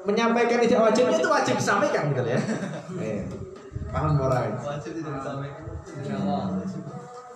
menyampaikan 0.05 0.57
tidak 0.65 0.79
wajibnya 0.81 1.17
itu 1.21 1.29
wajib 1.29 1.55
disampaikan 1.61 2.03
gitu 2.09 2.25
ya. 2.25 2.39
Eh, 2.97 3.21
paham 3.93 4.17
orang? 4.17 4.57
Wajib 4.57 4.91
tidak 4.97 5.13
disampaikan. 5.21 5.63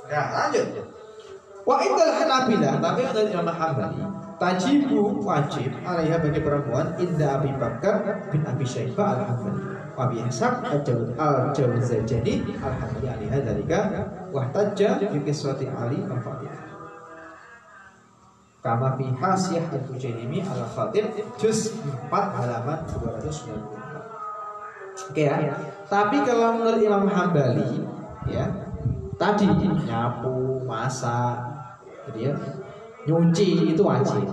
Ya, 0.09 0.21
lanjut. 0.33 0.65
Wa 1.65 1.75
indal 1.81 2.13
Hanabilah, 2.13 2.73
tapi 2.77 3.01
menurut 3.09 3.29
Imam 3.33 3.49
Hambali, 3.49 3.97
tajibu 4.35 5.23
wajib 5.23 5.71
alaiha 5.87 6.19
bagi 6.19 6.41
perempuan 6.43 6.95
inda 6.99 7.39
Abi 7.39 7.51
Bakar 7.55 8.27
bin 8.31 8.43
Abi 8.43 8.65
Syaibah 8.67 9.23
al-Hambali. 9.23 9.63
Wa 9.95 10.11
bi 10.11 10.19
Ishaq 10.19 10.63
al-Jawzajani 10.75 12.59
al-Hambali 12.59 13.07
alaiha 13.07 13.37
dalika 13.39 13.79
wa 14.35 14.43
tajja 14.51 14.99
fi 14.99 15.17
qiswati 15.23 15.71
Ali 15.71 16.03
al-Fatihah. 16.03 16.63
Kama 18.59 18.97
fi 18.97 19.05
hasiyah 19.13 19.69
al-Fujainimi 19.71 20.41
al-Khatib 20.41 21.05
juz 21.37 21.77
4 22.09 22.11
halaman 22.11 22.81
294. 22.91 23.85
Oke 25.11 25.23
ya. 25.27 25.53
Tapi 25.85 26.17
kalau 26.25 26.57
menurut 26.57 26.81
Imam 26.81 27.05
Hambali 27.05 27.85
ya, 28.25 28.49
tadi 29.21 29.45
nyapu, 29.85 30.65
masak, 30.65 31.37
jadi 32.09 32.31
ya, 32.31 32.33
nyuci 33.05 33.73
itu 33.73 33.81
wajib. 33.81 34.25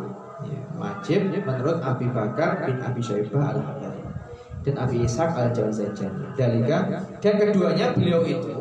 Ya, 0.43 0.61
wajib 0.77 1.31
menurut 1.31 1.79
Abi 1.81 2.11
Bakar 2.11 2.67
bin 2.67 2.81
Abi 2.83 3.01
Syaibah 3.01 3.55
al-Hambali 3.57 4.03
dan 4.67 4.75
Abi 4.81 5.07
Ishaq 5.07 5.33
al-Jawzajani. 5.37 6.35
Dalika 6.35 6.79
dan 7.21 7.35
keduanya 7.39 7.95
beliau 7.95 8.27
itu 8.27 8.53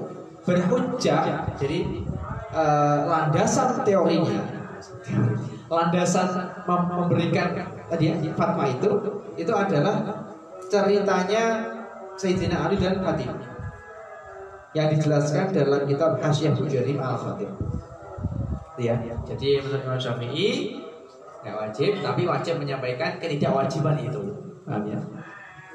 berhujjah. 0.45 1.49
Jadi 1.57 2.05
uh, 2.53 2.99
landasan 3.07 3.81
teorinya 3.87 4.61
landasan 5.71 6.27
mem 6.67 6.81
memberikan 6.89 7.53
tadi 7.87 8.11
ya, 8.11 8.15
fatwa 8.35 8.65
itu 8.67 8.89
itu 9.37 9.53
adalah 9.53 10.25
ceritanya 10.67 11.43
Sayyidina 12.19 12.67
Ali 12.67 12.75
dan 12.75 12.99
Fatimah 12.99 13.39
yang 14.75 14.87
dijelaskan 14.91 15.51
dalam 15.51 15.83
kitab 15.87 16.19
Hasyiah 16.19 16.55
Bujarim 16.55 16.99
al 16.99 17.15
Fatimah. 17.19 17.59
Ya, 18.81 18.97
jadi 19.29 19.61
menurut 19.61 19.85
Imam 19.85 20.01
Syafi'i 20.01 20.81
nggak 21.45 21.55
wajib, 21.57 21.91
tapi 22.01 22.25
wajib 22.25 22.57
menyampaikan 22.57 23.21
ketidakwajiban 23.21 23.97
itu. 24.01 24.21
Paham 24.65 24.89
ya? 24.89 24.97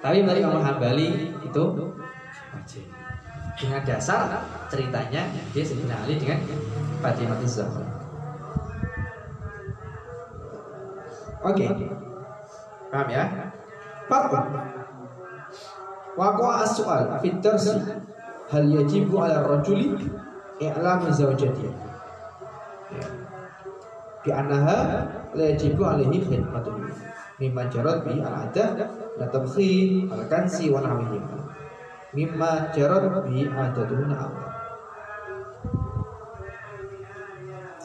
Tapi 0.02 0.26
menurut 0.26 0.42
Imam 0.42 0.62
Hambali 0.62 1.30
itu 1.42 1.62
wajib. 2.50 2.84
Dengan 3.57 3.80
dasar 3.86 4.28
ceritanya 4.68 5.22
dia 5.54 5.64
Sayyidina 5.64 5.96
Ali 6.04 6.20
dengan 6.20 6.42
Fatimah 7.00 7.40
Zahra. 7.46 7.86
Oke. 11.46 11.64
Okay. 11.64 11.88
Paham 12.90 13.09
ya? 13.09 13.24
Fatwa. 14.11 14.40
Waqa 16.16 16.64
as-su'al 16.64 17.20
fi 17.20 17.28
hal 18.46 18.66
yajibu 18.70 19.14
'ala 19.20 19.44
rajuli 19.44 19.94
i'lamu 20.62 21.12
zawjatihi. 21.12 21.86
Ya. 22.93 23.07
Bi 24.22 24.30
annaha 24.34 24.78
la 25.34 25.45
yajibu 25.55 25.82
'alaihi 25.87 26.22
khidmatuhu 26.22 26.87
mimma 27.39 27.68
jarat 27.70 28.03
bi 28.07 28.18
al-'adah 28.22 28.68
la 29.18 29.26
tabkhi 29.30 30.07
al-kansi 30.11 30.70
wa 30.70 30.82
nahwihi. 30.82 31.18
Mimma 32.16 32.72
jarat 32.74 33.26
bi 33.26 33.47
adatuhun 33.47 34.11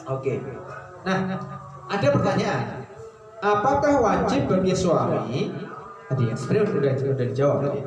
Oke. 0.02 0.34
Nah, 1.06 1.18
ada 1.86 2.08
pertanyaan 2.10 2.82
apakah 3.42 3.94
wajib 3.98 4.46
bagi 4.46 4.70
suami 4.70 5.50
tadi 6.06 6.30
ya 6.30 6.34
sebenarnya 6.38 6.70
sudah 6.70 6.92
sudah 6.94 7.26
dijawab 7.26 7.58
tadi 7.66 7.80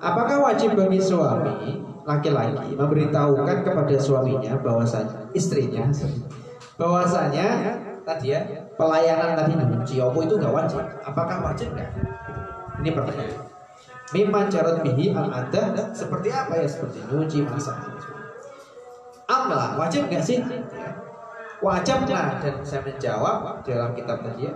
apakah 0.00 0.36
wajib 0.42 0.76
bagi 0.76 1.00
suami 1.00 1.82
laki-laki 2.06 2.78
memberitahukan 2.78 3.66
kepada 3.66 3.96
suaminya 3.98 4.54
bahwasanya 4.62 5.30
istrinya 5.34 5.90
bahwasanya 6.78 7.46
tadi 8.06 8.30
ya 8.30 8.40
pelayanan 8.78 9.34
tadi 9.34 9.52
nyuci 9.58 9.98
opo 9.98 10.22
itu 10.22 10.38
nggak 10.38 10.54
wajib? 10.54 10.78
Apakah 11.02 11.42
wajib 11.42 11.74
nggak? 11.74 11.90
Ini 12.84 12.90
pertanyaan. 12.94 13.42
Mimman 14.14 14.46
jarot 14.46 14.86
bihi 14.86 15.10
al 15.10 15.26
ada 15.34 15.90
seperti 15.90 16.30
apa 16.30 16.62
ya 16.62 16.68
seperti 16.70 17.02
nyuci 17.10 17.42
masak 17.42 17.74
Amlah 19.26 19.74
wajib 19.74 20.06
nggak 20.06 20.22
sih? 20.22 20.38
Wajib 21.58 22.06
nah 22.06 22.38
dan 22.38 22.62
saya 22.62 22.86
menjawab 22.86 23.66
dalam 23.66 23.90
kitab 23.96 24.22
tadi 24.22 24.46
ya 24.46 24.54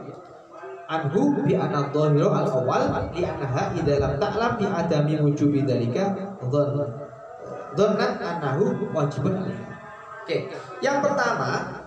anhu 0.90 1.38
bi 1.46 1.54
anna 1.54 1.86
dhahiru 1.94 2.28
al 2.34 2.50
awal 2.50 2.82
li 3.14 3.22
annaha 3.22 3.70
idza 3.78 4.02
lam 4.02 4.18
ta'lam 4.18 4.52
bi 4.58 4.66
adami 4.66 5.14
wujubi 5.22 5.62
dzalika 5.62 6.34
dhannan 7.78 8.12
annahu 8.18 8.90
wajibun 8.90 9.38
Oke, 10.20 10.52
yang 10.84 11.00
pertama 11.00 11.80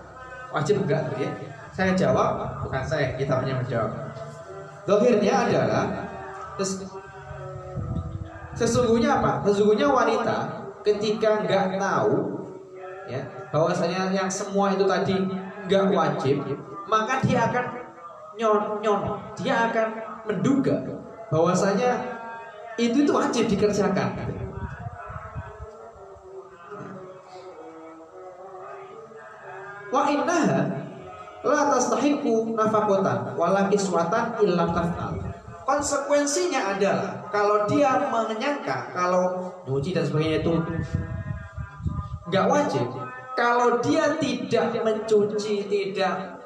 wajib 0.52 0.84
enggak 0.84 1.06
ya? 1.16 1.32
Saya 1.74 1.96
jawab, 1.96 2.60
bukan 2.66 2.84
saya, 2.84 3.16
kita 3.16 3.40
hanya 3.40 3.62
menjawab. 3.62 3.94
Dohirnya 4.84 5.48
adalah 5.48 5.86
sesungguhnya 8.58 9.22
apa? 9.22 9.48
Sesungguhnya 9.48 9.88
wanita 9.88 10.38
ketika 10.84 11.46
enggak 11.46 11.80
tahu 11.80 12.44
ya 13.08 13.22
bahwasanya 13.52 14.12
yang 14.16 14.30
semua 14.32 14.72
itu 14.72 14.88
tadi 14.88 15.16
nggak 15.68 15.86
wajib 15.92 16.44
maka 16.88 17.20
dia 17.24 17.48
akan 17.52 17.83
nyon 18.38 18.82
nyon. 18.82 19.02
Dia 19.38 19.70
akan 19.70 19.88
menduga 20.30 20.82
bahwasanya 21.30 21.98
itu 22.78 23.06
itu 23.06 23.12
wajib 23.14 23.46
dikerjakan. 23.50 24.18
Wa 29.94 30.10
innaha 30.10 30.62
la 31.46 31.62
tastahiqu 31.70 32.58
nafaqatan 32.58 33.38
wala 33.38 33.70
kiswatan 33.70 34.34
illa 34.42 34.66
taf'al. 34.74 35.22
Konsekuensinya 35.64 36.76
adalah 36.76 37.24
kalau 37.32 37.64
dia 37.70 38.10
menyangka 38.12 38.92
kalau 38.92 39.54
nyuci 39.64 39.96
dan 39.96 40.04
sebagainya 40.04 40.44
itu 40.44 40.54
nggak 42.28 42.46
wajib 42.50 42.86
kalau 43.38 43.80
dia 43.80 44.18
tidak 44.20 44.76
mencuci 44.82 45.66
tidak 45.70 46.42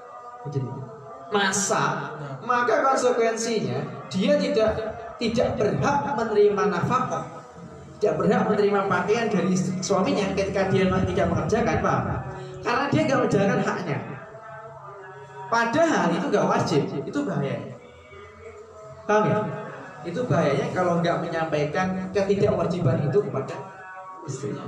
masak 1.33 2.17
maka 2.47 2.79
konsekuensinya 2.79 3.79
dia 4.07 4.33
tidak 4.39 4.71
tidak 5.17 5.49
berhak 5.59 5.97
menerima 6.15 6.63
nafkah. 6.71 7.25
Tidak 7.97 8.13
berhak 8.13 8.45
menerima 8.45 8.85
pakaian 8.85 9.25
dari 9.25 9.57
suaminya 9.81 10.29
ketika 10.37 10.69
dia 10.69 10.85
tidak 10.85 11.27
mengerjakan 11.33 11.77
paham 11.81 12.05
karena 12.61 12.85
dia 12.93 13.01
nggak 13.09 13.21
menjalankan 13.25 13.61
haknya. 13.65 13.97
Padahal 15.47 16.07
itu 16.13 16.25
nggak 16.29 16.45
wajib 16.45 16.81
itu 16.85 17.19
bahaya. 17.25 17.57
Paham 19.09 19.23
ya? 19.25 19.39
Itu 20.05 20.19
bahayanya 20.29 20.67
kalau 20.77 21.01
nggak 21.01 21.17
menyampaikan 21.25 22.13
ketidakwajiban 22.13 23.09
itu 23.09 23.17
kepada 23.17 23.55
istrinya. 24.29 24.65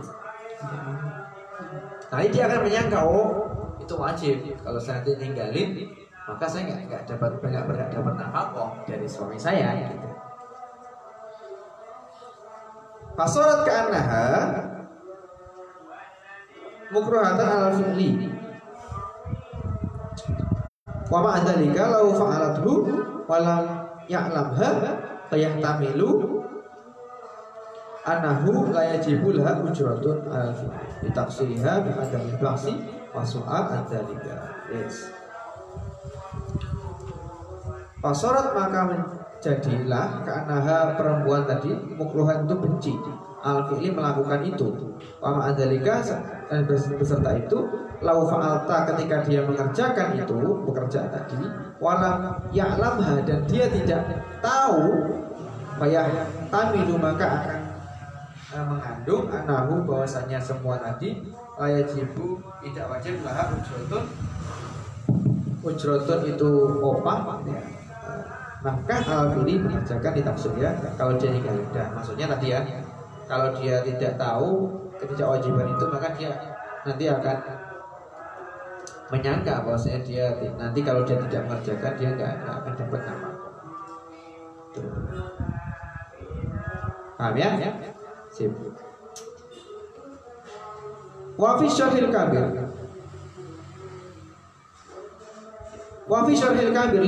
Nah 2.10 2.26
dia 2.26 2.43
akan 2.49 2.60
menyangka 2.66 2.99
oh 3.05 3.45
itu 3.78 3.93
wajib. 3.93 4.36
Kalau 4.66 4.80
saya 4.82 5.05
nanti 5.05 5.22
ninggalin, 5.22 5.70
maka 6.30 6.45
saya 6.45 6.69
nggak 6.69 6.82
nggak 6.86 7.03
dapat 7.09 7.32
nggak 7.41 7.65
berhak 7.65 7.89
dapat 7.89 8.13
nafkah 8.21 8.69
dari 8.86 9.07
suami 9.09 9.34
saya. 9.34 9.73
Gitu. 9.82 10.07
Fasorat 13.17 13.65
ke 13.65 13.73
anaha 13.73 14.30
mukruhatan 16.93 17.49
al 17.49 17.73
fi'li 17.82 18.30
wa 21.09 21.19
ma 21.25 21.30
adzalika 21.41 21.84
law 21.89 22.13
fa'alathu 22.13 22.73
wa 23.25 23.38
lam 23.41 23.63
ya'lamha 24.05 24.69
fayahtamilu 25.34 26.45
anahu 28.05 28.69
la 28.69 28.95
yajibu 28.95 29.34
laha 29.34 29.65
ujratun 29.65 30.30
al 30.30 30.53
fi'li 30.53 31.09
taksiriha 31.09 31.73
bi 31.86 31.89
adami 31.93 32.34
bahsi 32.38 32.73
wa 33.13 33.25
su'al 33.25 33.84
yes 34.69 35.18
Pasorat 38.00 38.56
maka 38.56 38.88
menjadilah 38.88 40.24
karena 40.24 40.95
perempuan 40.95 41.43
tadi 41.43 41.76
mukruhan 42.00 42.47
itu 42.47 42.56
benci 42.56 42.93
al 43.43 43.68
fi'li 43.72 43.91
melakukan 43.95 44.43
itu 44.43 44.68
wa 45.24 45.36
ma'adzalika 45.36 46.04
dan 46.52 46.68
beserta 46.68 47.32
itu 47.39 47.60
lau 48.00 48.28
fa'alta 48.28 48.95
ketika 48.95 49.24
dia 49.28 49.43
mengerjakan 49.43 50.16
itu 50.16 50.39
pekerjaan 50.68 51.12
tadi 51.12 51.39
walam 51.80 52.36
ya'lamha 52.52 53.24
dan 53.24 53.43
dia 53.47 53.68
tidak 53.72 54.24
tahu 54.39 55.08
bayah 55.80 56.08
tamilu 56.52 56.95
maka 57.00 57.28
akan 57.28 57.60
uh, 58.56 58.66
mengandung 58.68 59.28
anahu 59.32 59.84
bahwasanya 59.88 60.39
semua 60.39 60.80
tadi 60.80 61.24
layajibu 61.60 62.39
tidak 62.64 62.86
wajib 62.88 63.20
lah 63.24 63.52
ujrotun 63.52 64.04
ujrotun 65.60 66.20
itu 66.28 66.50
opah 66.80 67.43
ya. 67.47 67.78
Maka 68.60 68.95
al 69.07 69.39
ini 69.47 69.55
mengerjakan 69.55 70.12
di 70.12 70.22
tafsir 70.24 70.51
ya 70.60 70.76
kalau 70.99 71.16
dia 71.16 71.32
tidak 71.32 71.88
maksudnya 71.95 72.28
tadi 72.28 72.47
ya 72.51 72.60
kalau 73.30 73.55
dia 73.55 73.80
tidak 73.86 74.20
tahu 74.20 74.68
ketidakwajiban 74.99 75.68
itu 75.72 75.86
maka 75.88 76.07
dia 76.20 76.32
nanti 76.84 77.05
akan 77.07 77.38
menyangka 79.10 79.66
bahwa 79.66 79.80
saya 79.80 80.03
dia 80.03 80.36
nanti 80.60 80.80
kalau 80.84 81.01
dia 81.07 81.18
tidak 81.24 81.41
mengerjakan 81.47 81.93
dia 81.97 82.10
nggak 82.14 82.34
akan 82.45 82.74
dapat 82.78 83.01
nama. 83.07 83.30
Paham 87.20 87.36
ya? 87.36 87.49
Sip. 88.32 88.53
Wafi 91.39 91.68
kabir 92.12 92.45
Wafi 96.10 96.34
syarhil 96.36 96.72
kabir 96.76 97.01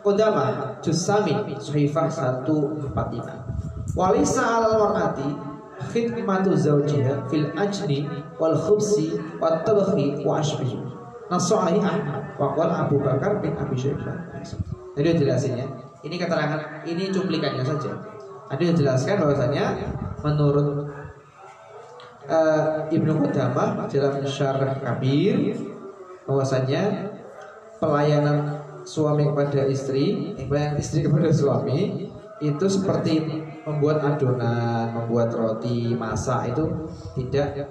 Qudama 0.00 0.76
Jusami 0.80 1.36
Suhifah 1.60 2.08
145 2.08 3.96
Walisa 3.96 4.42
al 4.60 4.80
warati 4.80 5.28
Khidmatu 5.92 6.56
zawjiha 6.56 7.28
Fil 7.28 7.52
ajni 7.56 8.08
Wal 8.40 8.56
khubsi 8.56 9.16
Wat 9.40 9.64
tabakhi 9.64 10.24
Wa 10.24 10.40
ashbihi. 10.40 10.78
Nasu'ahi 11.30 11.78
Ahmad 11.78 12.36
Waqwal 12.40 12.72
Abu 12.72 12.96
Bakar 13.00 13.38
bin 13.44 13.52
Abi 13.56 13.76
Syaibah 13.76 14.16
Jadi 14.96 15.08
jelasin 15.20 15.54
ya 15.60 15.66
Ini 16.00 16.16
keterangan, 16.16 16.80
ini 16.88 17.12
cuplikannya 17.12 17.60
saja. 17.60 17.92
Ada 18.48 18.62
yang 18.64 18.76
jelaskan 18.76 19.20
bahwasanya 19.20 19.64
Menurut 20.24 20.90
uh, 22.30 22.88
Ibnu 22.88 23.12
Qudamah 23.26 23.88
dalam 23.90 24.14
Syarah 24.24 24.78
Kabir 24.78 25.56
bahwasanya 26.24 27.10
pelayanan 27.82 28.59
suami 28.84 29.28
kepada 29.28 29.66
istri, 29.68 30.34
eh, 30.36 30.46
pelayanan 30.46 30.80
istri 30.80 31.04
kepada 31.04 31.30
suami 31.32 32.08
itu 32.40 32.66
seperti 32.66 33.20
membuat 33.68 34.00
adonan, 34.00 34.96
membuat 34.96 35.36
roti, 35.36 35.92
masak 35.92 36.56
itu 36.56 36.64
tidak 37.16 37.68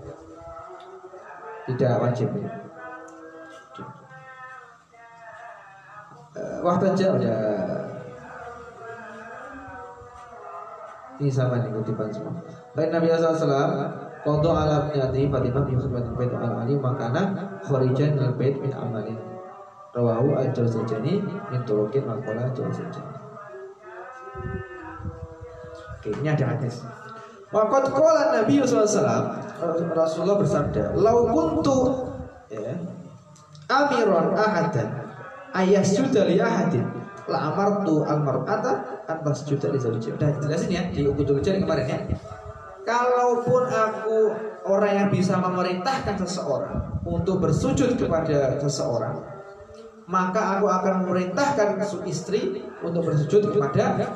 tidak 1.70 1.94
wajib. 2.02 2.30
waktu 6.60 6.86
aja 6.92 7.08
ya. 7.20 7.38
Ini 11.20 11.28
sama 11.28 11.60
nih 11.60 11.68
kutipan 11.76 12.08
semua. 12.08 12.32
Baik 12.72 12.96
Nabi 12.96 13.12
SAW 13.12 14.08
Qadha 14.20 14.52
ala 14.52 14.78
ibnati 14.88 15.28
Fatimah 15.32 15.64
bi 15.68 15.76
khidmatil 15.76 16.16
bait 16.16 16.32
al 16.32 16.64
ali 16.64 16.76
makana 16.80 17.56
kharijan 17.64 18.20
al 18.20 18.36
bait 18.40 18.56
min 18.60 18.72
amalin 18.72 19.16
rawahu 19.96 20.38
al 20.38 20.50
jawzajani 20.54 21.24
min 21.24 21.62
turukin 21.66 22.06
maqala 22.06 22.50
jawzajani 22.54 23.18
Oke, 26.00 26.16
ini 26.24 26.32
ada 26.32 26.56
hadis. 26.56 26.80
Waqad 27.52 27.92
qala 27.92 28.40
Nabi 28.40 28.64
SAW 28.64 29.36
Rasulullah 29.92 30.40
bersabda, 30.40 30.96
"Lau 30.96 31.28
kuntu 31.28 32.08
ya, 32.48 32.72
amiron 33.68 34.32
ahadan 34.32 34.90
ayah 35.60 35.84
sudah 35.84 36.24
li 36.24 36.40
ahadin 36.40 36.88
la 37.30 37.54
amartu 37.54 38.02
al 38.10 38.26
mar'ata 38.26 39.04
an 39.06 39.18
tasjuda 39.22 39.70
li 39.70 39.78
zawjiha. 39.78 40.18
Udah 40.18 40.30
jelasin 40.42 40.70
ya 40.74 40.82
di 40.90 41.06
Ukudul 41.06 41.40
Jari 41.46 41.62
kemarin 41.62 41.86
ya. 41.86 42.00
Kalaupun 42.90 43.70
aku 43.70 44.18
orang 44.66 44.94
yang 44.98 45.10
bisa 45.14 45.38
memerintahkan 45.38 46.18
seseorang 46.26 47.06
untuk 47.06 47.38
bersujud 47.38 47.94
kepada 48.02 48.58
seseorang, 48.58 49.22
maka 50.10 50.58
aku 50.58 50.66
akan 50.66 51.06
memerintahkan 51.06 51.78
istri 52.10 52.66
untuk 52.82 53.06
bersujud 53.06 53.54
kepada 53.54 54.10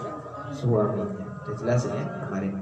suaminya. 0.49 1.05
Udah 1.45 1.53
jelasin 1.53 1.93
ya 1.93 2.05
kemarin. 2.25 2.57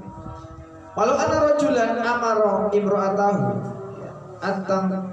Walau 0.92 1.16
ana 1.16 1.48
rajulan 1.48 1.96
amara 2.04 2.68
imra'atahu 2.68 3.44
atang 4.44 5.12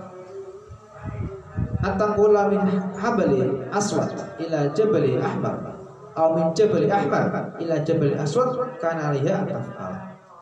Atangkula 1.80 2.51
min 2.51 2.59
habali 2.99 3.39
aswad 3.72 4.11
ila 4.36 4.67
jabali 4.76 5.15
ahmar 5.15 5.80
atau 6.11 6.36
min 6.36 6.51
jabali 6.51 6.91
ahmar 6.91 7.55
ila 7.55 7.76
jabali 7.88 8.20
aswad 8.20 8.51
kana 8.84 9.15
liha 9.15 9.47
taf'al. 9.47 9.95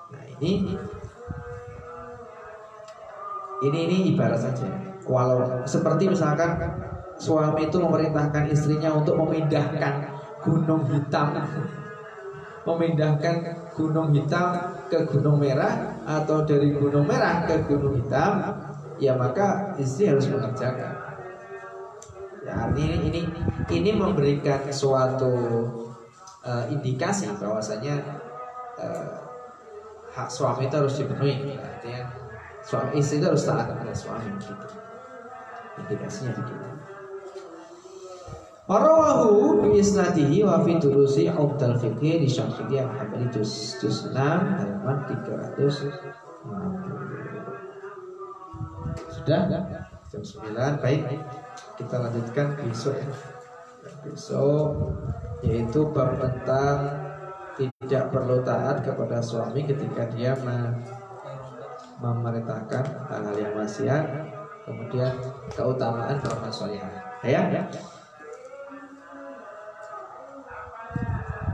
Nah, 0.10 0.24
ini 0.42 0.74
ini 3.70 3.80
ini 3.86 3.98
ibarat 4.18 4.50
saja. 4.50 4.66
Walau 5.06 5.62
seperti 5.70 6.10
misalkan 6.10 6.58
suami 7.18 7.66
itu 7.66 7.78
memerintahkan 7.82 8.50
istrinya 8.50 8.94
untuk 8.94 9.18
memindahkan 9.18 10.14
gunung 10.42 10.86
hitam 10.90 11.34
memindahkan 12.64 13.36
gunung 13.74 14.14
hitam 14.14 14.78
ke 14.88 15.04
gunung 15.10 15.42
merah 15.42 15.98
atau 16.06 16.46
dari 16.46 16.72
gunung 16.78 17.10
merah 17.10 17.44
ke 17.50 17.66
gunung 17.66 17.98
hitam 17.98 18.54
ya 19.02 19.18
maka 19.18 19.74
istri 19.82 20.10
harus 20.10 20.30
mengerjakan 20.30 21.08
Ya, 22.48 22.64
ini 22.80 23.12
ini 23.12 23.22
ini 23.68 23.92
memberikan 23.92 24.64
suatu 24.72 25.36
uh, 26.48 26.64
indikasi 26.72 27.28
bahwasanya 27.36 28.00
uh, 28.80 29.20
hak 30.16 30.32
suami 30.32 30.72
itu 30.72 30.76
harus 30.80 30.96
dipenuhi. 30.96 31.60
Artinya 31.60 32.08
suami 32.64 33.04
istri 33.04 33.20
itu 33.20 33.28
harus 33.28 33.44
taat 33.44 33.68
kepada 33.68 33.92
suami 33.92 34.32
gitu. 34.40 34.68
Indikasinya 35.84 36.40
begitu. 36.40 36.68
Warawahu 38.68 39.64
bi 39.64 39.80
isnadihi 39.80 40.44
wa 40.44 40.60
fi 40.60 40.76
durusi 40.76 41.32
Abdul 41.32 41.80
Fiqh 41.80 42.04
di 42.04 42.28
Syafi'i 42.28 42.84
Al-Hambali 42.84 43.32
juz 43.32 43.80
juz 43.80 44.12
6 44.12 44.12
halaman 44.12 45.08
300 45.08 45.88
Sudah? 49.08 49.48
Jam 50.12 50.20
9 50.20 50.84
baik 50.84 51.08
kita 51.80 51.96
lanjutkan 51.96 52.60
besok 52.60 53.00
ya. 53.00 53.08
besok 54.04 54.68
yaitu 55.48 55.88
bab 55.96 56.20
tentang 56.20 56.80
tidak 57.56 58.04
perlu 58.12 58.44
taat 58.44 58.84
kepada 58.84 59.24
suami 59.24 59.64
ketika 59.64 60.12
dia 60.12 60.36
memerintahkan 62.04 62.84
hal-hal 63.08 63.36
yang 63.40 63.56
maksiat 63.56 64.04
kemudian 64.68 65.16
keutamaan 65.56 66.20
beramal 66.20 66.52
soleh 66.52 66.84
ya 67.24 67.48
ya 67.48 67.64